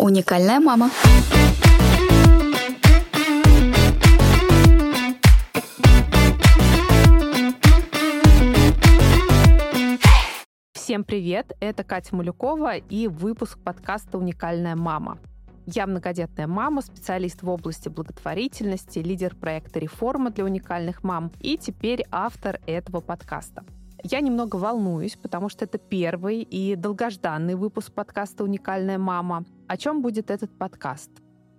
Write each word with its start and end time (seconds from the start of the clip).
Уникальная 0.00 0.60
мама. 0.60 0.88
Всем 10.72 11.04
привет! 11.04 11.52
Это 11.60 11.84
Катя 11.84 12.16
Малюкова 12.16 12.76
и 12.76 13.08
выпуск 13.08 13.58
подкаста 13.62 14.16
«Уникальная 14.16 14.74
мама». 14.74 15.18
Я 15.66 15.86
многодетная 15.86 16.46
мама, 16.46 16.80
специалист 16.80 17.42
в 17.42 17.50
области 17.50 17.90
благотворительности, 17.90 19.00
лидер 19.00 19.36
проекта 19.36 19.80
«Реформа 19.80 20.30
для 20.30 20.46
уникальных 20.46 21.04
мам» 21.04 21.30
и 21.42 21.58
теперь 21.58 22.06
автор 22.10 22.58
этого 22.66 23.00
подкаста. 23.00 23.66
Я 24.02 24.20
немного 24.20 24.56
волнуюсь, 24.56 25.16
потому 25.16 25.48
что 25.48 25.64
это 25.64 25.76
первый 25.76 26.42
и 26.42 26.74
долгожданный 26.74 27.54
выпуск 27.54 27.92
подкаста 27.92 28.44
«Уникальная 28.44 28.98
мама». 28.98 29.44
О 29.68 29.76
чем 29.76 30.00
будет 30.00 30.30
этот 30.30 30.56
подкаст? 30.56 31.10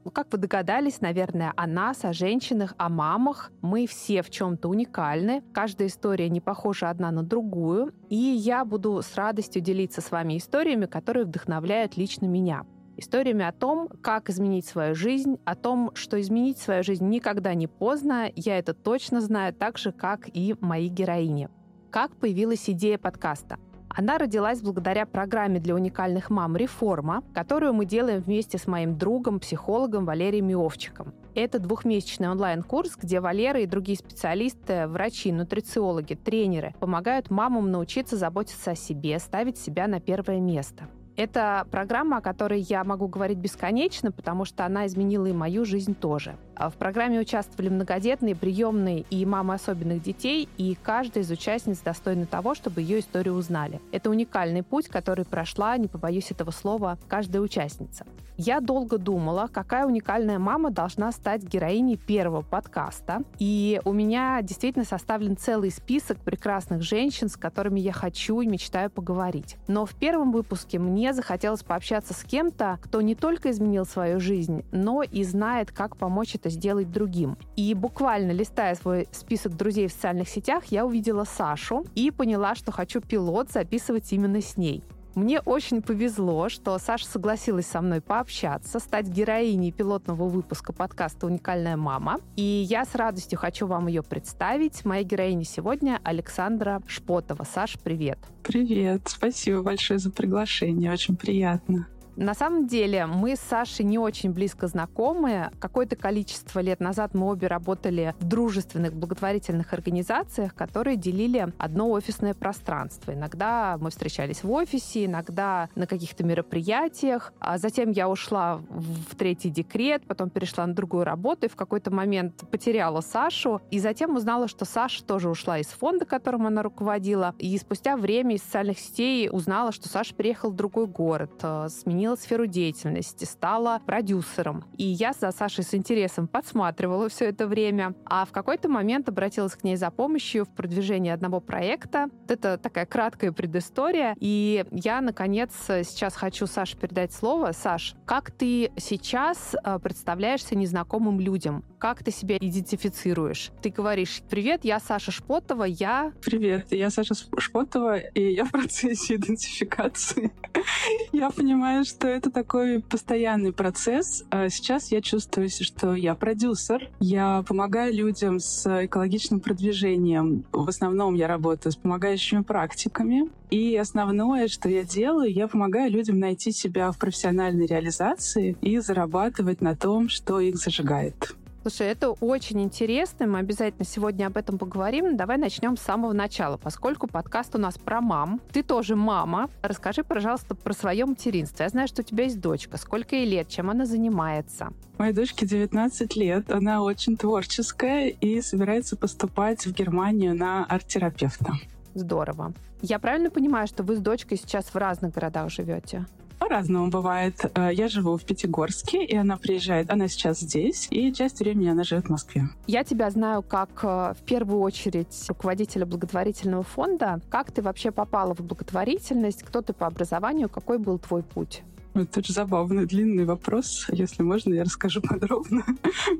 Ну, 0.04 0.10
как 0.10 0.32
вы 0.32 0.40
догадались, 0.40 1.02
наверное, 1.02 1.54
о 1.56 1.68
нас, 1.68 2.04
о 2.04 2.14
женщинах, 2.14 2.74
о 2.78 2.90
мамах. 2.90 3.52
Мы 3.62 3.86
все 3.86 4.24
в 4.24 4.32
чем-то 4.32 4.70
уникальны. 4.70 5.44
Каждая 5.54 5.88
история 5.88 6.30
не 6.30 6.42
похожа 6.42 6.90
одна 6.90 7.12
на 7.12 7.22
другую. 7.22 7.94
И 8.10 8.16
я 8.16 8.66
буду 8.66 9.00
с 9.04 9.14
радостью 9.16 9.62
делиться 9.62 10.02
с 10.02 10.10
вами 10.10 10.38
историями, 10.38 10.88
которые 10.88 11.26
вдохновляют 11.26 11.96
лично 11.96 12.26
меня. 12.26 12.66
Историями 12.98 13.46
о 13.46 13.52
том, 13.52 13.88
как 14.02 14.32
изменить 14.32 14.66
свою 14.66 14.96
жизнь, 14.96 15.38
о 15.46 15.56
том, 15.56 15.92
что 15.94 16.20
изменить 16.20 16.58
свою 16.58 16.84
жизнь 16.84 17.08
никогда 17.08 17.54
не 17.54 17.68
поздно. 17.68 18.32
Я 18.36 18.58
это 18.58 18.74
точно 18.74 19.22
знаю, 19.22 19.54
так 19.54 19.78
же, 19.78 19.92
как 19.92 20.28
и 20.34 20.56
мои 20.60 20.88
героини. 20.88 21.50
Как 21.92 22.16
появилась 22.16 22.70
идея 22.70 22.98
подкаста? 22.98 23.60
Она 23.90 24.18
родилась 24.18 24.62
благодаря 24.62 25.06
программе 25.06 25.60
для 25.60 25.76
уникальных 25.76 26.30
мам 26.30 26.56
«Реформа», 26.56 27.22
которую 27.34 27.74
мы 27.74 27.84
делаем 27.84 28.22
вместе 28.22 28.58
с 28.58 28.66
моим 28.66 28.98
другом, 28.98 29.42
психологом 29.42 30.06
Валерием 30.06 30.48
Миовчиком. 30.48 31.14
Это 31.36 31.60
двухмесячный 31.60 32.30
онлайн-курс, 32.30 32.96
где 32.96 33.20
Валера 33.20 33.60
и 33.60 33.66
другие 33.66 33.98
специалисты, 33.98 34.88
врачи, 34.88 35.34
нутрициологи, 35.34 36.14
тренеры 36.14 36.74
помогают 36.80 37.30
мамам 37.30 37.70
научиться 37.72 38.16
заботиться 38.16 38.72
о 38.72 38.76
себе, 38.76 39.20
ставить 39.20 39.58
себя 39.58 39.88
на 39.88 40.00
первое 40.00 40.40
место. 40.40 40.88
Это 41.18 41.68
программа, 41.70 42.18
о 42.18 42.22
которой 42.22 42.62
я 42.62 42.84
могу 42.84 43.08
говорить 43.08 43.38
бесконечно, 43.38 44.12
потому 44.12 44.46
что 44.46 44.66
она 44.66 44.88
изменила 44.88 45.26
и 45.26 45.34
мою 45.34 45.66
жизнь 45.66 45.94
тоже. 45.94 46.36
А 46.56 46.70
в 46.70 46.76
программе 46.76 47.20
участвовали 47.20 47.70
многодетные, 47.70 48.36
приемные 48.36 49.02
и 49.10 49.26
мамы 49.26 49.56
особенных 49.56 50.02
детей, 50.02 50.48
и 50.58 50.78
каждая 50.82 51.24
из 51.24 51.32
участниц 51.32 51.80
достойна 51.80 52.26
того, 52.26 52.54
чтобы 52.56 52.82
ее 52.82 53.00
историю 53.00 53.34
узнали. 53.34 53.82
Это 53.92 54.10
уникальный 54.10 54.64
путь, 54.64 54.88
который 54.88 55.26
прошла, 55.26 55.76
не 55.78 55.88
побоюсь 55.88 56.32
этого 56.32 56.52
слова, 56.52 56.98
каждая 57.08 57.42
участница. 57.42 58.06
Я 58.38 58.60
долго 58.60 58.98
думала, 58.98 59.50
какая 59.52 59.86
уникальная 59.86 60.40
мама 60.40 60.72
должна 60.72 61.12
стать 61.12 61.44
героиней 61.44 61.98
первого 61.98 62.42
подкаста, 62.42 63.24
и 63.38 63.82
у 63.84 63.94
меня 63.94 64.42
действительно 64.42 64.86
составлен 64.86 65.38
целый 65.38 65.70
список 65.72 66.18
прекрасных 66.20 66.82
женщин, 66.82 67.28
с 67.28 67.38
которыми 67.38 67.80
я 67.80 67.92
хочу 67.92 68.42
и 68.42 68.48
мечтаю 68.48 68.90
поговорить. 68.90 69.58
Но 69.68 69.86
в 69.86 69.94
первом 69.96 70.32
выпуске 70.32 70.80
мне 70.80 71.01
захотелось 71.14 71.64
пообщаться 71.64 72.14
с 72.14 72.24
кем-то, 72.24 72.80
кто 72.82 73.02
не 73.02 73.16
только 73.16 73.52
изменил 73.52 73.86
свою 73.86 74.20
жизнь, 74.20 74.64
но 74.72 75.04
и 75.04 75.24
знает, 75.24 75.72
как 75.72 75.98
помочь 75.98 76.36
это 76.36 76.50
сделать 76.50 76.92
другим. 76.92 77.38
И 77.56 77.74
буквально 77.74 78.32
листая 78.32 78.76
свой 78.76 79.08
список 79.12 79.58
друзей 79.58 79.88
в 79.88 79.92
социальных 79.92 80.30
сетях, 80.30 80.66
я 80.66 80.86
увидела 80.86 81.24
Сашу 81.24 81.86
и 81.96 82.12
поняла, 82.12 82.56
что 82.56 82.72
хочу 82.72 83.02
пилот 83.02 83.52
записывать 83.52 84.14
именно 84.14 84.42
с 84.42 84.58
ней. 84.58 84.84
Мне 85.16 85.42
очень 85.42 85.82
повезло, 85.82 86.48
что 86.48 86.78
Саша 86.78 87.06
согласилась 87.06 87.66
со 87.66 87.82
мной 87.82 88.00
пообщаться, 88.00 88.80
стать 88.80 89.08
героиней 89.08 89.72
пилотного 89.72 90.30
выпуска 90.30 90.72
подкаста 90.72 91.28
«Уникальная 91.28 91.76
мама». 91.76 92.20
И 92.38 92.42
я 92.42 92.86
с 92.86 92.96
радостью 92.96 93.38
хочу 93.38 93.68
вам 93.68 93.88
ее 93.88 94.04
представить. 94.04 94.86
Моя 94.86 95.04
героиня 95.04 95.44
сегодня 95.44 96.00
Александра 96.04 96.82
Шпотова. 96.88 97.44
Саш, 97.44 97.78
привет. 97.84 98.20
Привет. 98.44 99.02
Спасибо 99.08 99.62
большое 99.62 100.00
за 100.00 100.12
приглашение. 100.12 100.94
Очень 100.94 101.18
приятно. 101.18 101.88
На 102.18 102.34
самом 102.34 102.68
деле 102.68 103.06
мы 103.06 103.36
с 103.36 103.40
Сашей 103.40 103.86
не 103.86 103.98
очень 103.98 104.32
близко 104.32 104.68
знакомы. 104.68 105.50
Какое-то 105.60 105.96
количество 105.96 106.60
лет 106.60 106.80
назад 106.82 107.14
мы 107.14 107.28
обе 107.28 107.48
работали 107.48 108.14
в 108.20 108.28
дружественных 108.28 108.94
благотворительных 108.94 109.74
организациях, 109.74 110.54
которые 110.54 110.98
делили 110.98 111.54
одно 111.58 111.90
офисное 111.90 112.34
пространство. 112.34 113.14
Иногда 113.14 113.78
мы 113.80 113.92
встречались 113.92 114.44
в 114.44 114.52
офисе, 114.52 115.06
иногда 115.06 115.70
на 115.76 115.88
каких-то 115.88 116.24
мероприятиях. 116.24 117.34
А 117.40 117.58
затем 117.58 117.92
я 117.92 118.10
ушла 118.10 118.58
в 118.58 119.16
третий 119.16 119.50
декрет, 119.50 120.04
потом 120.06 120.30
перешла 120.30 120.68
на 120.68 120.74
другую 120.74 121.06
работу 121.06 121.46
и 121.46 121.50
в 121.50 121.56
какой-то 121.56 121.92
момент 121.92 122.44
потеряла 122.52 123.02
Сашу. 123.02 123.62
И 123.72 123.80
затем 123.80 124.16
узнала, 124.18 124.48
что 124.50 124.66
Саша 124.66 125.04
тоже 125.04 125.30
ушла 125.30 125.60
из 125.60 125.68
фонда, 125.68 126.06
которым 126.06 126.46
она 126.46 126.62
руководила. 126.62 127.34
И 127.40 127.58
спустя 127.58 127.96
время 127.96 128.36
из 128.36 128.44
социальных 128.44 128.80
сетей 128.80 129.30
узнала, 129.32 129.72
что 129.72 129.88
Саша 129.88 130.14
переехал 130.14 130.52
в 130.52 130.56
другой 130.56 130.88
город, 130.88 131.32
э, 131.42 131.70
сменил 131.70 132.01
сменила 132.02 132.16
сферу 132.16 132.48
деятельности, 132.48 133.26
стала 133.26 133.80
продюсером. 133.86 134.64
И 134.76 134.86
я 134.86 135.14
за 135.14 135.32
Сашей 135.32 135.64
с 135.64 135.76
интересом 135.76 136.28
подсматривала 136.28 137.10
все 137.10 137.26
это 137.26 137.46
время. 137.46 137.94
А 138.06 138.26
в 138.26 138.32
какой-то 138.32 138.70
момент 138.70 139.08
обратилась 139.08 139.54
к 139.56 139.64
ней 139.64 139.76
за 139.76 139.92
помощью 139.92 140.46
в 140.46 140.50
продвижении 140.50 141.12
одного 141.12 141.40
проекта. 141.42 142.08
Это 142.28 142.58
такая 142.58 142.88
краткая 142.88 143.32
предыстория. 143.32 144.16
И 144.20 144.66
я, 144.72 145.02
наконец, 145.02 145.52
сейчас 145.68 146.16
хочу 146.16 146.48
Саше 146.48 146.76
передать 146.76 147.14
слово. 147.14 147.52
Саш, 147.52 147.94
как 148.06 148.32
ты 148.32 148.72
сейчас 148.78 149.56
э, 149.64 149.78
представляешься 149.78 150.56
незнакомым 150.56 151.20
людям? 151.20 151.64
Как 151.82 152.04
ты 152.04 152.12
себя 152.12 152.38
идентифицируешь? 152.38 153.50
Ты 153.64 153.72
говоришь, 153.72 154.22
привет, 154.30 154.64
я 154.64 154.80
Саша 154.80 155.10
Шпотова, 155.10 155.64
я... 155.64 156.14
Привет, 156.24 156.68
я 156.70 156.92
Саша 156.92 157.16
Шпотова, 157.16 157.98
и 157.98 158.34
я 158.34 158.46
в 158.46 158.52
процессе 158.52 159.16
идентификации. 159.16 160.32
Я 161.12 161.32
понимаю, 161.32 161.86
что 161.86 162.08
это 162.08 162.30
такой 162.30 162.82
постоянный 162.82 163.52
процесс. 163.52 164.24
А 164.30 164.50
сейчас 164.50 164.92
я 164.92 165.02
чувствую, 165.02 165.50
что 165.50 165.96
я 165.96 166.14
продюсер. 166.14 166.90
Я 167.00 167.44
помогаю 167.48 167.94
людям 167.94 168.40
с 168.40 168.86
экологичным 168.86 169.40
продвижением. 169.40 170.46
В 170.52 170.68
основном 170.68 171.16
я 171.16 171.28
работаю 171.28 171.72
с 171.72 171.78
помогающими 171.78 172.44
практиками. 172.44 173.30
И 173.50 173.76
основное, 173.76 174.48
что 174.50 174.70
я 174.70 174.84
делаю, 174.84 175.34
я 175.34 175.48
помогаю 175.48 175.90
людям 175.90 176.20
найти 176.20 176.52
себя 176.52 176.92
в 176.92 177.00
профессиональной 177.00 177.66
реализации 177.66 178.58
и 178.62 178.78
зарабатывать 178.80 179.62
на 179.62 179.76
том, 179.76 180.10
что 180.10 180.40
их 180.40 180.58
зажигает. 180.58 181.36
Слушай, 181.62 181.90
это 181.90 182.10
очень 182.10 182.60
интересно, 182.64 183.28
мы 183.28 183.38
обязательно 183.38 183.86
сегодня 183.86 184.26
об 184.26 184.36
этом 184.36 184.58
поговорим. 184.58 185.16
Давай 185.16 185.38
начнем 185.38 185.78
с 185.78 185.82
самого 185.82 186.12
начала, 186.12 186.58
поскольку 186.58 187.06
подкаст 187.06 187.54
у 187.54 187.60
нас 187.60 187.78
про 187.78 188.02
мам. 188.02 188.42
Ты 188.52 188.64
тоже 188.64 188.96
мама. 188.96 189.48
Расскажи, 189.62 190.04
пожалуйста, 190.04 190.56
про 190.56 190.74
свое 190.74 191.06
материнство. 191.06 191.62
Я 191.62 191.70
знаю, 191.70 191.88
что 191.88 192.02
у 192.02 192.04
тебя 192.04 192.24
есть 192.24 192.42
дочка. 192.42 192.78
Сколько 192.78 193.16
ей 193.16 193.30
лет? 193.30 193.48
Чем 193.48 193.70
она 193.70 193.86
занимается? 193.86 194.70
Моей 194.98 195.14
дочке 195.14 195.46
19 195.46 196.16
лет. 196.16 196.50
Она 196.50 196.82
очень 196.82 197.16
творческая 197.16 198.08
и 198.08 198.42
собирается 198.42 198.98
поступать 198.98 199.64
в 199.64 199.72
Германию 199.72 200.36
на 200.36 200.66
арт-терапевта. 200.66 201.54
Здорово. 201.94 202.54
Я 202.82 202.98
правильно 202.98 203.30
понимаю, 203.30 203.68
что 203.68 203.84
вы 203.84 203.98
с 203.98 204.00
дочкой 204.00 204.40
сейчас 204.40 204.66
в 204.66 204.76
разных 204.76 205.14
городах 205.14 205.52
живете? 205.52 206.08
По-разному 206.42 206.90
бывает. 206.90 207.36
Э, 207.54 207.70
я 207.72 207.88
живу 207.88 208.18
в 208.18 208.24
Пятигорске, 208.24 209.06
и 209.06 209.16
она 209.16 209.38
приезжает, 209.38 209.92
она 209.92 210.08
сейчас 210.08 210.40
здесь, 210.40 210.88
и 210.90 211.14
часть 211.14 211.40
времени 211.40 211.70
она 211.70 211.84
живет 211.84 212.08
в 212.08 212.10
Москве. 212.10 212.50
Я 212.66 212.84
тебя 212.84 213.12
знаю 213.12 213.44
как 213.44 213.70
э, 213.84 214.14
в 214.20 214.24
первую 214.26 214.62
очередь 214.62 215.26
руководителя 215.28 215.86
благотворительного 215.86 216.64
фонда. 216.64 217.22
Как 217.30 217.52
ты 217.52 217.62
вообще 217.62 217.92
попала 217.92 218.34
в 218.34 218.40
благотворительность? 218.40 219.44
Кто 219.44 219.62
ты 219.62 219.74
по 219.74 219.86
образованию? 219.86 220.50
Какой 220.50 220.80
был 220.80 220.98
твой 220.98 221.22
путь? 221.22 221.62
Это 221.94 222.20
очень 222.20 222.34
забавный, 222.34 222.86
длинный 222.86 223.26
вопрос. 223.26 223.88
Если 223.92 224.24
можно, 224.24 224.54
я 224.54 224.64
расскажу 224.64 225.02
подробно. 225.08 225.64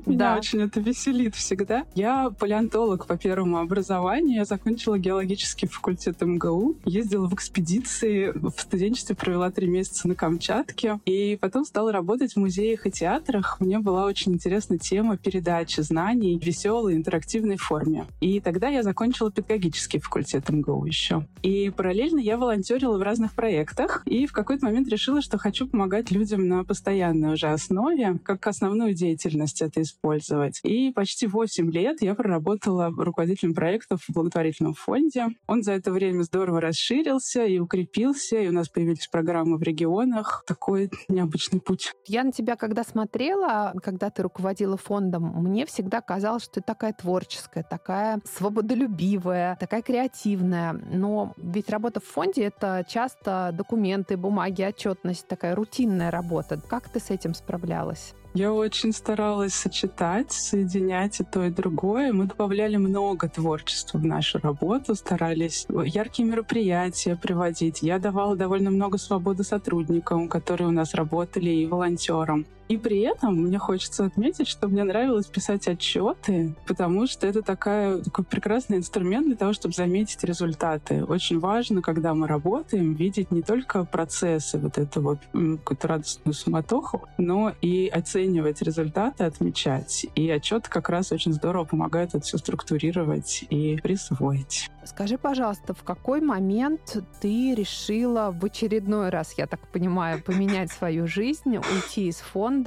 Меня 0.06 0.36
очень 0.36 0.60
это 0.60 0.80
веселит 0.80 1.34
всегда. 1.34 1.84
Я 1.94 2.30
палеонтолог 2.30 3.06
по 3.06 3.16
первому 3.16 3.58
образованию. 3.58 4.36
Я 4.36 4.44
закончила 4.44 4.98
геологический 4.98 5.68
факультет 5.68 6.20
МГУ. 6.20 6.76
Ездила 6.84 7.26
в 7.26 7.34
экспедиции. 7.34 8.32
В 8.34 8.52
студенчестве 8.56 9.16
провела 9.16 9.50
три 9.50 9.66
месяца 9.66 10.08
на 10.08 10.14
Камчатке. 10.14 11.00
И 11.06 11.38
потом 11.40 11.64
стала 11.64 11.92
работать 11.92 12.34
в 12.34 12.36
музеях 12.36 12.86
и 12.86 12.90
театрах. 12.90 13.56
Мне 13.60 13.78
была 13.78 14.04
очень 14.04 14.32
интересна 14.32 14.78
тема 14.78 15.16
передачи 15.16 15.80
знаний 15.80 16.38
в 16.38 16.44
веселой, 16.44 16.94
интерактивной 16.94 17.56
форме. 17.56 18.06
И 18.20 18.40
тогда 18.40 18.68
я 18.68 18.82
закончила 18.82 19.30
педагогический 19.30 19.98
факультет 19.98 20.48
МГУ 20.48 20.84
еще. 20.84 21.26
И 21.42 21.70
параллельно 21.70 22.18
я 22.18 22.36
волонтерила 22.36 22.98
в 22.98 23.02
разных 23.02 23.32
проектах. 23.32 24.02
И 24.04 24.26
в 24.26 24.32
какой-то 24.32 24.66
момент 24.66 24.88
решила, 24.88 25.22
что 25.22 25.38
хочу 25.38 25.61
хочу 25.62 25.70
помогать 25.70 26.10
людям 26.10 26.48
на 26.48 26.64
постоянной 26.64 27.34
уже 27.34 27.48
основе, 27.48 28.18
как 28.24 28.46
основную 28.46 28.94
деятельность 28.94 29.62
это 29.62 29.82
использовать. 29.82 30.60
И 30.64 30.92
почти 30.92 31.26
8 31.26 31.70
лет 31.70 32.02
я 32.02 32.14
проработала 32.14 32.90
руководителем 32.96 33.54
проектов 33.54 34.02
в 34.08 34.12
благотворительном 34.12 34.74
фонде. 34.74 35.28
Он 35.46 35.62
за 35.62 35.72
это 35.72 35.92
время 35.92 36.22
здорово 36.22 36.60
расширился 36.60 37.44
и 37.44 37.58
укрепился, 37.58 38.36
и 38.38 38.48
у 38.48 38.52
нас 38.52 38.68
появились 38.68 39.06
программы 39.06 39.56
в 39.56 39.62
регионах. 39.62 40.44
Такой 40.46 40.90
необычный 41.08 41.60
путь. 41.60 41.92
Я 42.06 42.24
на 42.24 42.32
тебя, 42.32 42.56
когда 42.56 42.82
смотрела, 42.82 43.72
когда 43.82 44.10
ты 44.10 44.22
руководила 44.22 44.76
фондом, 44.76 45.22
мне 45.42 45.66
всегда 45.66 46.00
казалось, 46.00 46.44
что 46.44 46.54
ты 46.54 46.60
такая 46.62 46.92
творческая, 46.92 47.62
такая 47.62 48.20
свободолюбивая, 48.24 49.56
такая 49.60 49.82
креативная. 49.82 50.72
Но 50.72 51.34
ведь 51.36 51.70
работа 51.70 52.00
в 52.00 52.04
фонде— 52.04 52.42
это 52.44 52.84
часто 52.88 53.50
документы, 53.52 54.16
бумаги, 54.16 54.62
отчетность, 54.62 55.26
такая 55.28 55.51
рутинная 55.54 56.10
работа. 56.10 56.60
Как 56.68 56.88
ты 56.88 57.00
с 57.00 57.10
этим 57.10 57.34
справлялась? 57.34 58.14
Я 58.34 58.54
очень 58.54 58.92
старалась 58.92 59.52
сочетать, 59.52 60.32
соединять 60.32 61.20
и 61.20 61.24
то, 61.24 61.44
и 61.44 61.50
другое. 61.50 62.14
Мы 62.14 62.24
добавляли 62.24 62.76
много 62.76 63.28
творчества 63.28 63.98
в 63.98 64.06
нашу 64.06 64.38
работу, 64.38 64.94
старались 64.94 65.66
яркие 65.68 66.26
мероприятия 66.26 67.14
приводить. 67.14 67.82
Я 67.82 67.98
давала 67.98 68.34
довольно 68.34 68.70
много 68.70 68.96
свободы 68.96 69.44
сотрудникам, 69.44 70.28
которые 70.28 70.68
у 70.68 70.72
нас 70.72 70.94
работали, 70.94 71.50
и 71.50 71.66
волонтерам. 71.66 72.46
И 72.72 72.78
при 72.78 73.00
этом 73.00 73.34
мне 73.34 73.58
хочется 73.58 74.06
отметить, 74.06 74.48
что 74.48 74.66
мне 74.66 74.82
нравилось 74.82 75.26
писать 75.26 75.68
отчеты, 75.68 76.54
потому 76.66 77.06
что 77.06 77.26
это 77.26 77.42
такая, 77.42 77.98
такой 77.98 78.24
прекрасный 78.24 78.78
инструмент 78.78 79.26
для 79.26 79.36
того, 79.36 79.52
чтобы 79.52 79.74
заметить 79.74 80.24
результаты. 80.24 81.04
Очень 81.04 81.38
важно, 81.38 81.82
когда 81.82 82.14
мы 82.14 82.26
работаем, 82.26 82.94
видеть 82.94 83.30
не 83.30 83.42
только 83.42 83.84
процессы, 83.84 84.56
вот 84.56 84.78
эту 84.78 85.02
вот 85.02 85.18
какую-то 85.32 85.86
радостную 85.86 86.32
суматоху, 86.32 87.06
но 87.18 87.52
и 87.60 87.88
оценивать 87.88 88.62
результаты, 88.62 89.24
отмечать. 89.24 90.06
И 90.14 90.30
отчеты 90.30 90.70
как 90.70 90.88
раз 90.88 91.12
очень 91.12 91.34
здорово 91.34 91.64
помогают 91.64 92.14
это 92.14 92.24
все 92.24 92.38
структурировать 92.38 93.44
и 93.50 93.78
присвоить. 93.82 94.70
Скажи, 94.84 95.18
пожалуйста, 95.18 95.74
в 95.74 95.84
какой 95.84 96.22
момент 96.22 96.96
ты 97.20 97.54
решила 97.54 98.30
в 98.32 98.42
очередной 98.44 99.10
раз, 99.10 99.34
я 99.36 99.46
так 99.46 99.60
понимаю, 99.68 100.22
поменять 100.22 100.72
свою 100.72 101.06
жизнь, 101.06 101.56
уйти 101.56 102.08
из 102.08 102.16
фонда 102.16 102.61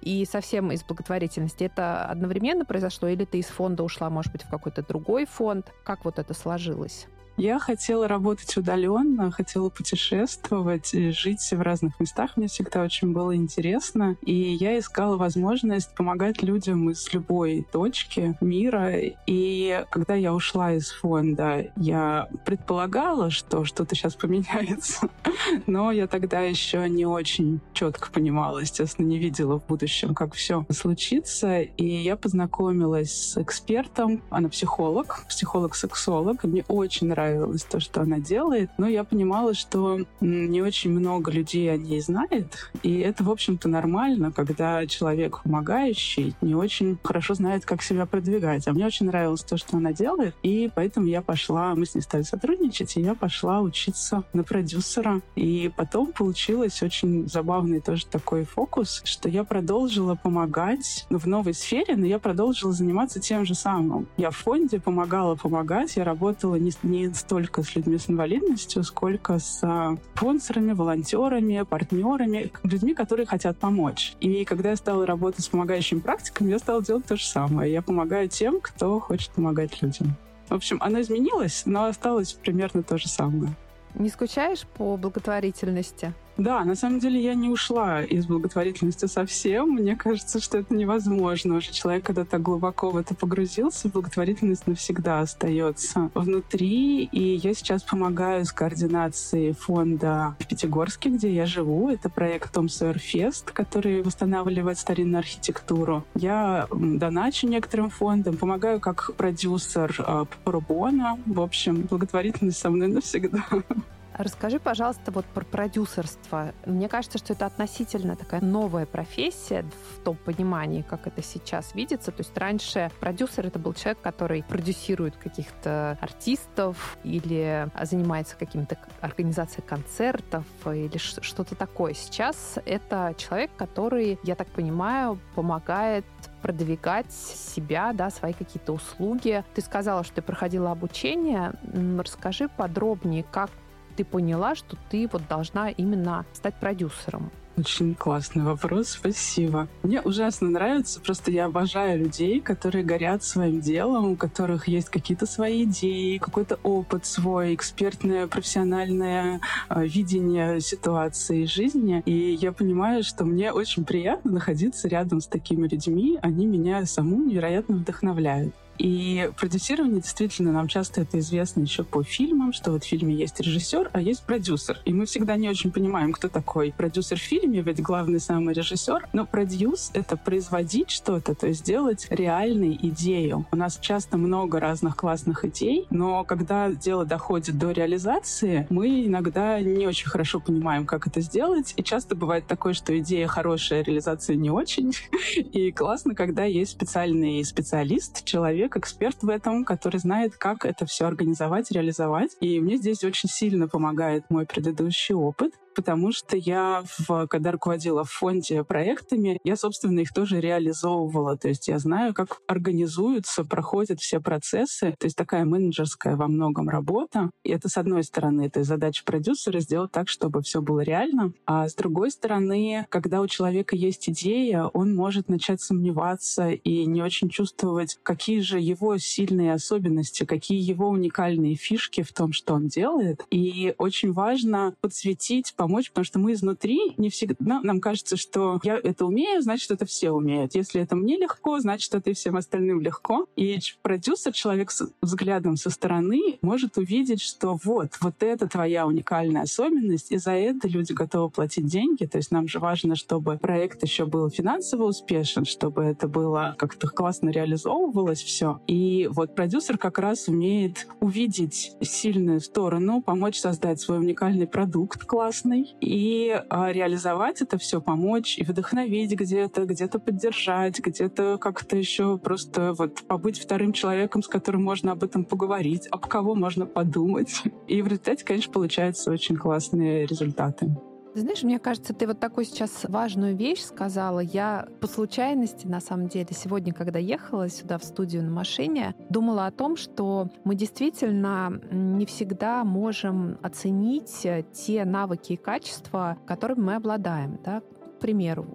и 0.00 0.24
совсем 0.24 0.72
из 0.72 0.82
благотворительности? 0.82 1.64
Это 1.64 2.04
одновременно 2.04 2.64
произошло 2.64 3.08
или 3.08 3.24
ты 3.24 3.38
из 3.38 3.46
фонда 3.46 3.82
ушла, 3.82 4.10
может 4.10 4.32
быть, 4.32 4.42
в 4.42 4.48
какой-то 4.48 4.82
другой 4.82 5.26
фонд? 5.26 5.72
Как 5.84 6.04
вот 6.04 6.18
это 6.18 6.34
сложилось? 6.34 7.06
Я 7.38 7.60
хотела 7.60 8.08
работать 8.08 8.56
удаленно, 8.56 9.30
хотела 9.30 9.68
путешествовать, 9.68 10.90
жить 10.92 11.48
в 11.52 11.60
разных 11.60 12.00
местах. 12.00 12.36
Мне 12.36 12.48
всегда 12.48 12.82
очень 12.82 13.12
было 13.12 13.36
интересно. 13.36 14.16
И 14.22 14.34
я 14.34 14.76
искала 14.76 15.16
возможность 15.16 15.94
помогать 15.94 16.42
людям 16.42 16.90
из 16.90 17.12
любой 17.12 17.64
точки 17.70 18.36
мира. 18.40 18.90
И 19.28 19.84
когда 19.88 20.16
я 20.16 20.34
ушла 20.34 20.72
из 20.72 20.90
фонда, 20.90 21.70
я 21.76 22.28
предполагала, 22.44 23.30
что 23.30 23.64
что-то 23.64 23.94
сейчас 23.94 24.16
поменяется. 24.16 25.08
Но 25.68 25.92
я 25.92 26.08
тогда 26.08 26.40
еще 26.40 26.88
не 26.88 27.06
очень 27.06 27.60
четко 27.72 28.10
понимала, 28.10 28.58
естественно, 28.58 29.06
не 29.06 29.18
видела 29.18 29.60
в 29.60 29.66
будущем, 29.66 30.12
как 30.12 30.34
все 30.34 30.66
случится. 30.70 31.60
И 31.60 31.86
я 31.86 32.16
познакомилась 32.16 33.12
с 33.12 33.40
экспертом. 33.40 34.24
Она 34.28 34.48
психолог, 34.48 35.24
психолог-сексолог. 35.28 36.42
Мне 36.42 36.64
очень 36.66 37.06
нравится 37.06 37.27
нравилось 37.28 37.64
то, 37.64 37.80
что 37.80 38.02
она 38.02 38.18
делает, 38.18 38.70
но 38.78 38.86
я 38.88 39.04
понимала, 39.04 39.54
что 39.54 40.00
не 40.20 40.62
очень 40.62 40.90
много 40.90 41.30
людей 41.30 41.72
о 41.72 41.76
ней 41.76 42.00
знает, 42.00 42.70
и 42.82 42.98
это, 42.98 43.24
в 43.24 43.30
общем-то, 43.30 43.68
нормально, 43.68 44.32
когда 44.32 44.86
человек 44.86 45.42
помогающий 45.42 46.34
не 46.40 46.54
очень 46.54 46.98
хорошо 47.02 47.34
знает, 47.34 47.64
как 47.64 47.82
себя 47.82 48.06
продвигать. 48.06 48.66
А 48.66 48.72
мне 48.72 48.86
очень 48.86 49.06
нравилось 49.06 49.42
то, 49.42 49.56
что 49.56 49.76
она 49.76 49.92
делает, 49.92 50.34
и 50.42 50.70
поэтому 50.74 51.06
я 51.06 51.22
пошла, 51.22 51.74
мы 51.74 51.86
с 51.86 51.94
ней 51.94 52.00
стали 52.00 52.22
сотрудничать, 52.22 52.96
и 52.96 53.00
я 53.00 53.14
пошла 53.14 53.60
учиться 53.60 54.24
на 54.32 54.44
продюсера. 54.44 55.20
И 55.36 55.70
потом 55.76 56.12
получилось 56.12 56.82
очень 56.82 57.28
забавный 57.28 57.80
тоже 57.80 58.06
такой 58.06 58.44
фокус, 58.44 59.02
что 59.04 59.28
я 59.28 59.44
продолжила 59.44 60.14
помогать 60.14 61.06
в 61.10 61.26
новой 61.26 61.54
сфере, 61.54 61.96
но 61.96 62.06
я 62.06 62.18
продолжила 62.18 62.72
заниматься 62.72 63.20
тем 63.20 63.44
же 63.44 63.54
самым. 63.54 64.08
Я 64.16 64.30
в 64.30 64.36
фонде 64.36 64.80
помогала 64.80 65.34
помогать, 65.34 65.96
я 65.96 66.04
работала 66.04 66.56
не, 66.56 66.72
не 66.82 67.08
столько 67.18 67.62
с 67.62 67.74
людьми 67.76 67.98
с 67.98 68.08
инвалидностью, 68.08 68.82
сколько 68.84 69.38
с 69.38 69.60
а, 69.62 69.96
спонсорами, 70.14 70.72
волонтерами, 70.72 71.62
партнерами, 71.68 72.50
людьми, 72.62 72.94
которые 72.94 73.26
хотят 73.26 73.58
помочь. 73.58 74.14
И 74.20 74.44
когда 74.44 74.70
я 74.70 74.76
стала 74.76 75.04
работать 75.06 75.44
с 75.44 75.48
помогающими 75.48 76.00
практиками, 76.00 76.50
я 76.50 76.58
стала 76.58 76.82
делать 76.82 77.06
то 77.06 77.16
же 77.16 77.24
самое. 77.24 77.72
Я 77.72 77.82
помогаю 77.82 78.28
тем, 78.28 78.60
кто 78.60 78.98
хочет 79.00 79.30
помогать 79.32 79.82
людям. 79.82 80.16
В 80.48 80.54
общем, 80.54 80.78
она 80.80 81.02
изменилась, 81.02 81.64
но 81.66 81.84
осталось 81.84 82.32
примерно 82.32 82.82
то 82.82 82.96
же 82.96 83.08
самое. 83.08 83.54
Не 83.94 84.08
скучаешь 84.08 84.66
по 84.76 84.96
благотворительности? 84.96 86.14
Да, 86.38 86.64
на 86.64 86.76
самом 86.76 87.00
деле 87.00 87.20
я 87.20 87.34
не 87.34 87.48
ушла 87.48 88.02
из 88.04 88.26
благотворительности 88.26 89.06
совсем. 89.06 89.70
Мне 89.70 89.96
кажется, 89.96 90.40
что 90.40 90.58
это 90.58 90.72
невозможно. 90.72 91.56
Уже 91.56 91.72
человек, 91.72 92.06
когда 92.06 92.24
так 92.24 92.40
глубоко 92.42 92.90
в 92.90 92.96
это 92.96 93.16
погрузился, 93.16 93.88
благотворительность 93.88 94.68
навсегда 94.68 95.20
остается 95.20 96.10
внутри. 96.14 97.04
И 97.06 97.34
я 97.34 97.54
сейчас 97.54 97.82
помогаю 97.82 98.44
с 98.44 98.52
координацией 98.52 99.52
фонда 99.52 100.36
в 100.38 100.46
Пятигорске, 100.46 101.10
где 101.10 101.34
я 101.34 101.44
живу. 101.44 101.90
Это 101.90 102.08
проект 102.08 102.52
Том 102.52 102.68
Сойер 102.68 103.00
Фест, 103.00 103.50
который 103.50 104.02
восстанавливает 104.02 104.78
старинную 104.78 105.18
архитектуру. 105.18 106.04
Я 106.14 106.68
доначу 106.70 107.48
некоторым 107.48 107.90
фондам, 107.90 108.36
помогаю 108.36 108.78
как 108.78 109.12
продюсер 109.16 109.92
э, 109.98 110.24
Пробона. 110.44 111.18
В 111.26 111.40
общем, 111.40 111.82
благотворительность 111.82 112.58
со 112.58 112.70
мной 112.70 112.86
навсегда. 112.86 113.44
Расскажи, 114.18 114.58
пожалуйста, 114.58 115.12
вот 115.12 115.24
про 115.26 115.44
продюсерство. 115.44 116.52
Мне 116.66 116.88
кажется, 116.88 117.18
что 117.18 117.34
это 117.34 117.46
относительно 117.46 118.16
такая 118.16 118.40
новая 118.40 118.84
профессия 118.84 119.64
в 119.94 120.02
том 120.02 120.16
понимании, 120.16 120.82
как 120.82 121.06
это 121.06 121.22
сейчас 121.22 121.72
видится. 121.72 122.10
То 122.10 122.22
есть 122.22 122.36
раньше 122.36 122.90
продюсер 122.98 123.46
это 123.46 123.60
был 123.60 123.74
человек, 123.74 124.00
который 124.00 124.42
продюсирует 124.42 125.16
каких-то 125.16 125.96
артистов 126.00 126.98
или 127.04 127.70
занимается 127.80 128.34
какими-то 128.34 128.76
организацией 129.00 129.64
концертов 129.64 130.44
или 130.66 130.98
что-то 130.98 131.54
такое. 131.54 131.94
Сейчас 131.94 132.58
это 132.64 133.14
человек, 133.16 133.52
который, 133.56 134.18
я 134.24 134.34
так 134.34 134.48
понимаю, 134.48 135.20
помогает 135.36 136.04
продвигать 136.42 137.12
себя, 137.12 137.92
да, 137.92 138.10
свои 138.10 138.32
какие-то 138.32 138.72
услуги. 138.72 139.44
Ты 139.54 139.60
сказала, 139.60 140.02
что 140.02 140.16
ты 140.16 140.22
проходила 140.22 140.72
обучение. 140.72 141.52
Расскажи 141.98 142.48
подробнее, 142.48 143.22
как 143.22 143.50
ты 143.98 144.04
поняла, 144.04 144.54
что 144.54 144.76
ты 144.90 145.08
вот 145.12 145.26
должна 145.28 145.70
именно 145.70 146.24
стать 146.32 146.54
продюсером? 146.54 147.32
Очень 147.56 147.96
классный 147.96 148.44
вопрос, 148.44 148.90
спасибо. 148.90 149.66
Мне 149.82 150.00
ужасно 150.00 150.48
нравится, 150.48 151.00
просто 151.00 151.32
я 151.32 151.46
обожаю 151.46 151.98
людей, 151.98 152.40
которые 152.40 152.84
горят 152.84 153.24
своим 153.24 153.60
делом, 153.60 154.12
у 154.12 154.16
которых 154.16 154.68
есть 154.68 154.88
какие-то 154.88 155.26
свои 155.26 155.64
идеи, 155.64 156.18
какой-то 156.18 156.60
опыт 156.62 157.04
свой, 157.06 157.56
экспертное, 157.56 158.28
профессиональное 158.28 159.40
э, 159.68 159.84
видение 159.84 160.60
ситуации 160.60 161.46
жизни. 161.46 162.00
И 162.06 162.38
я 162.40 162.52
понимаю, 162.52 163.02
что 163.02 163.24
мне 163.24 163.50
очень 163.50 163.84
приятно 163.84 164.30
находиться 164.30 164.86
рядом 164.86 165.20
с 165.20 165.26
такими 165.26 165.66
людьми. 165.66 166.20
Они 166.22 166.46
меня 166.46 166.86
саму 166.86 167.24
невероятно 167.24 167.74
вдохновляют. 167.74 168.54
И 168.78 169.30
продюсирование 169.36 170.00
действительно 170.00 170.52
нам 170.52 170.68
часто 170.68 171.02
это 171.02 171.18
известно 171.18 171.62
еще 171.62 171.84
по 171.84 172.02
фильмам, 172.02 172.52
что 172.52 172.72
вот 172.72 172.84
в 172.84 172.86
фильме 172.86 173.14
есть 173.14 173.40
режиссер, 173.40 173.90
а 173.92 174.00
есть 174.00 174.22
продюсер. 174.22 174.80
И 174.84 174.92
мы 174.92 175.06
всегда 175.06 175.36
не 175.36 175.48
очень 175.48 175.72
понимаем, 175.72 176.12
кто 176.12 176.28
такой 176.28 176.72
продюсер 176.76 177.18
в 177.18 177.22
фильме, 177.22 177.60
ведь 177.60 177.82
главный 177.82 178.20
самый 178.20 178.54
режиссер. 178.54 179.08
Но 179.12 179.26
продюс— 179.26 179.90
это 179.94 180.16
производить 180.16 180.90
что-то, 180.90 181.34
то 181.34 181.46
есть 181.46 181.64
делать 181.64 182.06
реальной 182.10 182.78
идею. 182.80 183.46
У 183.50 183.56
нас 183.56 183.78
часто 183.80 184.16
много 184.16 184.60
разных 184.60 184.96
классных 184.96 185.44
идей, 185.44 185.86
но 185.90 186.24
когда 186.24 186.70
дело 186.70 187.04
доходит 187.04 187.58
до 187.58 187.72
реализации, 187.72 188.66
мы 188.70 189.06
иногда 189.06 189.60
не 189.60 189.86
очень 189.86 190.08
хорошо 190.08 190.40
понимаем, 190.40 190.86
как 190.86 191.06
это 191.06 191.20
сделать. 191.20 191.74
И 191.76 191.82
часто 191.82 192.14
бывает 192.14 192.46
такое, 192.46 192.74
что 192.74 192.96
идея 192.98 193.26
хорошая, 193.26 193.82
реализация 193.82 194.36
не 194.36 194.50
очень. 194.50 194.92
И 195.36 195.72
классно, 195.72 196.14
когда 196.14 196.44
есть 196.44 196.72
специальный 196.72 197.44
специалист, 197.44 198.24
человек, 198.24 198.67
человек, 198.68 198.76
эксперт 198.76 199.22
в 199.22 199.28
этом, 199.28 199.64
который 199.64 199.98
знает, 199.98 200.36
как 200.36 200.64
это 200.64 200.86
все 200.86 201.06
организовать, 201.06 201.70
реализовать. 201.70 202.36
И 202.40 202.60
мне 202.60 202.76
здесь 202.76 203.04
очень 203.04 203.28
сильно 203.28 203.68
помогает 203.68 204.24
мой 204.30 204.46
предыдущий 204.46 205.14
опыт, 205.14 205.52
потому 205.78 206.10
что 206.10 206.36
я, 206.36 206.82
в, 206.98 207.28
когда 207.28 207.52
руководила 207.52 208.02
в 208.02 208.10
фонде 208.10 208.64
проектами, 208.64 209.38
я, 209.44 209.54
собственно, 209.54 210.00
их 210.00 210.12
тоже 210.12 210.40
реализовывала. 210.40 211.36
То 211.36 211.46
есть 211.46 211.68
я 211.68 211.78
знаю, 211.78 212.14
как 212.14 212.40
организуются, 212.48 213.44
проходят 213.44 214.00
все 214.00 214.18
процессы. 214.18 214.96
То 214.98 215.06
есть 215.06 215.16
такая 215.16 215.44
менеджерская 215.44 216.16
во 216.16 216.26
многом 216.26 216.68
работа. 216.68 217.30
И 217.44 217.50
это, 217.50 217.68
с 217.68 217.76
одной 217.76 218.02
стороны, 218.02 218.46
это 218.46 218.64
задача 218.64 219.04
продюсера 219.04 219.60
сделать 219.60 219.92
так, 219.92 220.08
чтобы 220.08 220.42
все 220.42 220.60
было 220.60 220.80
реально. 220.80 221.32
А 221.46 221.68
с 221.68 221.76
другой 221.76 222.10
стороны, 222.10 222.84
когда 222.88 223.20
у 223.20 223.28
человека 223.28 223.76
есть 223.76 224.08
идея, 224.10 224.64
он 224.64 224.96
может 224.96 225.28
начать 225.28 225.60
сомневаться 225.60 226.50
и 226.50 226.86
не 226.86 227.02
очень 227.02 227.28
чувствовать, 227.28 228.00
какие 228.02 228.40
же 228.40 228.58
его 228.58 228.98
сильные 228.98 229.52
особенности, 229.52 230.24
какие 230.24 230.60
его 230.60 230.88
уникальные 230.88 231.54
фишки 231.54 232.02
в 232.02 232.12
том, 232.12 232.32
что 232.32 232.54
он 232.54 232.66
делает. 232.66 233.24
И 233.30 233.76
очень 233.78 234.12
важно 234.12 234.74
подсветить, 234.80 235.54
помочь, 235.68 235.90
потому 235.90 236.04
что 236.04 236.18
мы 236.18 236.32
изнутри 236.32 236.94
не 236.96 237.10
всегда... 237.10 237.60
Нам 237.62 237.80
кажется, 237.80 238.16
что 238.16 238.58
я 238.62 238.78
это 238.82 239.04
умею, 239.04 239.42
значит, 239.42 239.70
это 239.70 239.84
все 239.84 240.10
умеют. 240.10 240.54
Если 240.54 240.80
это 240.80 240.96
мне 240.96 241.18
легко, 241.18 241.58
значит, 241.60 241.94
это 241.94 242.10
и 242.10 242.14
всем 242.14 242.36
остальным 242.36 242.80
легко. 242.80 243.26
И 243.36 243.58
продюсер, 243.82 244.32
человек 244.32 244.70
с 244.70 244.88
взглядом 245.02 245.56
со 245.56 245.68
стороны, 245.68 246.38
может 246.40 246.78
увидеть, 246.78 247.20
что 247.20 247.58
вот, 247.62 247.90
вот 248.00 248.22
это 248.22 248.48
твоя 248.48 248.86
уникальная 248.86 249.42
особенность, 249.42 250.10
и 250.10 250.16
за 250.16 250.32
это 250.32 250.68
люди 250.68 250.92
готовы 250.92 251.28
платить 251.30 251.66
деньги. 251.66 252.06
То 252.06 252.16
есть 252.16 252.30
нам 252.30 252.48
же 252.48 252.60
важно, 252.60 252.96
чтобы 252.96 253.36
проект 253.36 253.82
еще 253.82 254.06
был 254.06 254.30
финансово 254.30 254.84
успешен, 254.84 255.44
чтобы 255.44 255.82
это 255.82 256.08
было 256.08 256.54
как-то 256.58 256.88
классно 256.88 257.28
реализовывалось 257.28 258.22
все. 258.22 258.60
И 258.66 259.08
вот 259.12 259.34
продюсер 259.34 259.76
как 259.76 259.98
раз 259.98 260.28
умеет 260.28 260.86
увидеть 261.00 261.72
сильную 261.82 262.40
сторону, 262.40 263.02
помочь 263.02 263.38
создать 263.38 263.80
свой 263.80 263.98
уникальный 263.98 264.46
продукт 264.46 265.04
классный 265.04 265.47
и 265.80 266.42
а, 266.50 266.72
реализовать 266.72 267.42
это 267.42 267.58
все, 267.58 267.80
помочь 267.80 268.38
и 268.38 268.44
вдохновить 268.44 269.12
где-то, 269.12 269.64
где-то 269.64 269.98
поддержать, 269.98 270.78
где-то 270.80 271.38
как-то 271.38 271.76
еще 271.76 272.18
просто 272.18 272.72
вот 272.74 273.02
побыть 273.06 273.38
вторым 273.38 273.72
человеком, 273.72 274.22
с 274.22 274.28
которым 274.28 274.62
можно 274.62 274.92
об 274.92 275.02
этом 275.02 275.24
поговорить, 275.24 275.86
об 275.90 276.06
кого 276.06 276.34
можно 276.34 276.66
подумать. 276.66 277.42
И 277.66 277.82
в 277.82 277.86
результате, 277.86 278.24
конечно, 278.24 278.52
получаются 278.52 279.10
очень 279.10 279.36
классные 279.36 280.06
результаты. 280.06 280.76
Знаешь, 281.14 281.42
мне 281.42 281.58
кажется, 281.58 281.94
ты 281.94 282.06
вот 282.06 282.20
такую 282.20 282.44
сейчас 282.44 282.84
важную 282.84 283.36
вещь 283.36 283.62
сказала. 283.62 284.20
Я 284.20 284.68
по 284.80 284.86
случайности, 284.86 285.66
на 285.66 285.80
самом 285.80 286.08
деле, 286.08 286.28
сегодня, 286.30 286.72
когда 286.72 286.98
ехала 286.98 287.48
сюда 287.48 287.78
в 287.78 287.84
студию 287.84 288.22
на 288.22 288.30
машине, 288.30 288.94
думала 289.08 289.46
о 289.46 289.50
том, 289.50 289.76
что 289.76 290.28
мы 290.44 290.54
действительно 290.54 291.60
не 291.70 292.06
всегда 292.06 292.64
можем 292.64 293.38
оценить 293.42 294.26
те 294.52 294.84
навыки 294.84 295.32
и 295.32 295.36
качества, 295.36 296.18
которыми 296.26 296.60
мы 296.60 296.74
обладаем. 296.76 297.38
Да? 297.44 297.62
К 297.98 298.00
примеру, 298.00 298.46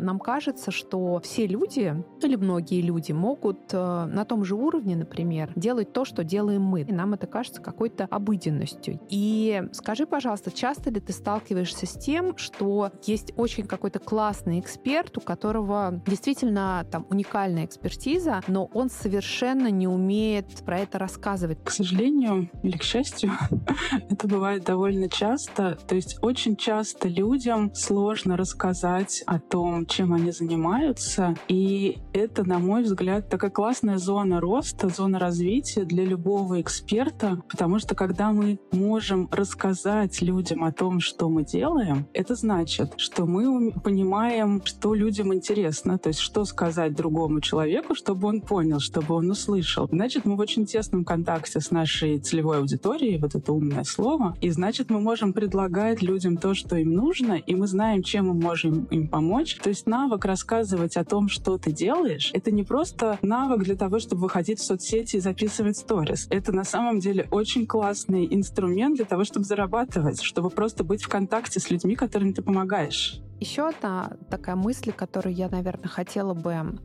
нам 0.00 0.18
кажется, 0.18 0.70
что 0.70 1.20
все 1.20 1.46
люди 1.46 1.94
или 2.22 2.36
многие 2.36 2.80
люди 2.80 3.12
могут 3.12 3.58
э, 3.72 3.76
на 4.06 4.24
том 4.24 4.44
же 4.44 4.54
уровне, 4.54 4.96
например, 4.96 5.52
делать 5.56 5.92
то, 5.92 6.06
что 6.06 6.24
делаем 6.24 6.62
мы. 6.62 6.82
И 6.82 6.92
нам 6.92 7.12
это 7.12 7.26
кажется 7.26 7.60
какой-то 7.60 8.06
обыденностью. 8.10 8.98
И 9.10 9.62
скажи, 9.72 10.06
пожалуйста, 10.06 10.50
часто 10.50 10.88
ли 10.88 11.00
ты 11.00 11.12
сталкиваешься 11.12 11.84
с 11.84 11.92
тем, 11.98 12.38
что 12.38 12.92
есть 13.04 13.34
очень 13.36 13.66
какой-то 13.66 13.98
классный 13.98 14.60
эксперт, 14.60 15.18
у 15.18 15.20
которого 15.20 16.02
действительно 16.06 16.86
там 16.90 17.06
уникальная 17.10 17.66
экспертиза, 17.66 18.40
но 18.46 18.70
он 18.72 18.88
совершенно 18.88 19.70
не 19.70 19.86
умеет 19.86 20.46
про 20.64 20.78
это 20.78 20.98
рассказывать? 20.98 21.62
К 21.62 21.70
сожалению 21.70 22.48
или 22.62 22.78
к 22.78 22.82
счастью, 22.82 23.32
это 24.08 24.26
бывает 24.28 24.64
довольно 24.64 25.10
часто. 25.10 25.76
То 25.86 25.94
есть 25.94 26.18
очень 26.22 26.56
часто 26.56 27.08
людям 27.08 27.74
сложно 27.74 28.38
рассказать 28.78 29.24
о 29.26 29.40
том, 29.40 29.86
чем 29.86 30.12
они 30.12 30.30
занимаются. 30.30 31.34
И 31.48 31.98
это, 32.12 32.44
на 32.44 32.58
мой 32.58 32.82
взгляд, 32.82 33.28
такая 33.28 33.50
классная 33.50 33.98
зона 33.98 34.40
роста, 34.40 34.88
зона 34.88 35.18
развития 35.18 35.84
для 35.84 36.04
любого 36.04 36.60
эксперта, 36.60 37.42
потому 37.48 37.80
что 37.80 37.94
когда 37.94 38.32
мы 38.32 38.58
можем 38.72 39.28
рассказать 39.32 40.22
людям 40.22 40.62
о 40.62 40.72
том, 40.72 41.00
что 41.00 41.28
мы 41.28 41.44
делаем, 41.44 42.06
это 42.12 42.34
значит, 42.36 42.94
что 42.98 43.26
мы 43.26 43.72
понимаем, 43.72 44.62
что 44.64 44.94
людям 44.94 45.34
интересно, 45.34 45.98
то 45.98 46.08
есть 46.08 46.20
что 46.20 46.44
сказать 46.44 46.94
другому 46.94 47.40
человеку, 47.40 47.94
чтобы 47.94 48.28
он 48.28 48.40
понял, 48.40 48.78
чтобы 48.78 49.14
он 49.14 49.30
услышал. 49.30 49.88
Значит, 49.90 50.24
мы 50.24 50.36
в 50.36 50.40
очень 50.40 50.66
тесном 50.66 51.04
контакте 51.04 51.60
с 51.60 51.70
нашей 51.72 52.18
целевой 52.18 52.58
аудиторией, 52.58 53.18
вот 53.18 53.34
это 53.34 53.52
умное 53.52 53.84
слово, 53.84 54.36
и 54.40 54.50
значит, 54.50 54.90
мы 54.90 55.00
можем 55.00 55.32
предлагать 55.32 56.00
людям 56.02 56.36
то, 56.36 56.54
что 56.54 56.76
им 56.76 56.92
нужно, 56.92 57.32
и 57.32 57.54
мы 57.56 57.66
знаем, 57.66 58.02
чем 58.02 58.28
мы 58.28 58.34
можем 58.34 58.67
им 58.68 59.08
помочь. 59.08 59.56
То 59.56 59.68
есть 59.68 59.86
навык 59.86 60.24
рассказывать 60.24 60.96
о 60.96 61.04
том, 61.04 61.28
что 61.28 61.58
ты 61.58 61.72
делаешь, 61.72 62.30
это 62.32 62.50
не 62.50 62.64
просто 62.64 63.18
навык 63.22 63.64
для 63.64 63.76
того, 63.76 63.98
чтобы 63.98 64.22
выходить 64.22 64.60
в 64.60 64.64
соцсети 64.64 65.16
и 65.16 65.20
записывать 65.20 65.76
сторис. 65.76 66.26
Это 66.30 66.52
на 66.52 66.64
самом 66.64 67.00
деле 67.00 67.28
очень 67.30 67.66
классный 67.66 68.26
инструмент 68.30 68.96
для 68.96 69.04
того, 69.04 69.24
чтобы 69.24 69.44
зарабатывать, 69.44 70.22
чтобы 70.22 70.50
просто 70.50 70.84
быть 70.84 71.02
в 71.02 71.08
контакте 71.08 71.60
с 71.60 71.70
людьми, 71.70 71.94
которым 71.94 72.32
ты 72.32 72.42
помогаешь. 72.42 73.22
Еще 73.40 73.68
одна 73.68 74.12
такая 74.30 74.56
мысль, 74.56 74.90
которую 74.92 75.34
я, 75.34 75.48
наверное, 75.48 75.88
хотела 75.88 76.34
бы 76.34 76.76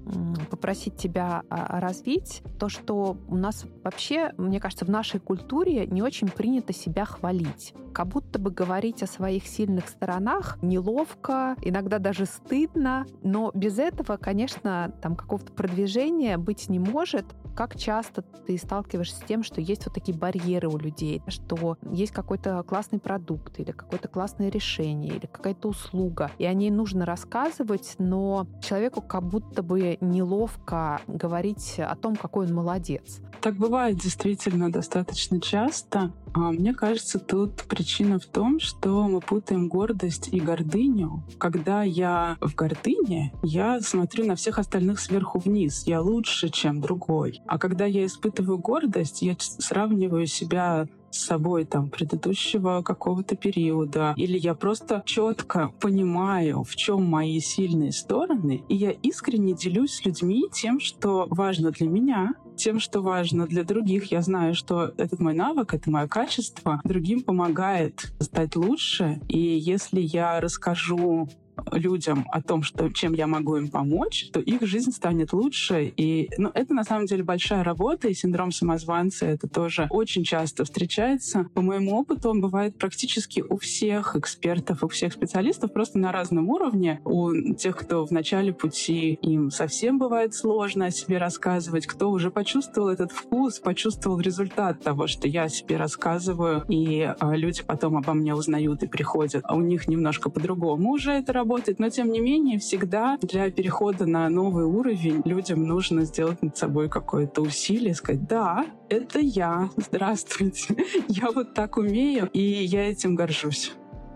попросить 0.51 0.97
тебя 0.97 1.41
а, 1.49 1.79
развить, 1.79 2.43
то, 2.59 2.69
что 2.69 3.17
у 3.27 3.35
нас 3.35 3.65
вообще, 3.83 4.31
мне 4.37 4.59
кажется, 4.59 4.85
в 4.85 4.89
нашей 4.89 5.19
культуре 5.19 5.87
не 5.87 6.03
очень 6.03 6.27
принято 6.27 6.71
себя 6.71 7.05
хвалить. 7.05 7.73
Как 7.91 8.07
будто 8.07 8.37
бы 8.39 8.51
говорить 8.51 9.01
о 9.01 9.07
своих 9.07 9.47
сильных 9.47 9.87
сторонах 9.87 10.57
неловко, 10.61 11.55
иногда 11.61 11.97
даже 11.99 12.25
стыдно, 12.25 13.05
но 13.23 13.51
без 13.53 13.79
этого, 13.79 14.17
конечно, 14.17 14.93
там 15.01 15.15
какого-то 15.15 15.51
продвижения 15.53 16.37
быть 16.37 16.69
не 16.69 16.79
может. 16.79 17.25
Как 17.55 17.77
часто 17.77 18.23
ты 18.47 18.57
сталкиваешься 18.57 19.17
с 19.17 19.23
тем, 19.23 19.43
что 19.43 19.61
есть 19.61 19.85
вот 19.85 19.93
такие 19.93 20.17
барьеры 20.17 20.69
у 20.69 20.77
людей, 20.77 21.21
что 21.27 21.77
есть 21.91 22.11
какой-то 22.11 22.63
классный 22.63 22.99
продукт 22.99 23.59
или 23.59 23.71
какое-то 23.71 24.07
классное 24.07 24.49
решение 24.49 25.15
или 25.15 25.27
какая-то 25.27 25.67
услуга, 25.67 26.31
и 26.43 26.45
о 26.45 26.53
ней 26.53 26.71
нужно 26.71 27.05
рассказывать, 27.05 27.95
но 27.99 28.47
человеку 28.61 29.01
как 29.01 29.23
будто 29.23 29.63
бы 29.63 29.97
неловко 30.01 30.99
говорить 31.07 31.75
о 31.79 31.95
том, 31.95 32.17
какой 32.17 32.47
он 32.47 32.53
молодец. 32.53 33.21
Так 33.39 33.55
бывает 33.55 33.95
действительно 33.97 34.69
достаточно 34.69 35.39
часто. 35.39 36.11
А 36.33 36.51
мне 36.51 36.73
кажется, 36.73 37.19
тут 37.19 37.63
причина 37.63 38.19
в 38.19 38.25
том, 38.25 38.59
что 38.59 39.07
мы 39.07 39.19
путаем 39.21 39.67
гордость 39.67 40.29
и 40.31 40.39
гордыню. 40.39 41.23
Когда 41.37 41.83
я 41.83 42.37
в 42.41 42.55
гордыне, 42.55 43.31
я 43.43 43.79
смотрю 43.81 44.25
на 44.25 44.35
всех 44.35 44.57
остальных 44.57 44.99
сверху 44.99 45.39
вниз. 45.39 45.83
Я 45.85 46.01
лучше, 46.01 46.49
чем 46.49 46.81
другой. 46.81 47.39
А 47.45 47.59
когда 47.59 47.85
я 47.85 48.05
испытываю 48.05 48.57
гордость, 48.57 49.21
я 49.21 49.35
сравниваю 49.39 50.25
себя 50.25 50.87
с 51.13 51.25
собой 51.25 51.65
там 51.65 51.89
предыдущего 51.89 52.81
какого-то 52.81 53.35
периода, 53.35 54.13
или 54.17 54.37
я 54.37 54.55
просто 54.55 55.03
четко 55.05 55.71
понимаю, 55.79 56.63
в 56.63 56.75
чем 56.75 57.05
мои 57.05 57.39
сильные 57.39 57.91
стороны, 57.91 58.63
и 58.67 58.75
я 58.75 58.91
искренне 58.91 59.53
делюсь 59.53 59.93
с 59.93 60.05
людьми 60.05 60.45
тем, 60.51 60.79
что 60.79 61.27
важно 61.29 61.69
для 61.71 61.87
меня, 61.87 62.33
тем, 62.55 62.79
что 62.79 63.01
важно 63.01 63.47
для 63.47 63.63
других. 63.63 64.11
Я 64.11 64.21
знаю, 64.21 64.55
что 64.55 64.93
этот 64.97 65.19
мой 65.19 65.33
навык, 65.33 65.73
это 65.73 65.89
мое 65.89 66.07
качество, 66.07 66.81
другим 66.83 67.21
помогает 67.21 68.13
стать 68.19 68.55
лучше. 68.55 69.21
И 69.27 69.39
если 69.39 69.99
я 69.99 70.39
расскажу 70.39 71.29
людям 71.71 72.25
о 72.31 72.41
том, 72.41 72.63
что, 72.63 72.89
чем 72.89 73.13
я 73.13 73.27
могу 73.27 73.57
им 73.57 73.69
помочь, 73.69 74.29
то 74.31 74.39
их 74.39 74.61
жизнь 74.61 74.91
станет 74.91 75.33
лучше. 75.33 75.93
И 75.95 76.29
ну, 76.37 76.51
это 76.53 76.73
на 76.73 76.83
самом 76.83 77.05
деле 77.05 77.23
большая 77.23 77.63
работа, 77.63 78.07
и 78.07 78.13
синдром 78.13 78.51
самозванца 78.51 79.25
это 79.25 79.47
тоже 79.47 79.87
очень 79.89 80.23
часто 80.23 80.65
встречается. 80.65 81.45
По 81.53 81.61
моему 81.61 81.97
опыту 81.97 82.29
он 82.29 82.41
бывает 82.41 82.77
практически 82.77 83.41
у 83.41 83.57
всех 83.57 84.15
экспертов, 84.15 84.83
у 84.83 84.87
всех 84.87 85.13
специалистов, 85.13 85.73
просто 85.73 85.99
на 85.99 86.11
разном 86.11 86.49
уровне. 86.49 87.01
У 87.03 87.53
тех, 87.53 87.77
кто 87.77 88.05
в 88.05 88.11
начале 88.11 88.53
пути, 88.53 89.13
им 89.21 89.51
совсем 89.51 89.97
бывает 89.97 90.33
сложно 90.33 90.85
о 90.85 90.91
себе 90.91 91.17
рассказывать, 91.17 91.87
кто 91.87 92.11
уже 92.11 92.31
почувствовал 92.31 92.89
этот 92.89 93.11
вкус, 93.11 93.59
почувствовал 93.59 94.19
результат 94.19 94.81
того, 94.81 95.07
что 95.07 95.27
я 95.27 95.43
о 95.43 95.49
себе 95.49 95.77
рассказываю, 95.77 96.63
и 96.67 97.01
а, 97.19 97.35
люди 97.35 97.63
потом 97.65 97.97
обо 97.97 98.13
мне 98.13 98.35
узнают 98.35 98.83
и 98.83 98.87
приходят. 98.87 99.43
А 99.47 99.55
у 99.55 99.61
них 99.61 99.87
немножко 99.87 100.29
по-другому 100.29 100.91
уже 100.91 101.11
это 101.11 101.33
работает, 101.33 101.42
но 101.79 101.89
тем 101.89 102.11
не 102.11 102.19
менее 102.19 102.59
всегда 102.59 103.17
для 103.21 103.51
перехода 103.51 104.05
на 104.05 104.29
новый 104.29 104.65
уровень 104.65 105.21
людям 105.25 105.63
нужно 105.63 106.05
сделать 106.05 106.41
над 106.41 106.57
собой 106.57 106.89
какое-то 106.89 107.41
усилие, 107.41 107.93
сказать, 107.93 108.27
да, 108.27 108.65
это 108.89 109.19
я, 109.19 109.69
здравствуйте, 109.77 110.75
я 111.07 111.31
вот 111.31 111.53
так 111.53 111.77
умею, 111.77 112.29
и 112.33 112.41
я 112.41 112.89
этим 112.89 113.15
горжусь. 113.15 113.73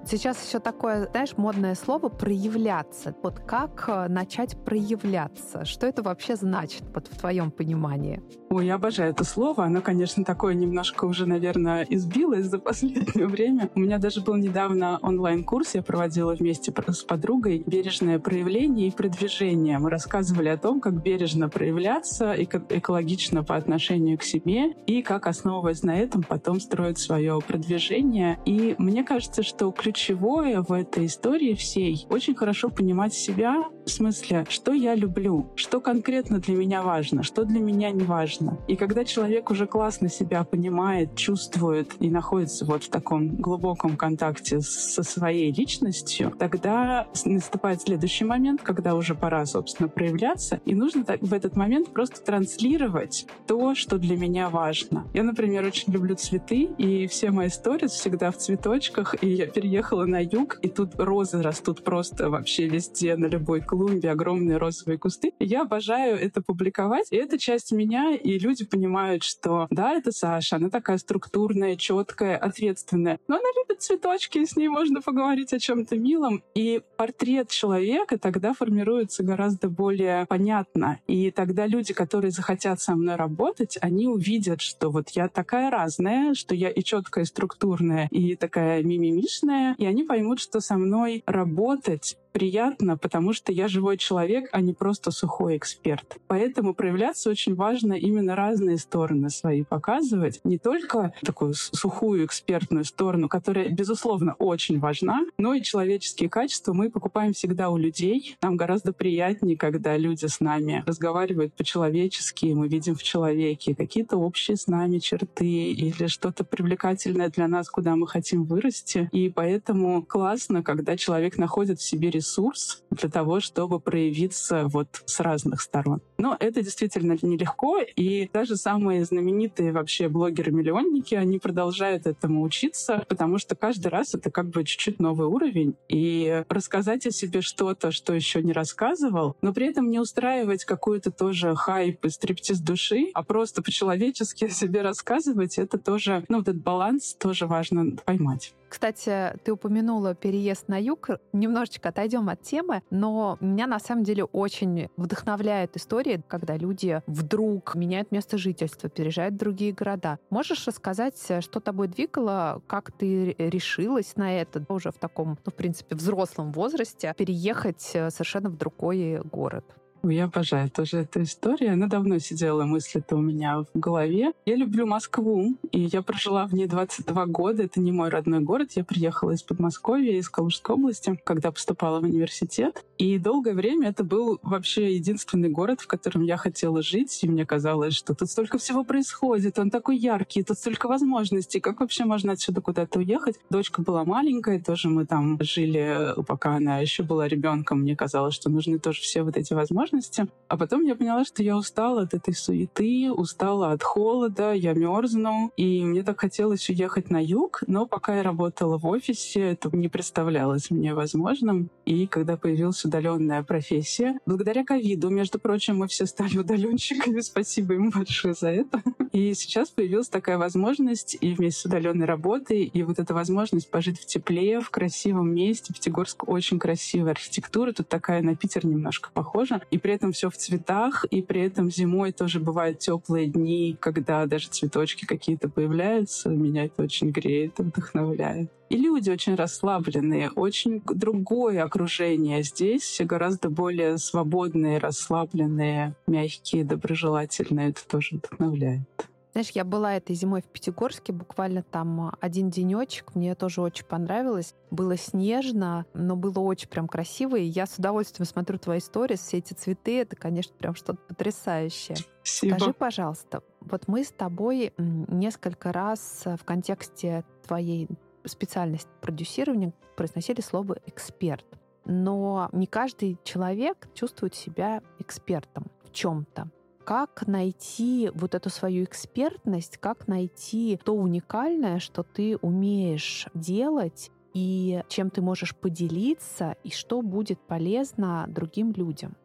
Сейчас 0.10 0.48
еще 0.48 0.60
такое, 0.60 1.10
знаешь, 1.12 1.36
модное 1.36 1.76
слово 1.76 2.08
«проявляться». 2.08 3.14
Вот 3.24 3.42
как 3.42 3.84
э, 3.90 4.08
начать 4.08 4.56
проявляться? 4.64 5.66
Что 5.66 5.86
это 5.86 6.02
вообще 6.02 6.38
значит 6.38 6.84
вот 6.94 7.08
в 7.08 7.18
твоем 7.20 7.52
понимании? 7.52 8.22
Ой, 8.50 8.68
я 8.68 8.76
обожаю 8.76 9.12
это 9.12 9.26
слово. 9.26 9.66
Оно, 9.66 9.82
конечно, 9.82 10.24
такое 10.24 10.54
немножко 10.54 11.04
уже, 11.04 11.26
наверное, 11.26 11.86
избилось 11.90 12.46
за 12.46 12.58
последнее 12.58 13.28
время. 13.28 13.70
У 13.76 13.82
меня 13.82 13.98
даже 13.98 14.22
был 14.22 14.36
недавно 14.36 14.98
онлайн-курс, 15.02 15.76
я 15.76 15.82
проводила 15.84 16.34
вместе 16.34 16.74
с 16.88 17.04
подругой 17.04 17.64
«Бережное 17.66 18.18
проявление 18.18 18.88
и 18.88 18.92
продвижение». 18.92 19.78
Мы 19.78 19.90
рассказывали 19.90 20.48
о 20.48 20.58
том, 20.58 20.80
как 20.80 21.04
бережно 21.04 21.50
проявляться, 21.50 22.34
экологично 22.38 23.44
по 23.44 23.58
отношению 23.58 24.18
к 24.18 24.24
себе, 24.24 24.72
и 24.86 25.02
как, 25.02 25.28
основываясь 25.28 25.84
на 25.84 26.00
этом, 26.00 26.24
потом 26.24 26.62
строить 26.62 26.98
свое 26.98 27.42
продвижение. 27.46 28.40
И 28.46 28.76
мне 28.78 29.04
кажется, 29.04 29.44
что 29.44 29.70
ключевое 29.98 30.62
в 30.62 30.72
этой 30.72 31.08
истории 31.08 31.56
всей 31.56 32.06
очень 32.12 32.36
хорошо 32.36 32.70
понимать 32.70 33.16
себя, 33.16 33.64
в 33.84 33.90
смысле, 33.90 34.46
что 34.48 34.72
я 34.72 34.94
люблю, 34.94 35.52
что 35.56 35.82
конкретно 35.82 36.38
для 36.38 36.56
меня 36.56 36.84
важно, 36.84 37.24
что 37.24 37.46
для 37.46 37.60
меня 37.60 37.90
не 37.90 38.04
важно. 38.04 38.60
И 38.68 38.76
когда 38.76 39.04
человек 39.06 39.50
уже 39.50 39.66
классно 39.66 40.08
себя 40.08 40.44
понимает, 40.44 41.16
чувствует 41.16 41.94
и 42.00 42.12
находится 42.12 42.64
вот 42.66 42.84
в 42.84 42.90
таком 42.90 43.38
глубоком 43.38 43.98
контакте 43.98 44.62
со 44.62 45.02
своей 45.02 45.52
личностью, 45.52 46.32
тогда 46.38 47.08
наступает 47.26 47.82
следующий 47.82 48.26
момент, 48.26 48.62
когда 48.62 48.94
уже 48.94 49.16
пора, 49.16 49.48
собственно, 49.48 49.90
проявляться, 49.90 50.62
и 50.64 50.76
нужно 50.76 51.06
в 51.22 51.34
этот 51.34 51.56
момент 51.56 51.90
просто 51.90 52.22
транслировать 52.22 53.26
то, 53.48 53.74
что 53.74 53.98
для 53.98 54.16
меня 54.16 54.50
важно. 54.50 55.08
Я, 55.16 55.24
например, 55.24 55.66
очень 55.66 55.92
люблю 55.92 56.14
цветы, 56.16 56.70
и 56.78 57.08
все 57.08 57.32
мои 57.32 57.50
сторис 57.50 57.94
всегда 57.94 58.30
в 58.30 58.38
цветочках, 58.38 59.16
и 59.24 59.30
я 59.30 59.48
переехала 59.48 59.87
на 59.92 60.24
юг, 60.24 60.60
и 60.62 60.70
тут 60.70 60.96
розы 60.98 61.42
растут 61.42 61.84
просто 61.84 62.30
вообще 62.30 62.68
везде, 62.68 63.16
на 63.16 63.28
любой 63.28 63.62
клумбе, 63.62 64.12
огромные 64.12 64.58
розовые 64.58 64.98
кусты. 64.98 65.34
И 65.40 65.46
я 65.46 65.62
обожаю 65.64 66.18
это 66.18 66.42
публиковать, 66.42 67.08
и 67.12 67.16
это 67.16 67.38
часть 67.38 67.72
меня, 67.72 68.16
и 68.16 68.40
люди 68.40 68.66
понимают, 68.66 69.24
что 69.24 69.68
да, 69.70 69.94
это 69.94 70.12
Саша, 70.12 70.58
она 70.58 70.70
такая 70.70 70.98
структурная, 70.98 71.76
четкая, 71.76 72.38
ответственная, 72.38 73.20
но 73.28 73.36
она 73.36 73.48
любит 73.56 73.82
цветочки, 73.82 74.44
с 74.46 74.56
ней 74.56 74.68
можно 74.68 75.02
поговорить 75.02 75.54
о 75.54 75.60
чем-то 75.60 75.98
милом, 75.98 76.44
и 76.56 76.82
портрет 76.98 77.50
человека 77.50 78.18
тогда 78.18 78.54
формируется 78.54 79.24
гораздо 79.24 79.70
более 79.70 80.26
понятно, 80.28 81.00
и 81.08 81.32
тогда 81.32 81.68
люди, 81.68 81.94
которые 81.94 82.32
захотят 82.32 82.82
со 82.82 82.96
мной 82.96 83.16
работать, 83.16 83.78
они 83.82 84.08
увидят, 84.08 84.62
что 84.62 84.90
вот 84.90 85.10
я 85.10 85.28
такая 85.30 85.70
разная, 85.70 86.34
что 86.34 86.56
я 86.56 86.70
и 86.70 86.84
четкая, 86.84 87.24
и 87.24 87.28
структурная, 87.28 88.08
и 88.12 88.36
такая 88.36 88.84
мимимишная, 88.84 89.67
и 89.78 89.86
они 89.86 90.04
поймут, 90.04 90.40
что 90.40 90.60
со 90.60 90.78
мной 90.78 91.24
работать 91.26 92.18
приятно, 92.38 92.98
потому 92.98 93.34
что 93.34 93.52
я 93.52 93.68
живой 93.68 93.98
человек, 93.98 94.50
а 94.52 94.62
не 94.62 94.72
просто 94.72 95.10
сухой 95.10 95.58
эксперт. 95.58 96.18
Поэтому 96.28 96.76
проявляться 96.76 97.32
очень 97.32 97.56
важно 97.56 97.94
именно 97.94 98.36
разные 98.36 98.78
стороны 98.78 99.32
свои 99.32 99.64
показывать. 99.64 100.40
Не 100.44 100.60
только 100.60 101.14
такую 101.24 101.56
сухую 101.56 102.26
экспертную 102.26 102.86
сторону, 102.86 103.28
которая, 103.28 103.70
безусловно, 103.70 104.36
очень 104.38 104.80
важна, 104.80 105.22
но 105.40 105.56
и 105.56 105.64
человеческие 105.64 106.30
качества 106.30 106.74
мы 106.74 106.92
покупаем 106.92 107.34
всегда 107.34 107.72
у 107.72 107.78
людей. 107.78 108.38
Нам 108.44 108.56
гораздо 108.56 108.94
приятнее, 108.94 109.58
когда 109.58 109.98
люди 109.98 110.28
с 110.28 110.40
нами 110.40 110.84
разговаривают 110.86 111.56
по-человечески, 111.56 112.54
мы 112.54 112.68
видим 112.68 112.94
в 112.94 113.02
человеке 113.02 113.74
какие-то 113.74 114.18
общие 114.18 114.58
с 114.58 114.68
нами 114.68 115.00
черты 115.00 115.72
или 115.72 116.06
что-то 116.06 116.44
привлекательное 116.44 117.30
для 117.30 117.48
нас, 117.48 117.68
куда 117.68 117.96
мы 117.96 118.08
хотим 118.08 118.44
вырасти. 118.44 119.10
И 119.12 119.28
поэтому 119.28 120.04
классно, 120.04 120.62
когда 120.62 120.96
человек 120.98 121.40
находит 121.40 121.80
в 121.80 121.84
себе 121.84 122.12
ресурсы 122.12 122.27
ресурс 122.28 122.84
для 122.92 123.10
того, 123.10 123.40
чтобы 123.40 123.80
проявиться 123.80 124.68
вот 124.68 124.88
с 125.06 125.20
разных 125.20 125.62
сторон. 125.62 126.02
Но 126.18 126.36
это 126.40 126.62
действительно 126.62 127.18
нелегко, 127.22 127.80
и 127.80 128.30
даже 128.34 128.58
самые 128.58 129.06
знаменитые 129.06 129.72
вообще 129.72 130.10
блогеры-миллионники, 130.10 131.16
они 131.16 131.40
продолжают 131.40 132.06
этому 132.06 132.42
учиться, 132.42 133.06
потому 133.08 133.38
что 133.38 133.56
каждый 133.56 133.88
раз 133.88 134.14
это 134.14 134.30
как 134.30 134.50
бы 134.50 134.64
чуть-чуть 134.64 135.00
новый 135.00 135.28
уровень. 135.28 135.76
И 135.88 136.44
рассказать 136.50 137.06
о 137.06 137.12
себе 137.12 137.42
что-то, 137.42 137.92
что 137.92 138.14
еще 138.14 138.42
не 138.44 138.52
рассказывал, 138.52 139.36
но 139.42 139.54
при 139.54 139.68
этом 139.68 139.90
не 139.90 140.00
устраивать 140.00 140.66
какую-то 140.66 141.12
тоже 141.12 141.56
хайп 141.56 142.06
и 142.06 142.10
стриптиз 142.10 142.60
души, 142.60 143.08
а 143.14 143.24
просто 143.24 143.62
по-человечески 143.62 144.46
о 144.46 144.50
себе 144.50 144.82
рассказывать, 144.82 145.58
это 145.58 145.78
тоже, 145.78 146.26
ну, 146.28 146.42
этот 146.42 146.58
баланс 146.58 147.14
тоже 147.14 147.48
важно 147.48 147.96
поймать. 148.06 148.54
Кстати, 148.70 149.38
ты 149.44 149.54
упомянула 149.54 150.14
переезд 150.14 150.68
на 150.68 150.80
юг. 150.80 151.10
Немножечко 151.34 151.90
отойдем 151.90 152.30
от 152.30 152.42
темы, 152.42 152.82
но 152.90 153.38
меня 153.40 153.68
на 153.68 153.80
самом 153.80 154.04
деле 154.04 154.24
очень 154.26 154.90
вдохновляет 154.98 155.78
история, 155.78 156.22
когда 156.28 156.58
люди 156.58 157.02
вдруг 157.08 157.76
меняют 157.76 158.12
место 158.12 158.38
жительства, 158.38 158.90
переезжают 158.90 159.36
в 159.36 159.38
другие 159.38 159.74
города. 159.74 160.20
Можешь 160.30 160.68
рассказать, 160.68 161.18
что 161.42 161.60
тобой 161.60 161.88
двигало, 161.88 162.62
как 162.68 162.92
ты 162.92 163.36
решилась 163.38 164.16
на 164.16 164.40
это 164.40 164.66
уже 164.70 164.92
в 164.92 164.98
таком, 164.98 165.38
ну, 165.46 165.52
в 165.52 165.56
принципе, 165.56 165.96
взрослом 165.96 166.52
возрасте, 166.52 167.14
переехать 167.18 167.92
э, 167.94 168.10
совершенно 168.10 168.50
в 168.50 168.58
другой 168.58 169.22
город? 169.24 169.66
Я 170.10 170.26
обожаю 170.26 170.70
тоже 170.70 171.00
эту 171.00 171.24
историю. 171.24 171.74
Она 171.74 171.88
давно 171.88 172.20
сидела 172.20 172.64
мысль-то 172.64 173.16
у 173.16 173.22
меня 173.22 173.60
в 173.60 173.68
голове. 173.74 174.32
Я 174.46 174.56
люблю 174.56 174.86
Москву, 174.86 175.58
и 175.72 175.82
я 175.82 176.02
прожила 176.02 176.46
в 176.48 176.54
ней 176.54 176.68
22 176.68 177.26
года. 177.28 177.64
Это 177.64 177.80
не 177.80 177.92
мой 177.92 178.10
родной 178.10 178.40
город. 178.40 178.72
Я 178.76 178.84
приехала 178.84 179.32
из 179.32 179.44
Подмосковья, 179.44 180.14
из 180.14 180.30
Калужской 180.30 180.76
области, 180.76 181.20
когда 181.24 181.52
поступала 181.52 182.00
в 182.00 182.04
университет. 182.04 182.86
И 182.98 183.18
долгое 183.18 183.54
время 183.54 183.90
это 183.90 184.04
был 184.04 184.40
вообще 184.44 184.96
единственный 184.96 185.50
город, 185.50 185.82
в 185.82 185.88
котором 185.88 186.24
я 186.24 186.38
хотела 186.38 186.82
жить. 186.82 187.24
И 187.24 187.28
мне 187.28 187.46
казалось, 187.46 187.94
что 187.94 188.16
тут 188.16 188.30
столько 188.30 188.58
всего 188.58 188.84
происходит, 188.84 189.60
он 189.60 189.70
такой 189.70 189.98
яркий, 189.98 190.44
тут 190.44 190.58
столько 190.58 190.88
возможностей. 190.88 191.60
Как 191.60 191.80
вообще 191.80 192.06
можно 192.06 192.34
отсюда 192.34 192.62
куда-то 192.62 193.00
уехать? 193.00 193.36
Дочка 193.50 193.82
была 193.82 194.06
маленькая, 194.06 194.62
тоже 194.62 194.90
мы 194.90 195.06
там 195.06 195.38
жили, 195.42 196.14
пока 196.26 196.56
она 196.56 196.80
еще 196.80 197.04
была 197.04 197.28
ребенком. 197.28 197.82
Мне 197.82 197.96
казалось, 197.96 198.34
что 198.34 198.50
нужны 198.50 198.80
тоже 198.80 199.02
все 199.02 199.24
вот 199.24 199.38
эти 199.38 199.54
возможности 199.54 199.97
возможности. 199.98 200.28
А 200.48 200.56
потом 200.56 200.84
я 200.84 200.96
поняла, 200.96 201.26
что 201.26 201.44
я 201.44 201.58
устала 201.58 202.04
от 202.04 202.14
этой 202.14 202.34
суеты, 202.34 203.12
устала 203.12 203.72
от 203.72 203.84
холода, 203.84 204.54
я 204.54 204.74
мерзну, 204.74 205.52
и 205.58 205.84
мне 205.84 206.04
так 206.04 206.22
хотелось 206.22 206.70
уехать 206.70 207.10
на 207.10 207.22
юг, 207.22 207.64
но 207.68 207.86
пока 207.86 208.16
я 208.16 208.24
работала 208.24 208.78
в 208.78 208.86
офисе, 208.88 209.42
это 209.42 209.76
не 209.76 209.90
представлялось 209.90 210.72
мне 210.72 210.94
возможным. 210.94 211.70
И 211.86 212.08
когда 212.08 212.38
появилась 212.38 212.84
удаленная 212.86 213.44
профессия, 213.44 214.20
благодаря 214.26 214.64
ковиду, 214.64 215.10
между 215.10 215.38
прочим, 215.38 215.80
мы 215.80 215.88
все 215.88 216.06
стали 216.06 216.38
удаленщиками, 216.40 217.20
спасибо 217.20 217.74
им 217.74 217.90
большое 217.90 218.34
за 218.34 218.50
это. 218.50 218.82
И 219.12 219.34
сейчас 219.34 219.70
появилась 219.70 220.08
такая 220.08 220.38
возможность 220.38 221.18
и 221.20 221.34
вместе 221.34 221.62
с 221.62 221.66
удаленной 221.66 222.06
работой, 222.06 222.64
и 222.64 222.84
вот 222.84 223.00
эта 223.00 223.14
возможность 223.14 223.70
пожить 223.70 224.00
в 224.00 224.06
тепле, 224.06 224.62
в 224.62 224.70
красивом 224.70 225.34
месте. 225.34 225.74
Пятигорск 225.74 226.28
очень 226.30 226.58
красивая 226.58 227.12
архитектура, 227.12 227.74
тут 227.74 227.90
такая 227.90 228.22
на 228.22 228.36
Питер 228.36 228.66
немножко 228.66 229.10
похожа. 229.14 229.62
И 229.72 229.77
при 229.78 229.94
этом 229.94 230.12
все 230.12 230.30
в 230.30 230.38
цветах, 230.38 231.06
и 231.06 231.22
при 231.22 231.42
этом 231.42 231.72
зимой 231.72 232.12
тоже 232.12 232.40
бывают 232.40 232.80
теплые 232.80 233.28
дни, 233.28 233.76
когда 233.80 234.26
даже 234.26 234.50
цветочки 234.50 235.06
какие-то 235.06 235.50
появляются. 235.50 236.30
Меня 236.30 236.66
это 236.66 236.84
очень 236.84 237.12
греет 237.12 237.60
и 237.60 237.64
вдохновляет. 237.64 238.52
И 238.70 238.76
люди 238.76 239.10
очень 239.10 239.36
расслабленные, 239.36 240.30
очень 240.32 240.82
другое 240.86 241.64
окружение 241.64 242.44
здесь, 242.44 243.00
гораздо 243.04 243.50
более 243.50 243.98
свободные, 243.98 244.78
расслабленные, 244.78 245.96
мягкие, 246.06 246.66
доброжелательные. 246.66 247.70
Это 247.70 247.88
тоже 247.88 248.18
вдохновляет. 248.18 249.08
Знаешь, 249.38 249.52
я 249.52 249.66
была 249.66 249.94
этой 249.94 250.16
зимой 250.16 250.42
в 250.42 250.46
Пятигорске, 250.46 251.14
буквально 251.14 251.62
там 251.62 252.18
один 252.22 252.50
денечек, 252.50 253.14
мне 253.14 253.36
тоже 253.36 253.62
очень 253.62 253.86
понравилось. 253.86 254.56
Было 254.72 254.98
снежно, 254.98 255.86
но 255.94 256.16
было 256.16 256.40
очень 256.40 256.68
прям 256.68 256.88
красиво, 256.88 257.36
и 257.36 257.44
я 257.44 257.68
с 257.68 257.76
удовольствием 257.78 258.26
смотрю 258.26 258.58
твои 258.58 258.80
истории, 258.80 259.16
все 259.16 259.38
эти 259.38 259.54
цветы, 259.54 260.00
это, 260.00 260.16
конечно, 260.16 260.56
прям 260.58 260.74
что-то 260.74 260.98
потрясающее. 261.08 261.98
Спасибо. 262.24 262.56
Скажи, 262.56 262.74
пожалуйста, 262.74 263.44
вот 263.62 263.88
мы 263.88 264.06
с 264.06 264.10
тобой 264.10 264.74
несколько 264.80 265.72
раз 265.72 266.24
в 266.26 266.44
контексте 266.44 267.24
твоей 267.46 267.88
специальности 268.26 268.90
продюсирования 269.02 269.72
произносили 269.96 270.42
слово 270.42 270.80
«эксперт». 270.88 271.46
Но 271.86 272.50
не 272.54 272.66
каждый 272.66 273.20
человек 273.24 273.88
чувствует 273.94 274.34
себя 274.34 274.82
экспертом 274.98 275.68
в 275.84 275.92
чем-то 275.92 276.50
как 276.88 277.28
найти 277.28 278.10
вот 278.16 278.34
эту 278.34 278.50
свою 278.50 278.86
экспертность, 278.86 279.76
как 279.76 280.08
найти 280.08 280.80
то 280.86 280.94
уникальное, 280.94 281.80
что 281.80 282.02
ты 282.02 282.38
умеешь 282.38 283.28
делать 283.34 284.10
и 284.34 284.82
чем 284.88 285.10
ты 285.10 285.22
можешь 285.22 285.54
поделиться, 285.54 286.56
и 286.64 286.70
что 286.70 287.02
будет 287.02 287.42
полезно 287.42 288.24
другим 288.30 288.72
людям. 288.72 289.18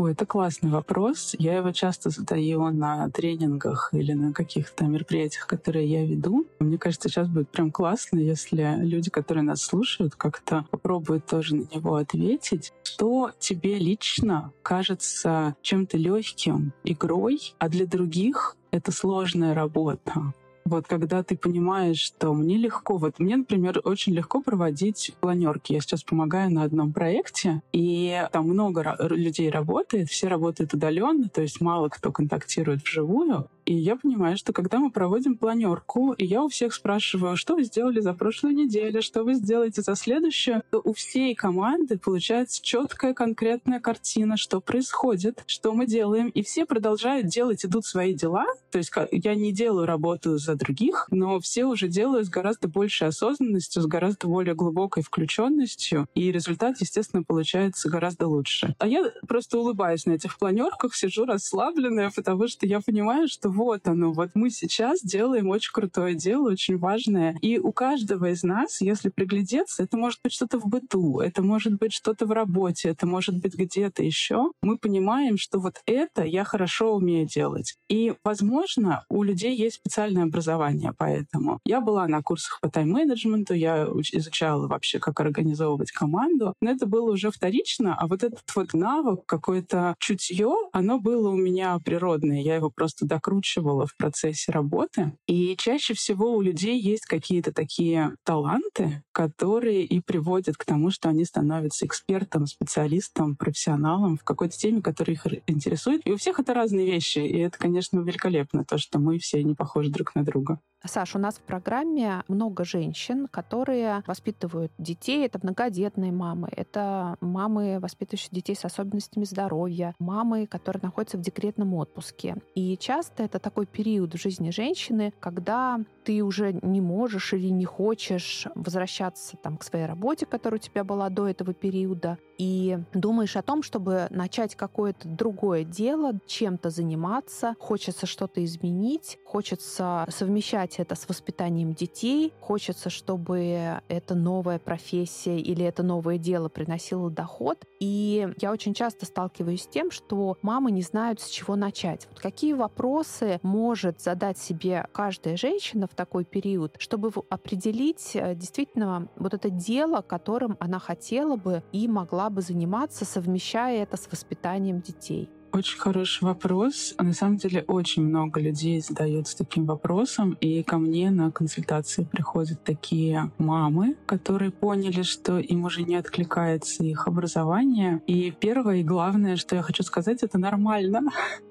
О, 0.00 0.08
это 0.08 0.24
классный 0.24 0.70
вопрос. 0.70 1.36
Я 1.38 1.58
его 1.58 1.72
часто 1.72 2.08
задаю 2.08 2.70
на 2.70 3.10
тренингах 3.10 3.90
или 3.92 4.14
на 4.14 4.32
каких-то 4.32 4.86
мероприятиях, 4.86 5.46
которые 5.46 5.86
я 5.86 6.06
веду. 6.06 6.46
Мне 6.58 6.78
кажется, 6.78 7.10
сейчас 7.10 7.28
будет 7.28 7.50
прям 7.50 7.70
классно, 7.70 8.18
если 8.18 8.76
люди, 8.78 9.10
которые 9.10 9.42
нас 9.42 9.60
слушают, 9.60 10.14
как-то 10.14 10.64
попробуют 10.70 11.26
тоже 11.26 11.54
на 11.54 11.66
него 11.74 11.96
ответить. 11.96 12.72
Что 12.82 13.32
тебе 13.38 13.76
лично 13.76 14.54
кажется 14.62 15.54
чем-то 15.60 15.98
легким 15.98 16.72
игрой, 16.82 17.54
а 17.58 17.68
для 17.68 17.84
других 17.84 18.56
это 18.70 18.92
сложная 18.92 19.52
работа? 19.52 20.32
Вот 20.64 20.86
когда 20.86 21.22
ты 21.22 21.36
понимаешь, 21.36 21.98
что 21.98 22.32
мне 22.34 22.56
легко, 22.56 22.96
вот 22.96 23.18
мне, 23.18 23.36
например, 23.36 23.80
очень 23.84 24.12
легко 24.12 24.40
проводить 24.40 25.14
планерки. 25.20 25.72
Я 25.72 25.80
сейчас 25.80 26.02
помогаю 26.02 26.50
на 26.52 26.64
одном 26.64 26.92
проекте, 26.92 27.62
и 27.72 28.26
там 28.32 28.48
много 28.48 28.96
людей 29.00 29.50
работает, 29.50 30.08
все 30.08 30.28
работают 30.28 30.74
удаленно, 30.74 31.28
то 31.28 31.42
есть 31.42 31.60
мало 31.60 31.88
кто 31.88 32.12
контактирует 32.12 32.82
вживую. 32.82 33.48
И 33.70 33.74
я 33.74 33.94
понимаю, 33.94 34.36
что 34.36 34.52
когда 34.52 34.80
мы 34.80 34.90
проводим 34.90 35.36
планерку, 35.36 36.12
и 36.14 36.24
я 36.24 36.42
у 36.42 36.48
всех 36.48 36.74
спрашиваю, 36.74 37.36
что 37.36 37.54
вы 37.54 37.62
сделали 37.62 38.00
за 38.00 38.14
прошлую 38.14 38.56
неделю, 38.56 39.00
что 39.00 39.22
вы 39.22 39.34
сделаете 39.34 39.80
за 39.80 39.94
следующую, 39.94 40.64
то 40.72 40.80
у 40.82 40.92
всей 40.92 41.36
команды 41.36 41.96
получается 41.96 42.60
четкая 42.64 43.14
конкретная 43.14 43.78
картина, 43.78 44.36
что 44.36 44.60
происходит, 44.60 45.44
что 45.46 45.72
мы 45.72 45.86
делаем, 45.86 46.30
и 46.30 46.42
все 46.42 46.66
продолжают 46.66 47.28
делать, 47.28 47.64
идут 47.64 47.86
свои 47.86 48.12
дела. 48.12 48.44
То 48.72 48.78
есть 48.78 48.90
я 49.12 49.36
не 49.36 49.52
делаю 49.52 49.86
работу 49.86 50.36
за 50.36 50.56
других, 50.56 51.06
но 51.12 51.38
все 51.38 51.64
уже 51.64 51.86
делают 51.86 52.26
с 52.26 52.28
гораздо 52.28 52.66
большей 52.66 53.06
осознанностью, 53.06 53.82
с 53.82 53.86
гораздо 53.86 54.26
более 54.26 54.56
глубокой 54.56 55.04
включенностью, 55.04 56.08
и 56.16 56.32
результат, 56.32 56.80
естественно, 56.80 57.22
получается 57.22 57.88
гораздо 57.88 58.26
лучше. 58.26 58.74
А 58.80 58.88
я 58.88 59.12
просто 59.28 59.60
улыбаюсь 59.60 60.06
на 60.06 60.12
этих 60.14 60.38
планерках, 60.38 60.96
сижу 60.96 61.24
расслабленная, 61.24 62.10
потому 62.10 62.48
что 62.48 62.66
я 62.66 62.80
понимаю, 62.80 63.28
что 63.28 63.48
вот 63.64 63.86
оно, 63.86 64.12
вот 64.12 64.30
мы 64.34 64.50
сейчас 64.50 65.00
делаем 65.02 65.48
очень 65.48 65.72
крутое 65.72 66.14
дело, 66.14 66.50
очень 66.50 66.78
важное. 66.78 67.36
И 67.42 67.58
у 67.58 67.72
каждого 67.72 68.30
из 68.30 68.42
нас, 68.42 68.80
если 68.80 69.10
приглядеться, 69.10 69.82
это 69.82 69.96
может 69.96 70.20
быть 70.22 70.32
что-то 70.32 70.58
в 70.58 70.66
быту, 70.66 71.20
это 71.20 71.42
может 71.42 71.78
быть 71.78 71.92
что-то 71.92 72.26
в 72.26 72.32
работе, 72.32 72.88
это 72.88 73.06
может 73.06 73.36
быть 73.40 73.54
где-то 73.54 74.02
еще. 74.02 74.50
Мы 74.62 74.78
понимаем, 74.78 75.36
что 75.36 75.58
вот 75.58 75.76
это 75.86 76.24
я 76.24 76.44
хорошо 76.44 76.94
умею 76.94 77.26
делать. 77.26 77.76
И, 77.88 78.14
возможно, 78.24 79.04
у 79.08 79.22
людей 79.22 79.56
есть 79.56 79.76
специальное 79.76 80.24
образование 80.24 80.92
поэтому. 80.96 81.60
Я 81.64 81.80
была 81.80 82.06
на 82.08 82.22
курсах 82.22 82.58
по 82.60 82.70
тайм-менеджменту, 82.70 83.54
я 83.54 83.84
изучала 84.12 84.66
вообще, 84.68 84.98
как 84.98 85.20
организовывать 85.20 85.92
команду, 85.92 86.54
но 86.60 86.70
это 86.70 86.86
было 86.86 87.12
уже 87.12 87.30
вторично, 87.30 87.94
а 87.94 88.06
вот 88.06 88.22
этот 88.22 88.44
вот 88.54 88.72
навык, 88.74 89.26
какое-то 89.26 89.94
чутье, 89.98 90.54
оно 90.72 90.98
было 90.98 91.30
у 91.30 91.36
меня 91.36 91.78
природное. 91.84 92.40
Я 92.40 92.56
его 92.56 92.70
просто 92.70 93.06
докручивала 93.06 93.49
накручивала 93.50 93.86
в 93.86 93.96
процессе 93.96 94.52
работы. 94.52 95.12
И 95.26 95.56
чаще 95.56 95.94
всего 95.94 96.34
у 96.34 96.40
людей 96.40 96.80
есть 96.80 97.06
какие-то 97.06 97.52
такие 97.52 98.14
таланты, 98.24 99.02
которые 99.12 99.84
и 99.84 100.00
приводят 100.00 100.56
к 100.56 100.64
тому, 100.64 100.90
что 100.90 101.08
они 101.08 101.24
становятся 101.24 101.86
экспертом, 101.86 102.46
специалистом, 102.46 103.36
профессионалом 103.36 104.16
в 104.16 104.24
какой-то 104.24 104.56
теме, 104.56 104.82
которая 104.82 105.16
их 105.16 105.26
интересует. 105.46 106.02
И 106.04 106.12
у 106.12 106.16
всех 106.16 106.40
это 106.40 106.54
разные 106.54 106.86
вещи. 106.86 107.18
И 107.18 107.38
это, 107.38 107.58
конечно, 107.58 108.00
великолепно, 108.00 108.64
то, 108.64 108.78
что 108.78 108.98
мы 108.98 109.18
все 109.18 109.42
не 109.42 109.54
похожи 109.54 109.90
друг 109.90 110.14
на 110.14 110.24
друга. 110.24 110.60
Саш, 110.84 111.14
у 111.14 111.18
нас 111.18 111.36
в 111.36 111.42
программе 111.42 112.24
много 112.28 112.64
женщин, 112.64 113.26
которые 113.26 114.02
воспитывают 114.06 114.72
детей. 114.78 115.26
Это 115.26 115.38
многодетные 115.42 116.10
мамы, 116.10 116.48
это 116.50 117.16
мамы, 117.20 117.78
воспитывающие 117.80 118.30
детей 118.32 118.56
с 118.56 118.64
особенностями 118.64 119.24
здоровья, 119.24 119.94
мамы, 119.98 120.46
которые 120.46 120.80
находятся 120.82 121.18
в 121.18 121.20
декретном 121.20 121.74
отпуске. 121.74 122.36
И 122.54 122.78
часто 122.78 123.24
это 123.24 123.38
такой 123.38 123.66
период 123.66 124.14
в 124.14 124.20
жизни 124.20 124.50
женщины, 124.50 125.12
когда 125.20 125.80
ты 126.04 126.22
уже 126.22 126.58
не 126.62 126.80
можешь 126.80 127.34
или 127.34 127.48
не 127.48 127.66
хочешь 127.66 128.46
возвращаться 128.54 129.36
там, 129.36 129.58
к 129.58 129.64
своей 129.64 129.84
работе, 129.84 130.24
которая 130.24 130.58
у 130.58 130.62
тебя 130.62 130.82
была 130.82 131.10
до 131.10 131.28
этого 131.28 131.52
периода, 131.52 132.18
и 132.38 132.78
думаешь 132.94 133.36
о 133.36 133.42
том, 133.42 133.62
чтобы 133.62 134.06
начать 134.08 134.54
какое-то 134.54 135.06
другое 135.06 135.62
дело, 135.62 136.12
чем-то 136.26 136.70
заниматься, 136.70 137.54
хочется 137.58 138.06
что-то 138.06 138.42
изменить, 138.42 139.18
хочется 139.26 140.06
совмещать 140.08 140.69
это 140.78 140.94
с 140.94 141.08
воспитанием 141.08 141.74
детей, 141.74 142.32
хочется, 142.40 142.90
чтобы 142.90 143.80
эта 143.88 144.14
новая 144.14 144.58
профессия 144.58 145.38
или 145.38 145.64
это 145.64 145.82
новое 145.82 146.18
дело 146.18 146.48
приносило 146.48 147.10
доход. 147.10 147.64
И 147.80 148.28
я 148.40 148.52
очень 148.52 148.74
часто 148.74 149.06
сталкиваюсь 149.06 149.62
с 149.62 149.66
тем, 149.66 149.90
что 149.90 150.36
мамы 150.42 150.70
не 150.70 150.82
знают, 150.82 151.20
с 151.20 151.28
чего 151.28 151.56
начать. 151.56 152.06
Вот 152.10 152.20
какие 152.20 152.52
вопросы 152.52 153.40
может 153.42 154.00
задать 154.00 154.38
себе 154.38 154.86
каждая 154.92 155.36
женщина 155.36 155.86
в 155.86 155.94
такой 155.94 156.24
период, 156.24 156.76
чтобы 156.78 157.10
определить 157.28 158.12
э, 158.14 158.34
действительно 158.34 159.08
вот 159.16 159.34
это 159.34 159.50
дело, 159.50 160.02
которым 160.02 160.56
она 160.60 160.78
хотела 160.78 161.36
бы 161.36 161.62
и 161.72 161.88
могла 161.88 162.30
бы 162.30 162.42
заниматься, 162.42 163.04
совмещая 163.04 163.82
это 163.82 163.96
с 163.96 164.10
воспитанием 164.10 164.80
детей? 164.80 165.30
Очень 165.52 165.78
хороший 165.78 166.22
вопрос. 166.24 166.94
На 166.96 167.12
самом 167.12 167.36
деле 167.36 167.64
очень 167.66 168.04
много 168.04 168.40
людей 168.40 168.80
задаются 168.80 169.36
таким 169.36 169.66
вопросом, 169.66 170.36
и 170.40 170.62
ко 170.62 170.78
мне 170.78 171.10
на 171.10 171.32
консультации 171.32 172.04
приходят 172.04 172.62
такие 172.62 173.32
мамы, 173.38 173.96
которые 174.06 174.52
поняли, 174.52 175.02
что 175.02 175.40
им 175.40 175.64
уже 175.64 175.82
не 175.82 175.96
откликается 175.96 176.84
их 176.84 177.08
образование. 177.08 178.00
И 178.06 178.30
первое 178.30 178.76
и 178.76 178.84
главное, 178.84 179.34
что 179.34 179.56
я 179.56 179.62
хочу 179.62 179.82
сказать, 179.82 180.22
это 180.22 180.38
нормально. 180.38 181.02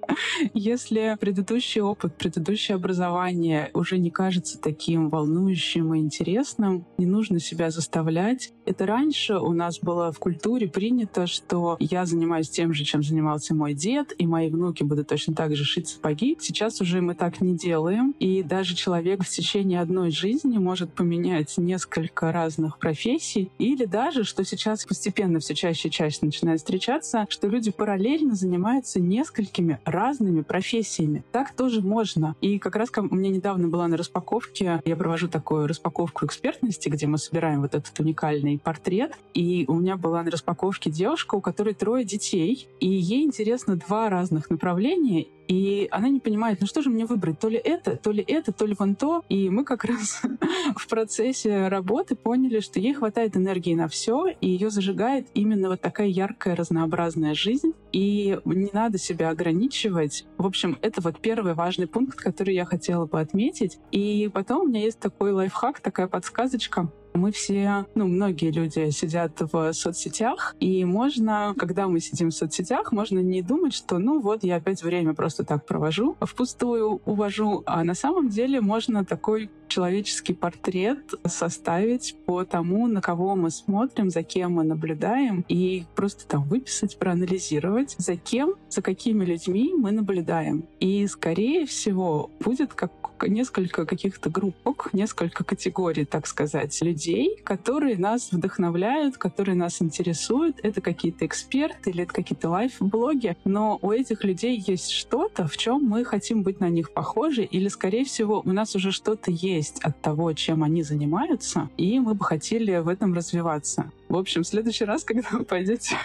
Если 0.53 1.17
предыдущий 1.19 1.81
опыт, 1.81 2.15
предыдущее 2.15 2.75
образование 2.75 3.69
уже 3.73 3.97
не 3.97 4.11
кажется 4.11 4.59
таким 4.59 5.09
волнующим 5.09 5.93
и 5.93 5.99
интересным, 5.99 6.85
не 6.97 7.05
нужно 7.05 7.39
себя 7.39 7.69
заставлять. 7.69 8.53
Это 8.65 8.85
раньше 8.85 9.35
у 9.35 9.51
нас 9.51 9.79
было 9.79 10.11
в 10.13 10.19
культуре 10.19 10.69
принято, 10.69 11.27
что 11.27 11.75
я 11.79 12.05
занимаюсь 12.05 12.49
тем 12.49 12.73
же, 12.73 12.85
чем 12.85 13.03
занимался 13.03 13.53
мой 13.53 13.73
дед, 13.73 13.88
и 14.17 14.27
мои 14.27 14.49
внуки 14.49 14.83
будут 14.83 15.07
точно 15.07 15.33
так 15.33 15.55
же 15.55 15.63
шить 15.63 15.87
сапоги. 15.87 16.37
Сейчас 16.39 16.81
уже 16.81 17.01
мы 17.01 17.15
так 17.15 17.41
не 17.41 17.55
делаем. 17.55 18.15
И 18.19 18.43
даже 18.43 18.75
человек 18.75 19.23
в 19.23 19.29
течение 19.29 19.81
одной 19.81 20.11
жизни 20.11 20.57
может 20.57 20.93
поменять 20.93 21.57
несколько 21.57 22.31
разных 22.31 22.77
профессий. 22.77 23.51
Или 23.57 23.85
даже, 23.85 24.23
что 24.23 24.43
сейчас 24.45 24.85
постепенно 24.85 25.39
все 25.39 25.55
чаще 25.55 25.87
и 25.87 25.91
чаще 25.91 26.19
начинает 26.21 26.59
встречаться, 26.59 27.25
что 27.29 27.47
люди 27.47 27.71
параллельно 27.71 28.35
занимаются 28.35 28.99
несколькими 28.99 29.79
разными 29.85 30.41
профессиями. 30.41 31.23
Так 31.31 31.55
тоже 31.55 31.81
можно. 31.81 32.35
И 32.41 32.59
как 32.59 32.75
раз 32.75 32.89
у 32.95 33.15
меня 33.15 33.29
недавно 33.29 33.67
была 33.67 33.87
на 33.87 33.97
распаковке, 33.97 34.81
я 34.85 34.95
провожу 34.95 35.27
такую 35.27 35.67
распаковку 35.67 36.25
экспертности, 36.25 36.89
где 36.89 37.07
мы 37.07 37.17
собираем 37.17 37.61
вот 37.61 37.75
этот 37.75 37.97
уникальный 37.99 38.59
портрет. 38.59 39.13
И 39.33 39.65
у 39.67 39.75
меня 39.75 39.97
была 39.97 40.23
на 40.23 40.31
распаковке 40.31 40.89
девушка, 40.89 41.35
у 41.35 41.41
которой 41.41 41.73
трое 41.73 42.05
детей, 42.05 42.67
и 42.79 42.87
ей 42.87 43.23
интересно 43.23 43.78
два 43.79 44.09
разных 44.09 44.49
направления, 44.49 45.27
и 45.49 45.87
она 45.89 46.09
не 46.09 46.19
понимает, 46.19 46.59
ну 46.61 46.67
что 46.67 46.83
же 46.83 46.91
мне 46.91 47.07
выбрать, 47.07 47.39
то 47.39 47.49
ли 47.49 47.57
это, 47.57 47.95
то 47.95 48.11
ли 48.11 48.23
это, 48.25 48.51
то 48.53 48.67
ли 48.67 48.75
вон 48.77 48.93
то. 48.93 49.23
И 49.29 49.49
мы 49.49 49.65
как 49.65 49.83
раз 49.83 50.21
в 50.75 50.87
процессе 50.87 51.67
работы 51.69 52.15
поняли, 52.15 52.59
что 52.59 52.79
ей 52.79 52.93
хватает 52.93 53.35
энергии 53.35 53.73
на 53.73 53.87
все, 53.87 54.27
и 54.27 54.47
ее 54.47 54.69
зажигает 54.69 55.27
именно 55.33 55.69
вот 55.69 55.81
такая 55.81 56.05
яркая, 56.05 56.55
разнообразная 56.55 57.33
жизнь. 57.33 57.73
И 57.91 58.39
не 58.45 58.69
надо 58.71 58.99
себя 58.99 59.29
ограничивать. 59.29 60.27
В 60.37 60.45
общем, 60.45 60.77
это 60.83 61.01
вот 61.01 61.19
первый 61.19 61.55
важный 61.55 61.87
пункт, 61.87 62.19
который 62.19 62.53
я 62.53 62.65
хотела 62.65 63.07
бы 63.07 63.19
отметить. 63.19 63.79
И 63.91 64.29
потом 64.31 64.61
у 64.61 64.67
меня 64.67 64.81
есть 64.81 64.99
такой 64.99 65.31
лайфхак, 65.31 65.79
такая 65.79 66.07
подсказочка. 66.07 66.91
Мы 67.13 67.31
все, 67.31 67.85
ну, 67.95 68.07
многие 68.07 68.51
люди 68.51 68.89
сидят 68.91 69.33
в 69.39 69.73
соцсетях, 69.73 70.55
и 70.59 70.85
можно, 70.85 71.53
когда 71.57 71.87
мы 71.87 71.99
сидим 71.99 72.29
в 72.29 72.35
соцсетях, 72.35 72.91
можно 72.91 73.19
не 73.19 73.41
думать, 73.41 73.73
что, 73.73 73.97
ну, 73.97 74.19
вот 74.19 74.43
я 74.43 74.57
опять 74.57 74.83
время 74.83 75.13
просто 75.13 75.43
так 75.43 75.65
провожу, 75.65 76.15
впустую 76.21 77.01
увожу, 77.05 77.63
а 77.65 77.83
на 77.83 77.93
самом 77.93 78.29
деле 78.29 78.61
можно 78.61 79.03
такой 79.05 79.49
человеческий 79.69 80.33
портрет 80.33 81.13
составить 81.25 82.15
по 82.25 82.43
тому, 82.43 82.87
на 82.87 83.01
кого 83.01 83.35
мы 83.35 83.51
смотрим, 83.51 84.09
за 84.09 84.23
кем 84.23 84.53
мы 84.53 84.63
наблюдаем, 84.63 85.45
и 85.47 85.85
просто 85.95 86.27
там 86.27 86.43
выписать, 86.43 86.97
проанализировать, 86.97 87.95
за 87.97 88.15
кем, 88.15 88.55
за 88.69 88.81
какими 88.81 89.23
людьми 89.23 89.73
мы 89.77 89.91
наблюдаем. 89.91 90.65
И, 90.79 91.05
скорее 91.07 91.65
всего, 91.65 92.31
будет 92.39 92.73
как 92.73 92.91
несколько 93.27 93.85
каких-то 93.85 94.29
группок, 94.29 94.89
несколько 94.93 95.43
категорий, 95.43 96.05
так 96.05 96.27
сказать, 96.27 96.79
людей, 96.81 97.39
которые 97.43 97.97
нас 97.97 98.31
вдохновляют, 98.31 99.17
которые 99.17 99.55
нас 99.55 99.81
интересуют. 99.81 100.57
Это 100.63 100.81
какие-то 100.81 101.25
эксперты 101.25 101.89
или 101.89 102.03
это 102.03 102.13
какие-то 102.13 102.49
лайф-блоги, 102.49 103.37
но 103.45 103.79
у 103.81 103.91
этих 103.91 104.23
людей 104.23 104.63
есть 104.65 104.91
что-то, 104.91 105.47
в 105.47 105.57
чем 105.57 105.83
мы 105.83 106.03
хотим 106.05 106.43
быть 106.43 106.59
на 106.59 106.69
них 106.69 106.91
похожи, 106.91 107.43
или, 107.43 107.67
скорее 107.67 108.05
всего, 108.05 108.41
у 108.45 108.51
нас 108.51 108.75
уже 108.75 108.91
что-то 108.91 109.31
есть 109.31 109.79
от 109.83 109.99
того, 110.01 110.33
чем 110.33 110.63
они 110.63 110.83
занимаются, 110.83 111.69
и 111.77 111.99
мы 111.99 112.13
бы 112.13 112.23
хотели 112.25 112.77
в 112.77 112.87
этом 112.87 113.13
развиваться. 113.13 113.91
В 114.09 114.17
общем, 114.17 114.43
в 114.43 114.47
следующий 114.47 114.85
раз, 114.85 115.03
когда 115.05 115.27
вы 115.31 115.43
пойдете 115.43 115.95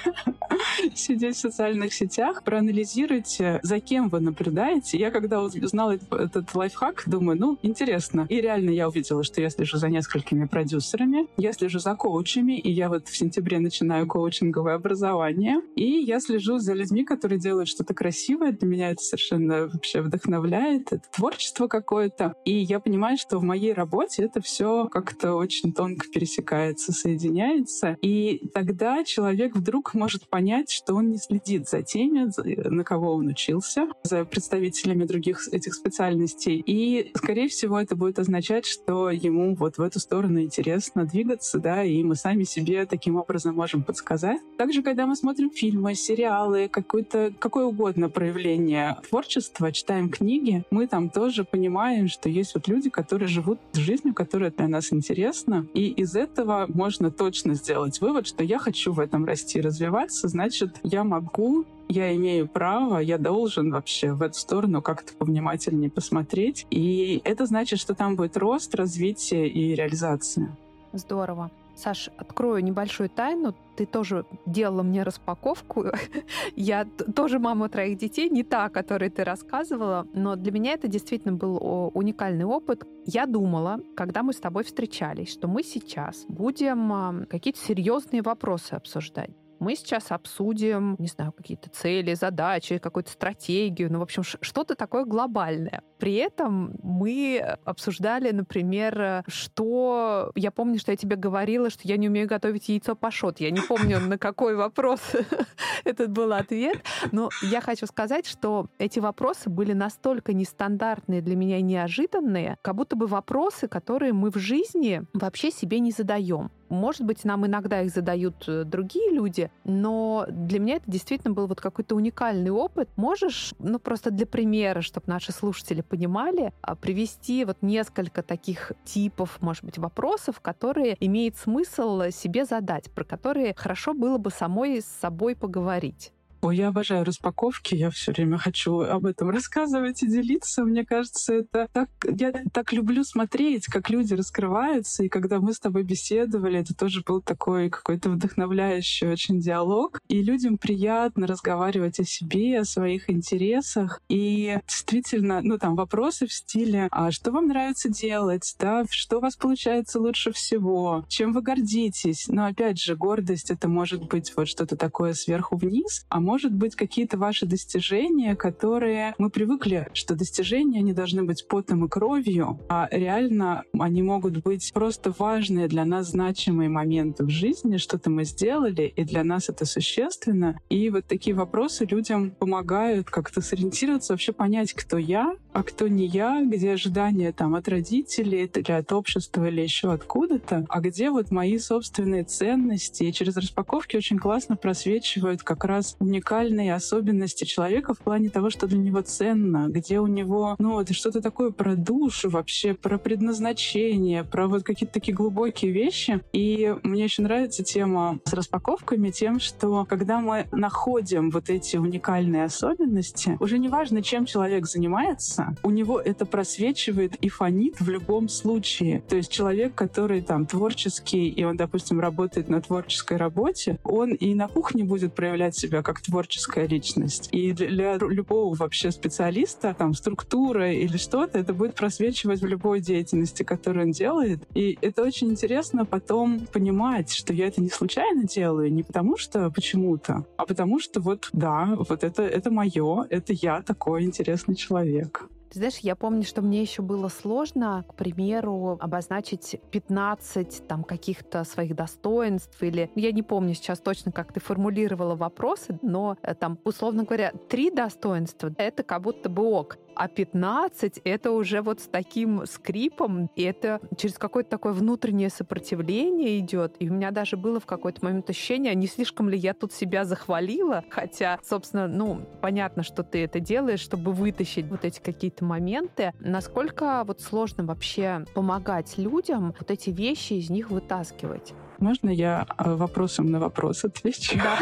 сидеть 0.95 1.37
в 1.37 1.41
социальных 1.41 1.93
сетях, 1.93 2.43
проанализируйте, 2.43 3.61
за 3.63 3.81
кем 3.81 4.09
вы 4.09 4.21
наблюдаете. 4.21 4.99
Я 4.99 5.11
когда 5.11 5.43
узнала 5.43 5.99
этот 6.11 6.55
лайфхак, 6.55 7.05
думаю, 7.07 7.39
ну, 7.39 7.59
интересно. 7.63 8.27
И 8.29 8.41
реально 8.41 8.71
я 8.71 8.89
увидела, 8.89 9.23
что 9.25 9.41
я 9.41 9.51
слежу 9.51 9.79
за 9.79 9.89
несколькими 9.89 10.47
продюсерами, 10.47 11.27
я 11.37 11.53
слежу 11.53 11.79
за 11.79 11.95
коучами, 11.95 12.59
и 12.59 12.71
я 12.71 12.89
вот 12.89 13.09
в 13.09 13.17
сентябре 13.17 13.59
начинаю 13.59 14.07
коучинговое 14.07 14.75
образование, 14.75 15.61
и 15.77 15.85
я 15.85 16.21
слежу 16.21 16.59
за 16.59 16.75
людьми, 16.75 17.05
которые 17.05 17.39
делают 17.39 17.69
что-то 17.69 17.95
красивое. 17.95 18.53
Для 18.53 18.69
меня 18.69 18.91
это 18.91 19.03
совершенно 19.03 19.69
вообще 19.69 20.01
вдохновляет. 20.01 20.93
Это 20.93 21.03
творчество 21.11 21.69
какое-то. 21.69 22.35
И 22.45 22.53
я 22.53 22.81
понимаю, 22.81 23.17
что 23.19 23.39
в 23.39 23.43
моей 23.43 23.73
работе 23.73 24.25
это 24.25 24.41
все 24.41 24.89
как-то 24.91 25.35
очень 25.35 25.73
тонко 25.73 26.07
пересекается, 26.09 26.93
соединяется. 26.93 27.97
И 28.03 28.49
тогда 28.53 29.05
человек 29.05 29.57
вдруг 29.57 29.95
может 29.95 30.29
понять, 30.29 30.44
что 30.71 30.95
он 30.95 31.11
не 31.11 31.19
следит 31.19 31.69
за 31.69 31.83
теми, 31.83 32.31
на 32.69 32.85
кого 32.85 33.15
он 33.15 33.29
учился, 33.29 33.89
за 34.03 34.25
представителями 34.25 35.05
других 35.05 35.49
этих 35.53 35.75
специальностей. 35.75 36.63
И, 36.67 37.11
скорее 37.17 37.49
всего, 37.49 37.81
это 37.81 37.97
будет 37.97 38.19
означать, 38.19 38.67
что 38.67 39.11
ему 39.11 39.55
вот 39.55 39.79
в 39.79 39.83
эту 39.83 40.01
сторону 40.01 40.41
интересно 40.41 41.05
двигаться, 41.05 41.59
да, 41.59 41.83
и 41.85 42.03
мы 42.03 42.17
сами 42.17 42.45
себе 42.45 42.87
таким 42.87 43.17
образом 43.17 43.55
можем 43.55 43.83
подсказать. 43.83 44.41
Также, 44.57 44.83
когда 44.83 45.07
мы 45.07 45.17
смотрим 45.17 45.51
фильмы, 45.51 45.95
сериалы, 45.95 46.69
какое-то, 46.69 47.33
какое 47.39 47.65
угодно 47.67 48.09
проявление 48.09 48.99
творчества, 49.09 49.73
читаем 49.73 50.11
книги, 50.11 50.65
мы 50.71 50.87
там 50.87 51.11
тоже 51.11 51.45
понимаем, 51.45 52.09
что 52.09 52.29
есть 52.29 52.55
вот 52.55 52.69
люди, 52.69 52.91
которые 52.91 53.29
живут 53.29 53.59
жизнью, 53.73 54.15
которая 54.15 54.51
для 54.51 54.69
нас 54.69 54.93
интересна, 54.93 55.67
и 55.75 55.89
из 55.89 56.15
этого 56.15 56.67
можно 56.69 57.11
точно 57.11 57.55
сделать 57.55 58.01
вывод, 58.01 58.27
что 58.27 58.45
я 58.45 58.59
хочу 58.59 58.93
в 58.93 59.01
этом 59.01 59.25
расти, 59.25 59.61
развиваться, 59.61 60.24
значит, 60.29 60.81
я 60.83 61.05
могу 61.05 61.65
я 61.89 62.15
имею 62.17 62.49
право, 62.49 62.99
я 62.99 63.19
должен 63.19 63.71
вообще 63.71 64.13
в 64.13 64.23
эту 64.23 64.39
сторону 64.39 64.83
как-то 64.83 65.15
повнимательнее 65.15 65.91
посмотреть. 65.91 66.67
И 66.71 67.21
это 67.25 67.47
значит, 67.47 67.79
что 67.79 67.95
там 67.95 68.17
будет 68.17 68.37
рост, 68.37 68.75
развитие 68.75 69.49
и 69.49 69.75
реализация. 69.75 70.57
Здорово. 70.93 71.51
Саш, 71.77 72.09
открою 72.17 72.63
небольшую 72.63 73.11
тайну. 73.11 73.55
Ты 73.77 73.85
тоже 73.85 74.25
делала 74.47 74.83
мне 74.85 75.03
распаковку. 75.03 75.87
Я 76.57 76.87
тоже 77.17 77.41
мама 77.41 77.69
троих 77.69 77.99
детей, 77.99 78.31
не 78.31 78.45
та, 78.45 78.67
о 78.67 78.71
которой 78.71 79.11
ты 79.11 79.25
рассказывала, 79.25 80.07
но 80.15 80.37
для 80.37 80.53
меня 80.53 80.75
это 80.75 80.87
действительно 80.87 81.35
был 81.35 81.91
уникальный 81.93 82.45
опыт. 82.45 82.87
Я 83.07 83.27
думала, 83.27 83.81
когда 83.97 84.23
мы 84.23 84.33
с 84.33 84.39
тобой 84.39 84.63
встречались, 84.63 85.33
что 85.33 85.49
мы 85.49 85.65
сейчас 85.65 86.25
будем 86.29 87.27
какие-то 87.29 87.59
серьезные 87.59 88.23
вопросы 88.23 88.75
обсуждать. 88.75 89.31
Мы 89.59 89.77
сейчас 89.77 90.11
обсудим, 90.11 90.97
не 90.99 91.09
знаю, 91.09 91.33
какие-то 91.33 91.71
цели, 91.71 92.15
задачи, 92.15 92.79
какую-то 92.79 93.11
стратегию, 93.11 93.93
ну, 93.93 93.99
в 93.99 94.03
общем, 94.03 94.23
что-то 94.23 94.75
такое 94.75 95.05
глобальное. 95.05 95.83
При 95.99 96.15
этом 96.17 96.77
мы 96.83 97.57
обсуждали, 97.65 98.31
например, 98.31 99.25
что... 99.27 100.33
Я 100.35 100.51
помню, 100.51 100.79
что 100.79 100.91
я 100.91 100.97
тебе 100.97 101.17
говорила, 101.17 101.71
что 101.71 101.83
я 101.85 101.97
не 101.97 102.09
умею 102.09 102.29
готовить 102.29 102.69
яйцо 102.69 102.95
пашот. 102.95 103.41
Я 103.41 103.51
не 103.51 103.61
помню, 103.61 104.01
на 104.01 104.19
какой 104.19 104.55
вопрос 104.57 105.01
этот 105.85 106.11
был 106.11 106.33
ответ. 106.33 106.83
Но 107.13 107.31
я 107.43 107.61
хочу 107.61 107.87
сказать, 107.87 108.27
что 108.27 108.67
эти 108.79 108.99
вопросы 108.99 109.49
были 109.49 109.73
настолько 109.73 110.33
нестандартные 110.33 111.23
для 111.23 111.37
меня 111.37 111.59
и 111.59 111.63
неожиданные, 111.63 112.59
как 112.63 112.75
будто 112.75 112.97
бы 112.97 113.07
вопросы, 113.07 113.69
которые 113.69 114.13
мы 114.13 114.31
в 114.31 114.37
жизни 114.37 115.03
вообще 115.13 115.51
себе 115.51 115.81
не 115.81 115.91
задаем. 115.91 116.51
Может 116.69 117.03
быть, 117.05 117.25
нам 117.25 117.47
иногда 117.47 117.83
их 117.83 117.91
задают 117.91 118.45
э, 118.49 118.65
другие 118.65 119.11
люди, 119.13 119.51
но 119.65 120.27
для 120.29 120.59
меня 120.59 120.77
это 120.77 120.91
действительно 120.91 121.33
был 121.33 121.47
вот 121.47 121.61
какой-то 121.61 121.95
уникальный 121.95 122.51
опыт. 122.51 122.89
Можешь, 122.97 123.55
ну 123.59 123.79
просто 123.79 124.11
для 124.11 124.27
примера, 124.27 124.81
чтобы 124.81 125.07
наши 125.09 125.33
слушатели 125.33 125.81
понимали, 125.81 126.53
а, 126.63 126.75
привести 126.75 127.45
вот 127.45 127.59
несколько 127.61 128.23
таких 128.23 128.73
типов, 128.85 129.39
может 129.41 129.65
быть, 129.65 129.79
вопросов, 129.79 130.41
которые 130.41 130.97
имеет 131.01 131.37
смысл 131.37 132.03
себе 132.11 132.45
задать, 132.45 132.91
про 132.91 133.05
которые 133.05 133.55
хорошо 133.55 133.95
было 133.95 134.19
бы 134.19 134.31
самой 134.31 134.81
с 134.81 134.87
собой 134.87 135.37
поговорить. 135.37 136.13
Ой, 136.45 136.59
я 136.59 136.69
обожаю 136.69 137.07
распаковки, 137.07 137.75
я 137.75 137.89
все 137.89 138.13
время 138.13 138.37
хочу 138.37 138.81
об 138.81 139.07
этом 139.07 139.31
рассказывать 139.31 140.03
и 140.03 140.07
делиться. 140.07 140.63
Мне 140.63 140.85
кажется, 140.85 141.37
это 141.37 141.69
так... 141.73 141.89
Я 142.05 142.35
так 142.53 142.75
люблю 142.75 143.03
смотреть, 143.03 143.65
как 143.65 143.89
люди 143.89 144.13
раскрываются, 144.13 145.05
и 145.05 145.09
когда 145.09 145.41
мы 145.41 145.55
с 145.55 145.59
тобой 145.59 145.85
беседовали, 145.85 146.59
это 146.59 146.75
тоже 146.75 147.01
был 147.01 147.23
такой 147.23 147.71
какой-то 147.71 148.11
вдохновляющий 148.11 149.09
очень 149.09 149.41
диалог, 149.41 150.03
и 150.07 150.23
людям 150.23 150.59
приятно 150.59 151.27
разговаривать 151.27 151.99
о 151.99 152.05
себе, 152.05 152.61
о 152.61 152.67
своих 152.67 153.09
интересах, 153.09 154.03
и 154.11 154.59
действительно, 154.69 155.41
ну 155.41 155.57
там 155.57 155.77
вопросы 155.77 156.27
в 156.27 156.33
стиле, 156.35 156.89
а 156.91 157.11
что 157.11 157.33
вам 157.33 157.47
нравится 157.47 157.89
делать, 157.89 158.55
да, 158.59 158.85
что 158.91 159.17
у 159.17 159.21
вас 159.23 159.35
получается 159.37 159.99
лучше 159.99 160.31
всего, 160.31 161.07
чем 161.09 161.33
вы 161.33 161.41
гордитесь. 161.41 162.29
Но 162.29 162.45
опять 162.45 162.79
же, 162.79 162.97
гордость— 162.97 163.51
это 163.51 163.67
может 163.67 164.05
быть 164.09 164.31
вот 164.37 164.47
что-то 164.47 164.77
такое 164.77 165.15
сверху 165.15 165.57
вниз, 165.57 166.05
а 166.11 166.21
может 166.21 166.34
может 166.35 166.53
быть, 166.53 166.75
какие-то 166.75 167.17
ваши 167.17 167.47
достижения, 167.47 168.35
которые 168.35 169.15
мы 169.19 169.31
привыкли, 169.31 169.89
что 169.93 170.17
достижения, 170.17 170.81
они 170.81 170.93
должны 170.93 171.23
быть 171.23 171.47
потом 171.47 171.85
и 171.85 171.89
кровью, 171.89 172.59
а 172.69 172.89
реально 172.91 173.63
они 173.79 174.03
могут 174.03 174.43
быть 174.43 174.73
просто 174.75 175.15
важные 175.17 175.69
для 175.69 175.85
нас 175.85 176.09
значимые 176.09 176.69
моменты 176.69 177.23
в 177.23 177.29
жизни, 177.29 177.77
что-то 177.77 178.11
мы 178.11 178.25
сделали, 178.25 178.93
и 178.97 179.05
для 179.05 179.23
нас 179.23 179.49
это 179.49 179.65
существенно. 179.65 180.59
И 180.69 180.91
вот 180.91 181.07
такие 181.07 181.37
вопросы 181.37 181.85
людям 181.85 182.33
помогают 182.33 183.11
как-то 183.11 183.41
сориентироваться, 183.41 184.13
вообще 184.13 184.33
понять, 184.33 184.73
кто 184.73 184.99
я, 184.99 185.37
а 185.53 185.63
кто 185.63 185.87
не 185.87 186.07
я, 186.07 186.43
где 186.45 186.73
ожидания 186.73 187.31
там 187.31 187.55
от 187.55 187.69
родителей 187.69 188.51
или 188.53 188.73
от 188.73 188.93
общества 188.93 189.47
или 189.49 189.61
еще 189.61 189.93
откуда-то, 189.93 190.67
а 190.69 190.81
где 190.81 191.11
вот 191.11 191.31
мои 191.31 191.59
собственные 191.59 192.25
ценности. 192.25 193.05
И 193.05 193.13
через 193.13 193.37
распаковки 193.37 193.97
очень 193.97 194.19
классно 194.19 194.57
просвечивают 194.57 195.45
как 195.45 195.65
раз 195.65 195.95
уникальные 196.01 196.24
уникальные 196.25 196.75
особенности 196.75 197.45
человека 197.45 197.93
в 197.93 197.99
плане 197.99 198.31
того, 198.31 198.49
что 198.49 198.67
для 198.67 198.79
него 198.79 199.03
ценно, 199.03 199.69
где 199.69 200.01
у 200.01 200.07
него, 200.07 200.57
ну, 200.59 200.81
это 200.81 200.95
что-то 200.95 201.21
такое 201.21 201.51
про 201.51 201.77
душу 201.77 202.31
вообще, 202.31 202.73
про 202.73 202.97
предназначение, 202.97 204.25
про 204.25 204.49
вот 204.49 204.63
какие-то 204.63 204.95
такие 204.95 205.15
глубокие 205.15 205.71
вещи. 205.71 206.21
И 206.33 206.75
мне 206.83 207.05
очень 207.05 207.25
нравится 207.25 207.63
тема 207.63 208.21
с 208.25 208.33
распаковками 208.33 209.11
тем, 209.11 209.39
что 209.39 209.85
когда 209.85 210.21
мы 210.21 210.47
находим 210.51 211.31
вот 211.31 211.51
эти 211.51 211.77
уникальные 211.77 212.45
особенности, 212.45 213.37
уже 213.41 213.59
не 213.59 213.69
важно, 213.69 214.03
чем 214.03 214.25
человек 214.25 214.67
занимается, 214.67 215.55
у 215.63 215.71
него 215.71 216.01
это 216.01 216.25
просвечивает 216.25 217.17
и 217.17 217.29
фонит 217.29 217.81
в 217.81 217.91
любом 217.91 218.31
случае. 218.31 219.03
То 219.11 219.17
есть 219.17 219.31
человек, 219.31 219.75
который 219.75 220.23
там 220.23 220.47
творческий, 220.47 221.29
и 221.29 221.45
он, 221.45 221.59
допустим, 221.59 222.01
работает 222.01 222.49
на 222.49 222.63
творческой 222.63 223.19
работе, 223.19 223.79
он 223.85 224.15
и 224.15 224.35
на 224.35 224.49
кухне 224.49 224.85
будет 224.85 225.15
проявлять 225.15 225.55
себя 225.55 225.83
как 225.83 226.01
творческий 226.01 226.14
творческая 226.15 226.69
личность. 226.69 227.29
И 227.33 227.51
для 227.51 227.97
любого 227.97 228.55
вообще 228.55 228.93
специалиста, 228.93 229.75
там, 229.77 229.95
структура 229.95 230.73
или 230.73 230.97
что-то, 230.97 231.41
это 231.41 231.53
будет 231.53 231.75
просвечивать 231.75 232.41
в 232.41 232.47
любой 232.47 232.81
деятельности, 232.81 233.43
которую 233.43 233.87
он 233.87 233.91
делает. 233.91 234.39
И 234.55 234.79
это 234.81 235.03
очень 235.03 235.31
интересно 235.33 235.85
потом 235.85 236.47
понимать, 236.53 237.13
что 237.13 237.33
я 237.33 237.49
это 237.49 237.61
не 237.61 237.69
случайно 237.69 238.23
делаю, 238.23 238.73
не 238.73 238.85
потому 238.85 239.17
что 239.17 239.51
почему-то, 239.51 240.25
а 240.37 240.47
потому 240.47 240.79
что 240.79 241.01
вот, 241.01 241.31
да, 241.33 241.75
вот 241.77 242.05
это, 242.05 242.23
это 242.23 242.53
мое, 242.53 243.07
это 243.11 243.33
я 243.33 243.61
такой 243.63 244.05
интересный 244.05 244.55
человек. 244.55 245.29
Ты 245.55 245.61
знаешь, 245.61 245.79
я 245.79 245.95
помню, 245.95 246.25
что 246.25 246.43
мне 246.43 246.63
еще 246.63 246.83
было 246.83 247.07
сложно, 247.07 247.85
к 247.89 247.95
примеру, 247.95 248.77
обозначить 248.81 249.61
15 249.71 250.67
там 250.67 250.83
каких-то 250.83 251.45
своих 251.45 251.77
достоинств 251.77 252.61
или... 252.61 252.91
Я 252.97 253.13
не 253.13 253.23
помню 253.23 253.55
сейчас 253.55 253.79
точно, 253.79 254.11
как 254.11 254.33
ты 254.33 254.41
формулировала 254.41 255.15
вопросы, 255.15 255.79
но 255.81 256.17
э, 256.23 256.35
там, 256.35 256.59
условно 256.65 257.05
говоря, 257.05 257.31
три 257.49 257.71
достоинства— 257.71 258.53
это 258.59 258.83
как 258.83 259.03
будто 259.03 259.29
бы 259.29 259.45
ок 259.45 259.79
а 259.95 260.09
15— 260.09 261.01
это 261.05 261.31
уже 261.33 261.63
вот 261.63 261.81
с 261.81 261.87
таким 261.87 262.47
скрипом, 262.47 263.31
и 263.37 263.43
это 263.43 263.81
через 263.97 264.19
какое-то 264.19 264.51
такое 264.51 264.73
внутреннее 264.73 265.31
сопротивление 265.31 266.39
идет. 266.39 266.77
И 266.79 266.89
у 266.89 266.93
меня 266.93 267.11
даже 267.11 267.37
было 267.37 267.61
в 267.61 267.67
какой-то 267.67 268.05
момент 268.05 268.31
ощущение, 268.31 268.73
а 268.73 268.75
не 268.75 268.87
слишком 268.87 269.29
ли 269.29 269.39
я 269.39 269.55
тут 269.55 269.73
себя 269.73 270.05
захвалила, 270.05 270.85
хотя, 270.91 271.39
собственно, 271.43 271.89
ну, 271.89 272.27
понятно, 272.41 272.83
что 272.83 273.03
ты 273.03 273.25
это 273.25 273.41
делаешь, 273.41 273.81
чтобы 273.81 274.13
вытащить 274.13 274.67
вот 274.67 274.85
эти 274.85 275.01
какие-то 275.01 275.45
моменты. 275.45 276.13
Насколько 276.21 277.05
вот 277.07 277.21
сложно 277.21 277.65
вообще 277.65 278.25
помогать 278.35 278.99
людям 278.99 279.55
вот 279.59 279.71
эти 279.71 279.91
вещи 279.91 280.35
из 280.35 280.51
них 280.51 280.71
вытаскивать? 280.71 281.55
Можно 281.79 282.11
я 282.11 282.47
э, 282.59 282.75
вопросом 282.75 283.27
на 283.27 283.41
вопрос 283.41 283.85
отвечу? 283.85 284.39
Да. 284.39 284.59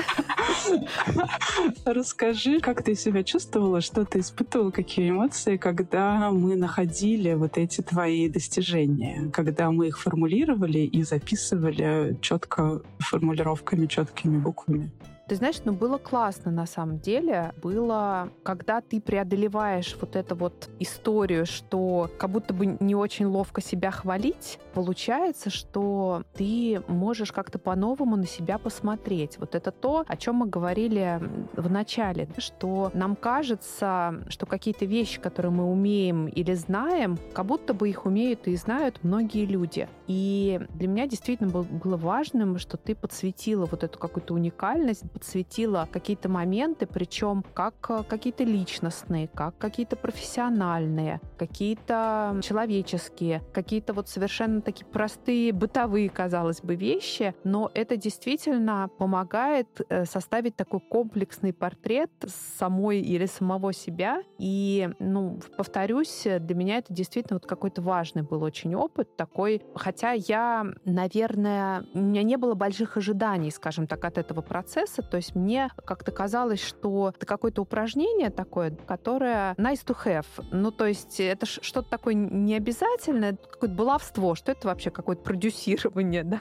Расскажи, 1.85 2.61
как 2.61 2.83
ты 2.83 2.95
себя 2.95 3.23
чувствовала, 3.23 3.81
что 3.81 4.05
ты 4.05 4.21
испытывала, 4.21 4.71
какие 4.71 5.11
эмоции, 5.11 5.57
когда 5.57 6.31
мы 6.31 6.57
находили 6.57 7.35
вот 7.35 7.59
эти 7.59 7.81
твои 7.81 8.29
достижения, 8.29 9.31
когда 9.33 9.71
мы 9.71 9.89
их 9.89 10.01
формулировали 10.01 10.81
и 10.81 11.03
записывали 11.03 12.17
четко 12.21 12.83
формулировками, 12.99 13.87
четкими 13.87 14.39
буквами? 14.39 14.91
Ты 15.29 15.37
знаешь, 15.37 15.61
ну 15.65 15.73
было 15.73 15.99
классно 15.99 16.51
на 16.51 16.67
самом 16.67 16.99
деле. 16.99 17.55
Было, 17.63 18.31
когда 18.43 18.81
ты 18.81 19.01
преодолеваешь 19.01 19.97
вот 20.01 20.17
эту 20.17 20.35
вот 20.35 20.69
историю, 20.79 21.47
что 21.47 22.11
как 22.19 22.31
будто 22.31 22.53
бы 22.53 22.77
не 22.81 22.95
очень 22.95 23.27
ловко 23.27 23.63
себя 23.63 23.91
хвалить, 23.91 24.59
получается, 24.75 25.49
что 25.49 26.25
ты 26.35 26.83
можешь 26.89 27.33
как-то 27.33 27.59
по-новому 27.59 28.17
на 28.17 28.27
себя 28.27 28.59
посмотреть. 28.59 29.39
Вот 29.39 29.55
это 29.55 29.71
то, 29.71 30.05
о 30.07 30.17
чем 30.17 30.37
мы 30.37 30.47
говорили 30.47 31.21
в 31.55 31.71
начале, 31.71 32.29
что 32.39 32.91
нам 32.93 33.17
кажется, 33.17 34.25
что 34.29 34.47
какие-то 34.47 34.85
вещи, 34.85 35.21
которые 35.21 35.53
мы 35.53 35.71
умеем 35.71 36.27
или 36.27 36.53
знаем, 36.55 37.19
как 37.33 37.47
будто 37.47 37.75
бы 37.75 37.89
их 37.89 38.07
умеют 38.07 38.49
и 38.49 38.57
знают 38.57 39.03
многие 39.03 39.47
люди. 39.47 39.89
И 40.09 40.61
для 40.75 40.89
меня 40.89 41.07
действительно 41.07 41.49
было 41.49 41.97
важным, 41.97 42.59
что 42.59 42.77
ты 42.77 42.95
подсветила 42.95 43.67
вот 43.67 43.85
эту 43.85 43.99
какую-то 43.99 44.35
уникальность, 44.35 45.05
подсветила 45.13 45.89
какие-то 45.91 46.29
моменты, 46.29 46.87
причем 46.87 47.45
как 47.55 47.75
э, 47.91 48.03
какие-то 48.09 48.45
личностные, 48.45 49.29
как 49.29 49.57
какие-то 49.59 49.97
профессиональные, 49.97 51.21
какие-то 51.39 52.41
человеческие, 52.43 53.43
какие-то 53.53 53.93
вот 53.93 54.09
совершенно 54.09 54.61
такие 54.61 54.87
простые 54.87 55.53
бытовые, 55.53 56.09
казалось 56.09 56.61
бы, 56.61 56.75
вещи, 56.75 57.35
но 57.45 57.71
это 57.75 57.97
действительно 57.97 58.89
помогает 58.99 59.69
э, 59.89 60.05
составить 60.05 60.57
такой 60.57 60.81
комплексный 60.81 61.53
портрет 61.53 62.11
самой 62.59 63.01
или 63.01 63.27
самого 63.27 63.73
себя. 63.73 64.23
И, 64.39 64.89
ну, 64.99 65.39
повторюсь, 65.57 66.23
для 66.25 66.55
меня 66.55 66.79
это 66.79 66.93
действительно 66.93 67.37
вот 67.37 67.47
какой-то 67.47 67.83
важный 67.83 68.23
был 68.23 68.43
очень 68.43 68.75
опыт 68.75 69.17
такой, 69.17 69.63
хотя 69.75 70.13
я, 70.13 70.67
наверное, 70.85 71.85
у 71.95 72.01
меня 72.01 72.23
не 72.23 72.37
было 72.37 72.55
больших 72.55 72.97
ожиданий, 72.97 73.51
скажем 73.51 73.87
так, 73.87 74.05
от 74.05 74.19
этого 74.19 74.41
процесса, 74.41 75.02
то 75.03 75.17
есть 75.17 75.35
мне 75.35 75.71
как-то 75.85 76.11
казалось, 76.11 76.63
что 76.63 77.13
это 77.17 77.27
какое-то 77.27 77.63
упражнение 77.63 78.31
такое, 78.31 78.75
которое 78.87 79.55
nice 79.55 79.85
to 79.85 79.97
have. 80.05 80.27
Ну, 80.51 80.71
то 80.71 80.87
есть 80.87 81.21
это 81.21 81.47
что-то 81.47 81.89
такое 81.89 82.15
необязательное, 82.15 83.37
какое-то 83.37 83.75
баловство, 83.75 84.35
что 84.35 84.53
это 84.53 84.69
вообще 84.69 84.91
какое-то 84.91 85.23
продюсирование, 85.23 86.25
да? 86.25 86.41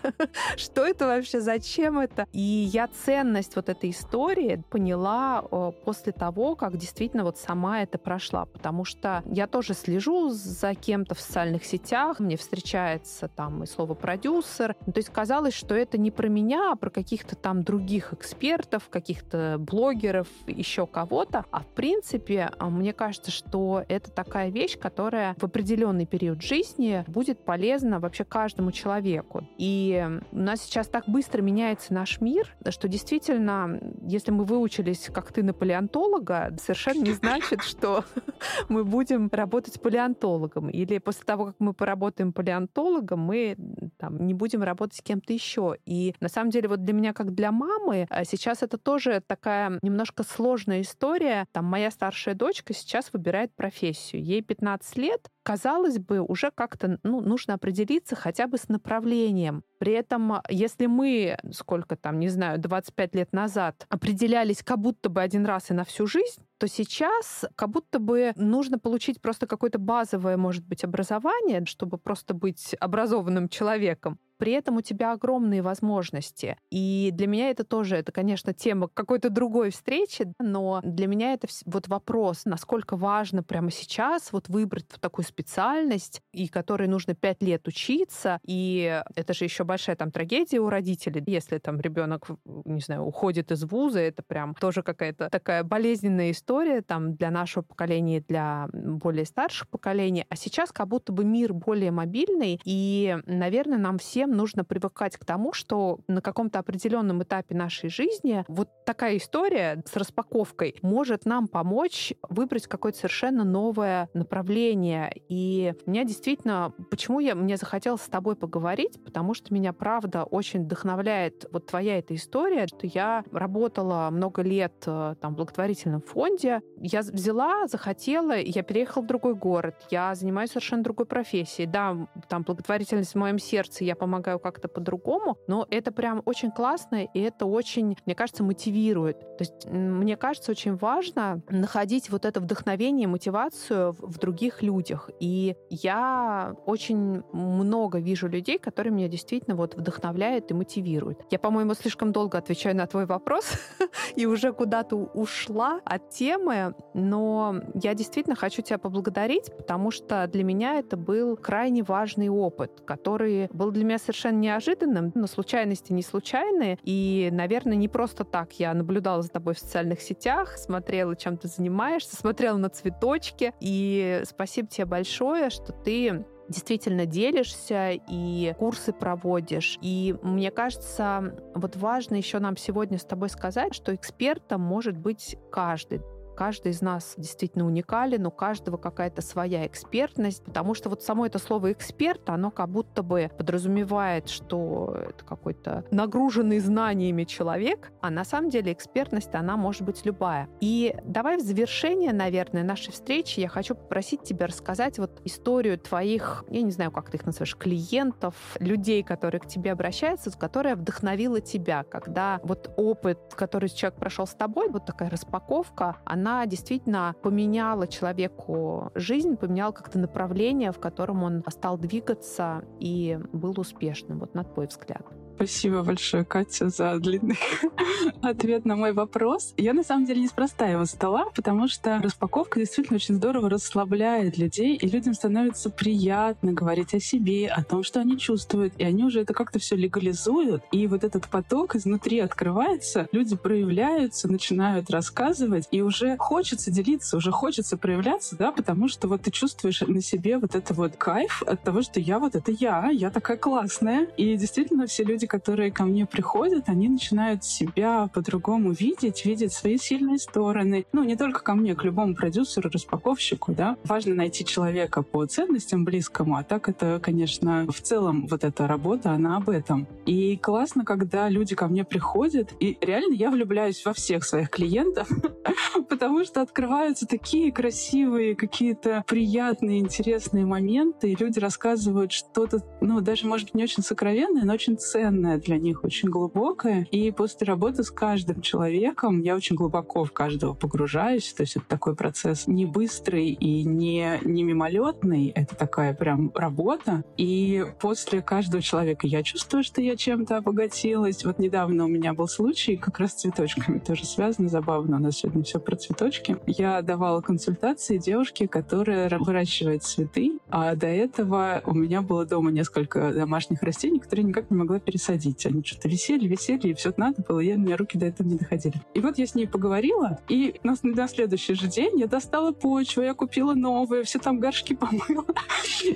Что 0.57 0.85
это 0.85 1.07
вообще, 1.07 1.41
зачем 1.41 1.99
это? 1.99 2.27
И 2.31 2.41
я 2.41 2.87
ценность 2.87 3.55
вот 3.55 3.69
этой 3.69 3.89
истории 3.89 4.63
поняла 4.69 5.41
после 5.85 6.11
того, 6.11 6.55
как 6.55 6.77
действительно 6.77 7.23
вот 7.23 7.37
сама 7.37 7.81
это 7.81 7.97
прошла, 7.97 8.45
потому 8.45 8.85
что 8.85 9.23
я 9.25 9.47
тоже 9.47 9.73
слежу 9.73 10.29
за 10.29 10.75
кем-то 10.75 11.15
в 11.15 11.21
социальных 11.21 11.65
сетях, 11.65 12.19
мне 12.19 12.37
встречается 12.37 13.27
там 13.27 13.63
и 13.63 13.67
слово 13.67 13.93
продюсер, 13.93 14.75
то 14.85 14.97
есть 14.97 15.09
казалось, 15.09 15.53
что 15.53 15.75
это 15.75 15.97
не 15.97 16.11
про 16.11 16.27
меня, 16.27 16.71
а 16.71 16.75
про 16.75 16.89
каких-то 16.89 17.35
там 17.35 17.63
других 17.63 18.13
экспертов, 18.13 18.50
экспертов, 18.51 18.89
каких-то 18.89 19.57
блогеров, 19.59 20.27
еще 20.45 20.85
кого-то. 20.85 21.45
А 21.51 21.61
в 21.61 21.67
принципе, 21.67 22.51
а, 22.59 22.69
мне 22.69 22.93
кажется, 22.93 23.31
что 23.31 23.83
это 23.87 24.11
такая 24.11 24.49
вещь, 24.49 24.77
которая 24.77 25.35
в 25.37 25.43
определенный 25.45 26.05
период 26.05 26.41
жизни 26.41 27.05
будет 27.07 27.45
полезна 27.45 27.99
вообще 27.99 28.25
каждому 28.25 28.71
человеку. 28.71 29.47
И 29.57 30.05
у 30.31 30.37
нас 30.37 30.61
сейчас 30.61 30.87
так 30.87 31.07
быстро 31.07 31.41
меняется 31.41 31.93
наш 31.93 32.19
мир, 32.19 32.53
что 32.69 32.87
действительно, 32.87 33.79
если 34.01 34.31
мы 34.31 34.43
выучились, 34.43 35.09
как 35.13 35.31
ты, 35.31 35.43
на 35.43 35.53
палеонтолога, 35.53 36.53
совершенно 36.61 37.03
не 37.03 37.13
значит, 37.13 37.61
что 37.61 38.03
мы 38.69 38.83
будем 38.83 39.29
работать 39.31 39.81
палеонтологом. 39.81 40.69
Или 40.69 40.97
после 40.97 41.23
того, 41.23 41.45
как 41.45 41.55
мы 41.59 41.73
поработаем 41.73 42.33
палеонтологом, 42.33 43.19
мы 43.19 43.55
там, 43.97 44.25
не 44.25 44.33
будем 44.33 44.61
работать 44.61 44.97
с 44.97 45.01
кем-то 45.01 45.31
еще. 45.31 45.77
И 45.85 46.15
на 46.19 46.27
самом 46.27 46.51
деле 46.51 46.67
вот 46.67 46.83
для 46.83 46.93
меня, 46.93 47.13
как 47.13 47.33
для 47.33 47.51
мамы, 47.51 48.07
сейчас 48.25 48.40
сейчас 48.41 48.63
это 48.63 48.77
тоже 48.77 49.21
такая 49.25 49.77
немножко 49.83 50.23
сложная 50.23 50.81
история. 50.81 51.45
Там 51.51 51.65
моя 51.65 51.91
старшая 51.91 52.33
дочка 52.33 52.73
сейчас 52.73 53.13
выбирает 53.13 53.53
профессию. 53.55 54.23
Ей 54.23 54.41
15 54.41 54.97
лет. 54.97 55.29
Казалось 55.43 55.99
бы, 55.99 56.21
уже 56.21 56.51
как-то 56.51 56.99
ну, 57.03 57.21
нужно 57.21 57.53
определиться 57.53 58.15
хотя 58.15 58.47
бы 58.47 58.57
с 58.57 58.67
направлением. 58.67 59.63
При 59.77 59.93
этом, 59.93 60.41
если 60.49 60.87
мы, 60.87 61.37
сколько 61.51 61.95
там, 61.95 62.19
не 62.19 62.29
знаю, 62.29 62.59
25 62.59 63.15
лет 63.15 63.33
назад 63.33 63.85
определялись 63.89 64.63
как 64.63 64.79
будто 64.79 65.09
бы 65.09 65.21
один 65.21 65.45
раз 65.45 65.69
и 65.69 65.73
на 65.73 65.83
всю 65.83 66.07
жизнь, 66.07 66.43
то 66.57 66.67
сейчас 66.67 67.45
как 67.55 67.69
будто 67.69 67.99
бы 67.99 68.33
нужно 68.35 68.77
получить 68.77 69.21
просто 69.21 69.47
какое-то 69.47 69.79
базовое, 69.79 70.37
может 70.37 70.65
быть, 70.65 70.83
образование, 70.83 71.65
чтобы 71.65 71.97
просто 71.97 72.33
быть 72.33 72.75
образованным 72.79 73.49
человеком 73.49 74.19
при 74.41 74.53
этом 74.53 74.77
у 74.77 74.81
тебя 74.81 75.11
огромные 75.11 75.61
возможности. 75.61 76.57
И 76.71 77.11
для 77.13 77.27
меня 77.27 77.51
это 77.51 77.63
тоже, 77.63 77.97
это, 77.97 78.11
конечно, 78.11 78.55
тема 78.55 78.87
какой-то 78.87 79.29
другой 79.29 79.69
встречи, 79.69 80.33
но 80.39 80.81
для 80.83 81.05
меня 81.05 81.33
это 81.33 81.47
вот 81.65 81.87
вопрос, 81.87 82.45
насколько 82.45 82.97
важно 82.97 83.43
прямо 83.43 83.69
сейчас 83.69 84.33
вот 84.33 84.49
выбрать 84.49 84.87
такую 84.99 85.25
специальность, 85.25 86.23
и 86.33 86.47
которой 86.47 86.87
нужно 86.87 87.13
пять 87.13 87.43
лет 87.43 87.67
учиться, 87.67 88.39
и 88.43 89.03
это 89.15 89.35
же 89.35 89.45
еще 89.45 89.63
большая 89.63 89.95
там 89.95 90.09
трагедия 90.09 90.57
у 90.57 90.69
родителей, 90.69 91.21
если 91.27 91.59
там 91.59 91.79
ребенок, 91.79 92.25
не 92.65 92.81
знаю, 92.81 93.03
уходит 93.03 93.51
из 93.51 93.63
вуза, 93.63 93.99
это 93.99 94.23
прям 94.23 94.55
тоже 94.55 94.81
какая-то 94.81 95.29
такая 95.29 95.63
болезненная 95.63 96.31
история 96.31 96.81
там 96.81 97.13
для 97.13 97.29
нашего 97.29 97.61
поколения, 97.61 98.21
для 98.27 98.69
более 98.73 99.25
старших 99.25 99.69
поколений. 99.69 100.25
А 100.29 100.35
сейчас 100.35 100.71
как 100.71 100.87
будто 100.87 101.13
бы 101.13 101.25
мир 101.25 101.53
более 101.53 101.91
мобильный, 101.91 102.59
и, 102.65 103.19
наверное, 103.27 103.77
нам 103.77 103.99
всем 103.99 104.30
нужно 104.31 104.63
привыкать 104.63 105.17
к 105.17 105.25
тому, 105.25 105.53
что 105.53 105.99
на 106.07 106.21
каком-то 106.21 106.59
определенном 106.59 107.23
этапе 107.23 107.55
нашей 107.55 107.89
жизни 107.89 108.45
вот 108.47 108.69
такая 108.85 109.17
история 109.17 109.83
с 109.85 109.95
распаковкой 109.95 110.75
может 110.81 111.25
нам 111.25 111.47
помочь 111.47 112.13
выбрать 112.29 112.67
какое-то 112.67 112.99
совершенно 112.99 113.43
новое 113.43 114.09
направление. 114.13 115.13
И 115.29 115.73
меня 115.85 116.03
действительно, 116.03 116.73
почему 116.89 117.19
я, 117.19 117.35
мне 117.35 117.57
захотелось 117.57 118.01
с 118.01 118.09
тобой 118.09 118.35
поговорить, 118.35 119.03
потому 119.03 119.33
что 119.33 119.53
меня, 119.53 119.73
правда, 119.73 120.23
очень 120.23 120.63
вдохновляет 120.63 121.45
вот 121.51 121.67
твоя 121.67 121.99
эта 121.99 122.15
история, 122.15 122.67
что 122.67 122.87
я 122.87 123.23
работала 123.31 124.09
много 124.11 124.41
лет 124.41 124.73
э, 124.85 125.15
там 125.19 125.33
в 125.33 125.37
благотворительном 125.37 126.01
фонде, 126.01 126.61
я 126.77 127.01
взяла, 127.01 127.67
захотела, 127.67 128.37
я 128.37 128.63
переехала 128.63 129.03
в 129.03 129.07
другой 129.07 129.35
город, 129.35 129.75
я 129.89 130.15
занимаюсь 130.15 130.51
совершенно 130.51 130.83
другой 130.83 131.05
профессией. 131.05 131.67
Да, 131.67 132.07
там 132.29 132.43
благотворительность 132.43 133.13
в 133.13 133.17
моем 133.17 133.39
сердце, 133.39 133.83
я 133.83 133.95
помогаю 133.95 134.20
помогаю 134.21 134.39
как-то 134.39 134.67
по-другому, 134.67 135.37
но 135.47 135.65
это 135.71 135.91
прям 135.91 136.21
очень 136.25 136.51
классно, 136.51 137.03
и 137.03 137.19
это 137.19 137.45
очень, 137.45 137.97
мне 138.05 138.13
кажется, 138.13 138.43
мотивирует. 138.43 139.19
То 139.37 139.43
есть 139.43 139.65
мне 139.65 140.15
кажется, 140.15 140.51
очень 140.51 140.75
важно 140.75 141.41
находить 141.49 142.11
вот 142.11 142.25
это 142.25 142.39
вдохновение, 142.39 143.07
мотивацию 143.07 143.95
в, 143.97 144.21
других 144.21 144.61
людях. 144.61 145.09
И 145.19 145.55
я 145.69 146.55
очень 146.67 147.23
много 147.33 147.99
вижу 147.99 148.27
людей, 148.27 148.59
которые 148.59 148.93
меня 148.93 149.07
действительно 149.07 149.55
вот 149.55 149.75
вдохновляют 149.75 150.51
и 150.51 150.53
мотивируют. 150.53 151.25
Я, 151.31 151.39
по-моему, 151.39 151.73
слишком 151.73 152.11
долго 152.11 152.37
отвечаю 152.37 152.75
на 152.75 152.85
твой 152.85 153.07
вопрос 153.07 153.45
и 154.15 154.27
уже 154.27 154.53
куда-то 154.53 154.95
ушла 154.95 155.81
от 155.85 156.09
темы, 156.11 156.75
но 156.93 157.55
я 157.73 157.95
действительно 157.95 158.35
хочу 158.35 158.61
тебя 158.61 158.77
поблагодарить, 158.77 159.51
потому 159.57 159.89
что 159.89 160.27
для 160.27 160.43
меня 160.43 160.75
это 160.77 160.97
был 160.97 161.35
крайне 161.35 161.81
важный 161.81 162.29
опыт, 162.29 162.81
который 162.85 163.49
был 163.51 163.71
для 163.71 163.83
меня 163.83 163.97
неожиданным, 164.13 165.11
но 165.15 165.27
случайности 165.27 165.93
не 165.93 166.03
случайные. 166.03 166.77
И, 166.83 167.29
наверное, 167.31 167.75
не 167.75 167.87
просто 167.87 168.23
так 168.23 168.53
я 168.53 168.73
наблюдала 168.73 169.21
за 169.21 169.29
тобой 169.29 169.53
в 169.53 169.59
социальных 169.59 170.01
сетях, 170.01 170.57
смотрела, 170.57 171.15
чем 171.15 171.37
ты 171.37 171.47
занимаешься, 171.47 172.15
смотрела 172.15 172.57
на 172.57 172.69
цветочки. 172.69 173.53
И 173.59 174.21
спасибо 174.25 174.67
тебе 174.67 174.85
большое, 174.85 175.49
что 175.49 175.71
ты 175.71 176.25
действительно 176.51 177.05
делишься 177.05 177.91
и 178.09 178.53
курсы 178.59 178.93
проводишь. 178.93 179.79
И 179.81 180.15
мне 180.21 180.51
кажется, 180.51 181.33
вот 181.55 181.75
важно 181.77 182.15
еще 182.15 182.39
нам 182.39 182.57
сегодня 182.57 182.97
с 182.97 183.05
тобой 183.05 183.29
сказать, 183.29 183.73
что 183.73 183.95
экспертом 183.95 184.61
может 184.61 184.97
быть 184.97 185.37
каждый 185.51 186.01
каждый 186.35 186.71
из 186.71 186.81
нас 186.81 187.13
действительно 187.17 187.65
уникален, 187.65 188.25
у 188.25 188.31
каждого 188.31 188.77
какая-то 188.77 189.21
своя 189.21 189.65
экспертность, 189.65 190.43
потому 190.43 190.73
что 190.73 190.89
вот 190.89 191.03
само 191.03 191.25
это 191.25 191.39
слово 191.39 191.71
«эксперт», 191.71 192.29
оно 192.29 192.51
как 192.51 192.69
будто 192.69 193.03
бы 193.03 193.29
подразумевает, 193.37 194.29
что 194.29 194.95
это 195.09 195.25
какой-то 195.25 195.85
нагруженный 195.91 196.59
знаниями 196.59 197.23
человек, 197.23 197.91
а 198.01 198.09
на 198.09 198.23
самом 198.23 198.49
деле 198.49 198.71
экспертность, 198.73 199.35
она 199.35 199.57
может 199.57 199.83
быть 199.83 200.05
любая. 200.05 200.49
И 200.59 200.95
давай 201.03 201.37
в 201.37 201.41
завершение, 201.41 202.13
наверное, 202.13 202.63
нашей 202.63 202.91
встречи 202.91 203.39
я 203.39 203.47
хочу 203.47 203.75
попросить 203.75 204.23
тебя 204.23 204.47
рассказать 204.47 204.99
вот 204.99 205.21
историю 205.25 205.77
твоих, 205.77 206.43
я 206.49 206.61
не 206.61 206.71
знаю, 206.71 206.91
как 206.91 207.09
ты 207.09 207.17
их 207.17 207.25
называешь, 207.25 207.55
клиентов, 207.55 208.35
людей, 208.59 209.03
которые 209.03 209.41
к 209.41 209.47
тебе 209.47 209.71
обращаются, 209.71 210.31
которая 210.31 210.75
вдохновила 210.75 211.41
тебя, 211.41 211.83
когда 211.83 212.39
вот 212.43 212.71
опыт, 212.77 213.19
который 213.35 213.69
человек 213.69 213.99
прошел 213.99 214.25
с 214.25 214.33
тобой, 214.33 214.69
вот 214.69 214.85
такая 214.85 215.09
распаковка, 215.09 215.97
она 216.05 216.20
действительно 216.45 217.15
поменяла 217.21 217.87
человеку 217.87 218.91
жизнь, 218.95 219.35
поменяла 219.35 219.71
как-то 219.71 219.99
направление, 219.99 220.71
в 220.71 220.79
котором 220.79 221.23
он 221.23 221.43
стал 221.49 221.77
двигаться 221.77 222.63
и 222.79 223.19
был 223.33 223.59
успешным, 223.59 224.19
вот 224.19 224.33
на 224.33 224.43
твой 224.43 224.67
взгляд. 224.67 225.05
Спасибо 225.41 225.81
большое, 225.81 226.23
Катя, 226.23 226.69
за 226.69 226.99
длинный 226.99 227.39
ответ 228.21 228.63
на 228.63 228.75
мой 228.75 228.93
вопрос. 228.93 229.55
Я 229.57 229.73
на 229.73 229.83
самом 229.83 230.05
деле 230.05 230.21
неспроста 230.21 230.67
его 230.67 230.85
задала, 230.85 231.25
потому 231.33 231.67
что 231.67 231.99
распаковка 231.99 232.59
действительно 232.59 232.97
очень 232.97 233.15
здорово 233.15 233.49
расслабляет 233.49 234.37
людей, 234.37 234.75
и 234.75 234.87
людям 234.87 235.15
становится 235.15 235.71
приятно 235.71 236.53
говорить 236.53 236.93
о 236.93 236.99
себе, 236.99 237.47
о 237.47 237.63
том, 237.63 237.81
что 237.81 238.01
они 238.01 238.19
чувствуют, 238.19 238.75
и 238.77 238.83
они 238.83 239.03
уже 239.03 239.21
это 239.21 239.33
как-то 239.33 239.57
все 239.57 239.75
легализуют, 239.75 240.61
и 240.71 240.85
вот 240.85 241.03
этот 241.03 241.27
поток 241.27 241.75
изнутри 241.75 242.19
открывается, 242.19 243.07
люди 243.11 243.35
проявляются, 243.35 244.31
начинают 244.31 244.91
рассказывать, 244.91 245.67
и 245.71 245.81
уже 245.81 246.17
хочется 246.17 246.69
делиться, 246.69 247.17
уже 247.17 247.31
хочется 247.31 247.77
проявляться, 247.77 248.37
да, 248.37 248.51
потому 248.51 248.87
что 248.87 249.07
вот 249.07 249.23
ты 249.23 249.31
чувствуешь 249.31 249.81
на 249.81 250.03
себе 250.03 250.37
вот 250.37 250.53
это 250.53 250.75
вот 250.75 250.97
кайф 250.97 251.41
от 251.47 251.63
того, 251.63 251.81
что 251.81 251.99
я 251.99 252.19
вот 252.19 252.35
это 252.35 252.51
я, 252.51 252.91
я 252.91 253.09
такая 253.09 253.37
классная, 253.37 254.05
и 254.17 254.37
действительно 254.37 254.85
все 254.85 255.03
люди, 255.03 255.30
которые 255.31 255.71
ко 255.71 255.85
мне 255.85 256.05
приходят, 256.05 256.67
они 256.67 256.89
начинают 256.89 257.45
себя 257.45 258.09
по-другому 258.13 258.73
видеть, 258.73 259.23
видеть 259.23 259.53
свои 259.53 259.77
сильные 259.77 260.17
стороны. 260.17 260.85
Ну, 260.91 261.05
не 261.05 261.15
только 261.15 261.41
ко 261.41 261.53
мне, 261.55 261.73
к 261.73 261.85
любому 261.85 262.15
продюсеру, 262.15 262.69
распаковщику, 262.69 263.53
да. 263.53 263.77
Важно 263.85 264.13
найти 264.13 264.43
человека 264.43 265.03
по 265.03 265.25
ценностям 265.25 265.85
близкому, 265.85 266.35
а 266.35 266.43
так 266.43 266.67
это, 266.67 266.99
конечно, 267.01 267.65
в 267.71 267.79
целом 267.79 268.27
вот 268.27 268.43
эта 268.43 268.67
работа, 268.67 269.11
она 269.11 269.37
об 269.37 269.49
этом. 269.49 269.87
И 270.05 270.35
классно, 270.35 270.83
когда 270.83 271.29
люди 271.29 271.55
ко 271.55 271.69
мне 271.69 271.85
приходят, 271.85 272.49
и 272.59 272.77
реально 272.81 273.13
я 273.13 273.31
влюбляюсь 273.31 273.85
во 273.85 273.93
всех 273.93 274.25
своих 274.25 274.49
клиентов, 274.49 275.07
потому 275.89 276.25
что 276.25 276.41
открываются 276.41 277.07
такие 277.07 277.53
красивые, 277.53 278.35
какие-то 278.35 279.05
приятные, 279.07 279.79
интересные 279.79 280.45
моменты, 280.45 281.09
и 281.09 281.15
люди 281.15 281.39
рассказывают 281.39 282.11
что-то, 282.11 282.59
ну, 282.81 282.99
даже, 282.99 283.25
может 283.27 283.45
быть, 283.47 283.55
не 283.55 283.63
очень 283.63 283.81
сокровенное, 283.81 284.43
но 284.43 284.53
очень 284.53 284.77
ценное 284.77 285.10
ценное 285.11 285.37
для 285.37 285.57
них, 285.57 285.83
очень 285.83 286.09
глубокое. 286.09 286.87
И 286.91 287.11
после 287.11 287.45
работы 287.45 287.83
с 287.83 287.91
каждым 287.91 288.41
человеком 288.41 289.21
я 289.21 289.35
очень 289.35 289.55
глубоко 289.55 290.05
в 290.05 290.13
каждого 290.13 290.53
погружаюсь. 290.53 291.33
То 291.33 291.43
есть 291.43 291.57
это 291.57 291.65
такой 291.67 291.95
процесс 291.95 292.47
не 292.47 292.65
быстрый 292.65 293.27
и 293.29 293.63
не, 293.63 294.19
не 294.23 294.43
мимолетный. 294.43 295.29
Это 295.29 295.55
такая 295.55 295.93
прям 295.93 296.31
работа. 296.33 297.03
И 297.17 297.65
после 297.79 298.21
каждого 298.21 298.63
человека 298.63 299.05
я 299.05 299.21
чувствую, 299.23 299.63
что 299.63 299.81
я 299.81 299.97
чем-то 299.97 300.37
обогатилась. 300.37 301.25
Вот 301.25 301.39
недавно 301.39 301.85
у 301.85 301.87
меня 301.87 302.13
был 302.13 302.27
случай, 302.27 302.77
как 302.77 302.99
раз 302.99 303.11
с 303.11 303.21
цветочками 303.21 303.79
тоже 303.79 304.05
связано, 304.05 304.47
забавно. 304.47 304.95
У 304.97 304.99
нас 304.99 305.17
сегодня 305.17 305.43
все 305.43 305.59
про 305.59 305.75
цветочки. 305.75 306.37
Я 306.47 306.81
давала 306.81 307.21
консультации 307.21 307.97
девушке, 307.97 308.47
которая 308.47 309.09
выращивает 309.19 309.83
цветы, 309.83 310.39
а 310.51 310.75
до 310.75 310.87
этого 310.87 311.61
у 311.65 311.73
меня 311.73 312.01
было 312.01 312.25
дома 312.25 312.51
несколько 312.51 313.13
домашних 313.13 313.63
растений, 313.63 313.99
которые 313.99 314.25
никак 314.25 314.49
не 314.51 314.57
могла 314.57 314.79
пересадить 314.79 315.11
садить. 315.11 315.45
Они 315.45 315.63
что-то 315.63 315.87
висели, 315.87 316.27
висели, 316.27 316.69
и 316.69 316.73
все 316.73 316.93
надо 316.97 317.23
было, 317.27 317.39
и 317.39 317.53
у 317.53 317.59
меня 317.59 317.77
руки 317.77 317.97
до 317.97 318.05
этого 318.07 318.27
не 318.27 318.37
доходили. 318.37 318.75
И 318.93 318.99
вот 318.99 319.17
я 319.17 319.27
с 319.27 319.35
ней 319.35 319.47
поговорила, 319.47 320.19
и 320.27 320.59
на, 320.63 320.75
на 320.83 321.07
следующий 321.07 321.53
же 321.53 321.67
день 321.67 321.99
я 321.99 322.07
достала 322.07 322.51
почву, 322.51 323.01
я 323.01 323.13
купила 323.13 323.53
новые, 323.53 324.03
все 324.03 324.19
там 324.19 324.39
горшки 324.39 324.75
помыла, 324.75 325.25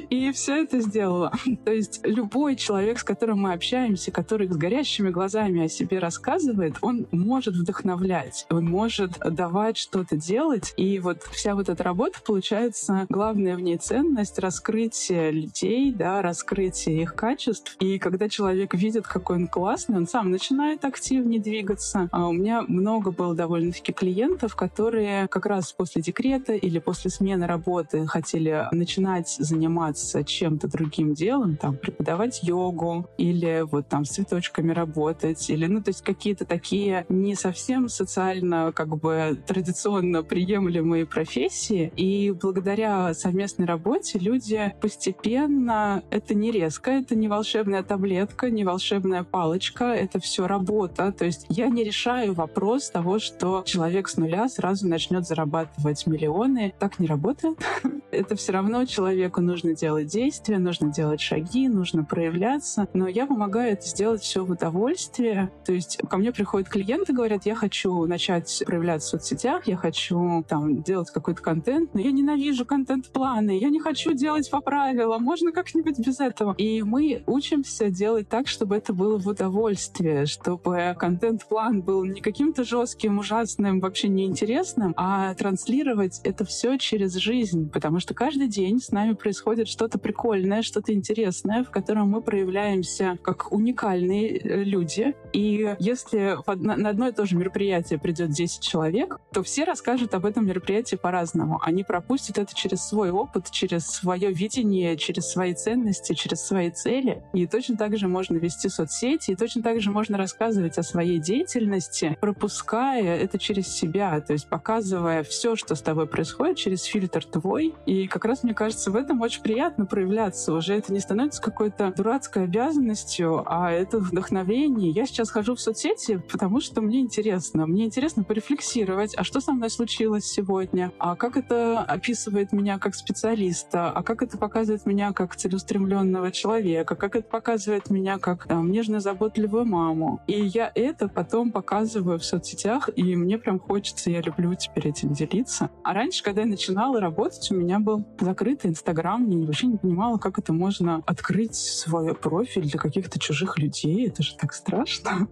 и 0.09 0.31
все 0.31 0.63
это 0.63 0.81
сделала. 0.81 1.33
То 1.63 1.71
есть 1.71 2.01
любой 2.03 2.55
человек, 2.55 2.99
с 2.99 3.03
которым 3.03 3.41
мы 3.41 3.53
общаемся, 3.53 4.11
который 4.11 4.47
с 4.47 4.55
горящими 4.55 5.09
глазами 5.09 5.65
о 5.65 5.69
себе 5.69 5.99
рассказывает, 5.99 6.75
он 6.81 7.07
может 7.11 7.55
вдохновлять, 7.55 8.45
он 8.49 8.65
может 8.65 9.17
давать 9.19 9.77
что-то 9.77 10.17
делать, 10.17 10.73
и 10.77 10.99
вот 10.99 11.23
вся 11.31 11.55
вот 11.55 11.69
эта 11.69 11.83
работа, 11.83 12.19
получается, 12.25 13.05
главная 13.09 13.55
в 13.55 13.61
ней 13.61 13.77
ценность— 13.77 14.39
раскрытие 14.45 15.31
людей, 15.31 15.91
да, 15.91 16.21
раскрытие 16.21 17.01
их 17.01 17.15
качеств. 17.15 17.75
И 17.79 17.97
когда 17.97 18.29
человек 18.29 18.75
видит 18.75 19.07
какой 19.07 19.37
он 19.37 19.47
классный, 19.47 19.97
он 19.97 20.07
сам 20.07 20.29
начинает 20.29 20.85
активнее 20.85 21.41
двигаться. 21.41 22.09
А 22.11 22.27
у 22.27 22.31
меня 22.31 22.61
много 22.67 23.09
было 23.11 23.33
довольно-таки 23.33 23.91
клиентов, 23.91 24.55
которые 24.55 25.27
как 25.27 25.47
раз 25.47 25.73
после 25.73 26.01
декрета 26.03 26.53
или 26.53 26.77
после 26.77 27.09
смены 27.09 27.47
работы 27.47 28.05
хотели 28.05 28.67
начинать 28.71 29.29
заниматься 29.29 30.23
чем-то 30.23 30.67
другим 30.67 31.15
делом, 31.15 31.57
там, 31.57 31.75
преподавать 31.75 32.43
йогу 32.43 33.07
или 33.17 33.65
вот 33.71 33.87
там 33.87 34.05
с 34.05 34.09
цветочками 34.09 34.71
работать, 34.71 35.49
или, 35.49 35.65
ну, 35.65 35.81
то 35.81 35.89
есть 35.89 36.03
какие-то 36.03 36.45
такие 36.45 37.05
не 37.09 37.33
совсем 37.33 37.89
социально, 37.89 38.71
как 38.73 38.89
бы, 38.97 39.37
традиционно 39.47 40.21
приемлемые 40.21 41.07
профессии. 41.07 41.91
И 41.95 42.31
благодаря 42.31 43.13
совместной 43.13 43.65
работе 43.65 44.19
люди 44.19 44.34
постепенно, 44.81 46.03
это 46.09 46.33
не 46.33 46.51
резко, 46.51 46.91
это 46.91 47.15
не 47.15 47.27
волшебная 47.27 47.83
таблетка, 47.83 48.49
не 48.49 48.63
волшебная 48.63 49.23
палочка, 49.23 49.85
это 49.85 50.19
все 50.19 50.47
работа. 50.47 51.11
То 51.11 51.25
есть 51.25 51.45
я 51.49 51.67
не 51.67 51.83
решаю 51.83 52.33
вопрос 52.33 52.89
того, 52.89 53.19
что 53.19 53.63
человек 53.65 54.07
с 54.07 54.17
нуля 54.17 54.47
сразу 54.49 54.87
начнет 54.87 55.25
зарабатывать 55.25 56.05
миллионы. 56.07 56.73
Так 56.79 56.99
не 56.99 57.07
работает. 57.07 57.57
это 58.15 58.35
все 58.35 58.53
равно 58.53 58.85
человеку 58.85 59.41
нужно 59.41 59.75
делать 59.75 60.07
действия, 60.07 60.57
нужно 60.57 60.91
делать 60.91 61.21
шаги, 61.21 61.67
нужно 61.67 62.03
проявляться. 62.03 62.87
Но 62.93 63.07
я 63.07 63.25
помогаю 63.25 63.73
это 63.73 63.87
сделать 63.87 64.21
все 64.21 64.43
в 64.43 64.51
удовольствие. 64.51 65.51
То 65.65 65.73
есть 65.73 65.97
ко 66.09 66.17
мне 66.17 66.31
приходят 66.31 66.69
клиенты, 66.69 67.13
говорят, 67.13 67.45
я 67.45 67.55
хочу 67.55 68.05
начать 68.05 68.63
проявляться 68.65 69.07
в 69.07 69.21
соцсетях, 69.21 69.67
я 69.67 69.77
хочу 69.77 70.43
там 70.47 70.81
делать 70.81 71.11
какой-то 71.11 71.41
контент, 71.41 71.93
но 71.93 71.99
я 71.99 72.11
ненавижу 72.11 72.65
контент-планы, 72.65 73.57
я 73.59 73.69
не 73.69 73.79
хочу 73.79 74.13
делать 74.13 74.24
по 74.51 74.61
правилам, 74.61 75.23
можно 75.23 75.51
как-нибудь 75.51 75.99
без 75.99 76.19
этого. 76.19 76.53
И 76.57 76.81
мы 76.83 77.23
учимся 77.25 77.89
делать 77.89 78.27
так, 78.29 78.47
чтобы 78.47 78.75
это 78.75 78.93
было 78.93 79.17
в 79.17 79.27
удовольствие, 79.27 80.25
чтобы 80.25 80.95
контент-план 80.97 81.81
был 81.81 82.03
не 82.05 82.21
каким-то 82.21 82.63
жестким, 82.63 83.19
ужасным, 83.19 83.79
вообще 83.79 84.07
неинтересным, 84.07 84.93
а 84.97 85.33
транслировать 85.35 86.21
это 86.23 86.45
все 86.45 86.77
через 86.77 87.13
жизнь, 87.15 87.69
потому 87.69 87.99
что 87.99 88.13
каждый 88.13 88.47
день 88.47 88.79
с 88.79 88.91
нами 88.91 89.13
происходит 89.13 89.67
что-то 89.67 89.99
прикольное, 89.99 90.61
что-то 90.61 90.93
интересное, 90.93 91.63
в 91.63 91.71
котором 91.71 92.09
мы 92.09 92.21
проявляемся 92.21 93.17
как 93.21 93.51
уникальные 93.51 94.37
э, 94.37 94.63
люди. 94.63 95.15
И 95.33 95.75
если 95.79 96.37
на 96.55 96.89
одно 96.89 97.07
и 97.07 97.11
то 97.11 97.25
же 97.25 97.35
мероприятие 97.35 97.99
придет 97.99 98.31
10 98.31 98.61
человек, 98.61 99.19
то 99.31 99.43
все 99.43 99.63
расскажут 99.63 100.13
об 100.13 100.25
этом 100.25 100.45
мероприятии 100.45 100.95
по-разному. 100.95 101.59
Они 101.61 101.83
пропустят 101.83 102.37
это 102.37 102.53
через 102.55 102.87
свой 102.87 103.11
опыт, 103.11 103.51
через 103.51 103.85
свое 104.05 104.31
видение, 104.31 104.97
через 104.97 105.31
свои 105.31 105.55
ценности, 105.55 106.13
через 106.13 106.45
свои 106.45 106.69
цели. 106.69 107.23
И 107.33 107.47
точно 107.47 107.75
так 107.75 107.97
же 107.97 108.07
можно 108.07 108.37
вести 108.37 108.69
соцсети, 108.69 109.31
и 109.31 109.35
точно 109.35 109.63
так 109.63 109.81
же 109.81 109.89
можно 109.89 110.15
рассказывать 110.15 110.77
о 110.77 110.83
своей 110.83 111.17
деятельности, 111.17 112.15
пропуская 112.21 113.17
это 113.17 113.39
через 113.39 113.67
себя, 113.67 114.21
то 114.21 114.33
есть 114.33 114.47
показывая 114.47 115.23
все, 115.23 115.55
что 115.55 115.73
с 115.73 115.81
тобой 115.81 116.05
происходит, 116.05 116.57
через 116.57 116.83
фильтр 116.83 117.25
твой. 117.25 117.73
И 117.87 118.05
как 118.05 118.25
раз, 118.25 118.43
мне 118.43 118.53
кажется, 118.53 118.91
в 118.91 118.95
этом 118.95 119.21
очень 119.21 119.41
приятно 119.41 119.87
проявляться. 119.87 120.53
Уже 120.53 120.75
это 120.75 120.93
не 120.93 120.99
становится 120.99 121.41
какой-то 121.41 121.91
дурацкой 121.97 122.43
обязанностью, 122.43 123.43
а 123.47 123.71
это 123.71 123.97
вдохновение. 123.97 124.91
Я 124.91 125.07
сейчас 125.07 125.31
хожу 125.31 125.55
в 125.55 125.59
соцсети, 125.59 126.21
потому 126.31 126.61
что 126.61 126.81
мне 126.81 126.99
интересно. 126.99 127.65
Мне 127.65 127.85
интересно 127.85 128.23
порефлексировать, 128.23 129.15
а 129.17 129.23
что 129.23 129.41
со 129.41 129.51
мной 129.51 129.71
случилось 129.71 130.25
сегодня, 130.25 130.91
а 130.99 131.15
как 131.15 131.37
это 131.37 131.79
описывает 131.79 132.51
меня 132.51 132.77
как 132.77 132.93
специалиста, 132.93 133.94
а 133.95 134.03
как 134.03 134.21
это 134.21 134.37
показывает 134.37 134.85
меня 134.85 135.13
как 135.13 135.37
целеустремленного 135.37 136.29
человека, 136.31 136.95
как 136.95 137.15
это 137.15 137.27
показывает 137.27 137.89
меня 137.89 138.19
как 138.19 138.45
там, 138.45 138.69
нежно-заботливую 138.69 139.65
маму. 139.65 140.21
И 140.27 140.41
я 140.41 140.69
это 140.75 141.07
потом 141.07 141.51
показываю 141.51 142.19
в 142.19 142.25
соцсетях, 142.25 142.89
и 142.93 143.15
мне 143.15 143.37
прям 143.37 143.57
хочется, 143.57 144.11
я 144.11 144.19
люблю 144.19 144.53
теперь 144.55 144.89
этим 144.89 145.13
делиться. 145.13 145.69
А 145.83 145.93
раньше, 145.93 146.23
когда 146.23 146.41
я 146.41 146.47
начинала 146.47 146.99
работать, 146.99 147.49
у 147.51 147.55
меня 147.55 147.79
был 147.79 148.05
закрытый 148.19 148.71
Инстаграм, 148.71 149.27
я 149.29 149.45
вообще 149.45 149.67
не 149.67 149.77
понимала, 149.77 150.17
как 150.17 150.39
это 150.39 150.51
можно 150.51 151.01
открыть 151.05 151.55
свой 151.55 152.13
профиль 152.13 152.63
для 152.69 152.79
каких-то 152.79 153.17
чужих 153.17 153.57
людей. 153.57 154.09
Это 154.09 154.23
же 154.23 154.35
так 154.35 154.53
страшно. 154.53 155.29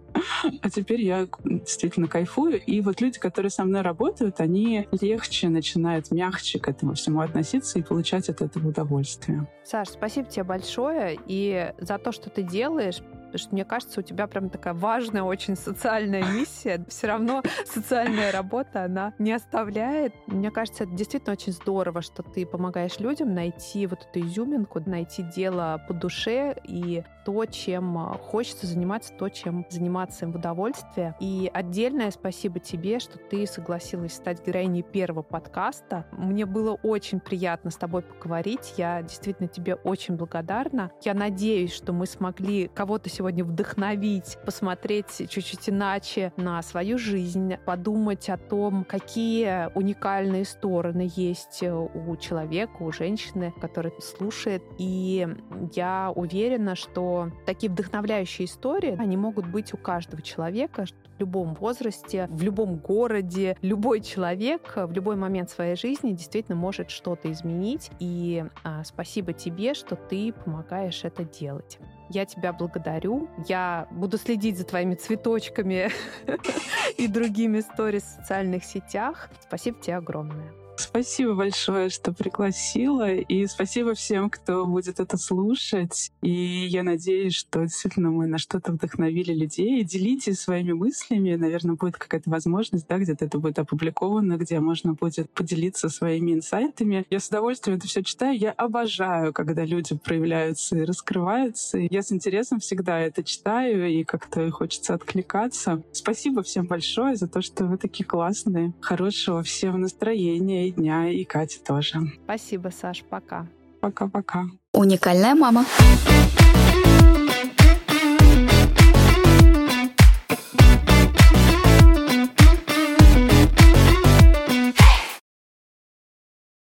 А 0.61 0.70
теперь 0.70 1.01
я 1.01 1.28
действительно 1.43 2.07
кайфую. 2.07 2.61
И 2.61 2.80
вот 2.80 3.01
люди, 3.01 3.20
которые 3.20 3.49
со 3.49 3.66
мной 3.66 3.82
работают, 3.82 4.39
они 4.39 4.88
легче 4.91 5.49
начинают 5.49 6.11
мягче 6.11 6.59
к 6.59 6.70
этому 6.70 6.93
всему 6.93 7.20
относиться 7.20 7.80
и 7.80 7.82
получать 7.82 8.30
от 8.30 8.41
этого 8.41 8.52
удовольствие. 8.59 9.47
Саш, 9.63 9.89
спасибо 9.89 10.27
тебе 10.27 10.43
большое 10.43 11.19
и 11.25 11.73
за 11.79 11.97
то, 11.97 12.11
что 12.11 12.29
ты 12.29 12.43
делаешь, 12.43 13.01
потому 13.34 13.47
что 13.47 13.55
мне 13.55 13.65
кажется, 13.65 13.99
у 13.99 14.03
тебя 14.03 14.27
прям 14.27 14.51
такая 14.51 14.75
важная, 14.75 15.23
очень 15.23 15.55
социальная 15.55 16.23
миссия. 16.23 16.86
Все 16.88 17.07
равно 17.07 17.41
социальная 17.65 18.31
работа, 18.31 18.84
она 18.84 19.13
не 19.17 19.34
оставляет. 19.34 20.13
Мне 20.27 20.51
кажется, 20.51 20.84
это 20.84 20.93
действительно 20.93 21.34
очень 21.34 21.51
здорово, 21.51 22.03
что 22.03 22.21
ты 22.21 22.45
помогаешь 22.45 22.99
людям 22.99 23.34
найти 23.34 23.88
вот 23.88 24.07
эту 24.07 24.23
изюминку, 24.23 24.79
найти 24.86 25.23
дело 25.23 25.84
по 25.88 25.95
душе 25.95 26.55
и 26.63 27.03
то, 27.25 27.45
чем 27.45 27.97
а, 27.97 28.17
хочется 28.17 28.67
заниматься, 28.67 29.13
то, 29.17 29.29
чем 29.29 29.65
заниматься 29.69 30.25
им 30.25 30.31
в 30.31 30.36
удовольствие. 30.36 31.15
И 31.19 31.49
отдельное 31.53 32.11
спасибо 32.11 32.59
тебе, 32.59 32.99
что 32.99 33.17
ты 33.17 33.47
согласилась 33.47 34.13
стать 34.13 34.45
героиней 34.45 34.84
первого 34.84 35.23
подкаста. 35.23 36.05
Мне 36.11 36.45
было 36.45 36.73
очень 36.84 37.19
приятно 37.19 37.71
с 37.71 37.77
тобой 37.77 38.01
поговорить. 38.03 38.73
Я 38.77 39.01
действительно 39.01 39.47
тебе 39.47 39.75
очень 39.75 40.15
благодарна. 40.15 40.91
Я 41.01 41.13
надеюсь, 41.13 41.73
что 41.73 41.93
мы 41.93 42.05
смогли 42.05 42.69
кого-то 42.73 43.09
сегодня 43.09 43.22
сегодня 43.24 43.45
вдохновить, 43.45 44.38
посмотреть 44.45 45.30
чуть-чуть 45.30 45.69
иначе 45.69 46.34
на 46.36 46.61
свою 46.61 46.97
жизнь, 46.97 47.55
подумать 47.65 48.30
о 48.30 48.36
том, 48.36 48.84
какие 48.84 49.74
уникальные 49.76 50.43
стороны 50.43 51.09
есть 51.15 51.63
у 51.63 52.17
человека, 52.17 52.82
у 52.82 52.91
женщины, 52.91 53.53
который 53.61 53.93
слушает. 54.01 54.61
И 54.78 55.26
я 55.74 56.11
уверена, 56.13 56.76
что 56.76 57.30
такие 57.45 57.71
вдохновляющие 57.71 58.45
истории, 58.45 58.97
они 58.99 59.15
могут 59.15 59.47
быть 59.47 59.74
у 59.74 59.78
каждого 59.78 60.21
человека, 60.21 60.84
в 61.15 61.19
любом 61.21 61.53
возрасте, 61.53 62.28
в 62.30 62.41
любом 62.43 62.76
городе, 62.76 63.55
любой 63.61 64.01
человек 64.01 64.74
в 64.76 64.91
любой 64.91 65.15
момент 65.15 65.49
своей 65.49 65.78
жизни 65.78 66.11
действительно 66.11 66.57
может 66.57 66.89
что-то 66.89 67.32
изменить. 67.32 67.91
И 67.99 68.43
а, 68.63 68.84
спасибо 68.84 69.32
тебе, 69.32 69.76
что 69.76 69.95
ты 69.95 70.34
помогаешь 70.34 71.05
это 71.05 71.24
делать. 71.24 71.80
Я 72.14 72.26
тебя 72.26 72.53
благодарю. 72.53 73.28
Я 73.47 73.88
буду 73.89 74.20
следить 74.20 74.57
за 74.57 74.66
твоими 74.66 74.93
цветочками 74.93 75.89
и 76.97 77.07
другими 77.07 77.61
сторис 77.61 78.03
в 78.03 78.22
социальных 78.22 78.66
сетях. 78.66 79.30
Спасибо 79.41 79.80
тебе 79.82 79.97
огромное. 79.97 80.62
Спасибо 80.76 81.36
большое, 81.36 81.89
что 81.89 82.13
пригласила, 82.13 83.11
и 83.13 83.45
спасибо 83.45 83.93
всем, 83.93 84.30
кто 84.30 84.65
будет 84.65 84.99
это 84.99 85.17
слушать. 85.17 86.11
И 86.21 86.32
я 86.67 86.84
надеюсь, 86.84 87.36
что 87.36 87.61
действительно 87.61 88.09
мы 88.09 88.26
на 88.28 88.39
что-то 88.39 88.71
вдохновили 88.71 89.34
людей. 89.34 89.84
Делитесь 89.84 90.39
своими 90.39 90.74
мыслями, 90.74 91.36
наверное, 91.36 91.76
будет 91.76 91.97
какая-то 91.97 92.30
возможность, 92.30 92.88
да, 92.88 92.97
где-то 92.97 93.26
это 93.26 93.38
будет 93.38 93.59
опубликовано, 93.59 94.38
где 94.38 94.59
можно 94.59 94.93
будет 94.93 95.30
поделиться 95.32 95.89
своими 95.89 96.34
инсайтами. 96.34 97.05
Я 97.09 97.19
с 97.19 97.28
удовольствием 97.28 97.78
это 97.78 97.88
все 97.88 98.03
читаю. 98.03 98.38
Я 98.38 98.51
обожаю, 98.51 99.32
когда 99.32 99.65
люди 99.65 99.95
проявляются 99.95 100.78
и 100.78 100.86
раскрываются. 100.86 101.78
Я 101.78 102.01
с 102.01 102.11
интересом 102.11 102.59
всегда 102.59 102.99
это 102.99 103.24
читаю, 103.24 103.89
и 103.89 104.03
как-то 104.03 104.49
хочется 104.49 104.95
откликаться. 104.95 105.84
Спасибо 105.91 106.41
всем 106.41 106.65
большое 106.65 107.15
за 107.15 107.28
то, 107.28 107.41
что 107.41 107.65
вы 107.65 107.78
такие 107.78 108.05
классные. 108.05 108.74
Хорошего 108.82 109.43
всем 109.43 109.82
настроения 109.82 110.62
и 110.68 110.72
дня, 110.72 111.09
и 111.09 111.24
Кате 111.24 111.59
тоже. 111.59 111.99
Спасибо, 112.24 112.70
Саш. 112.70 113.03
Пока. 113.09 113.47
Пока-пока. 113.82 114.45
Уникальная 114.74 115.36
мама. 115.36 115.66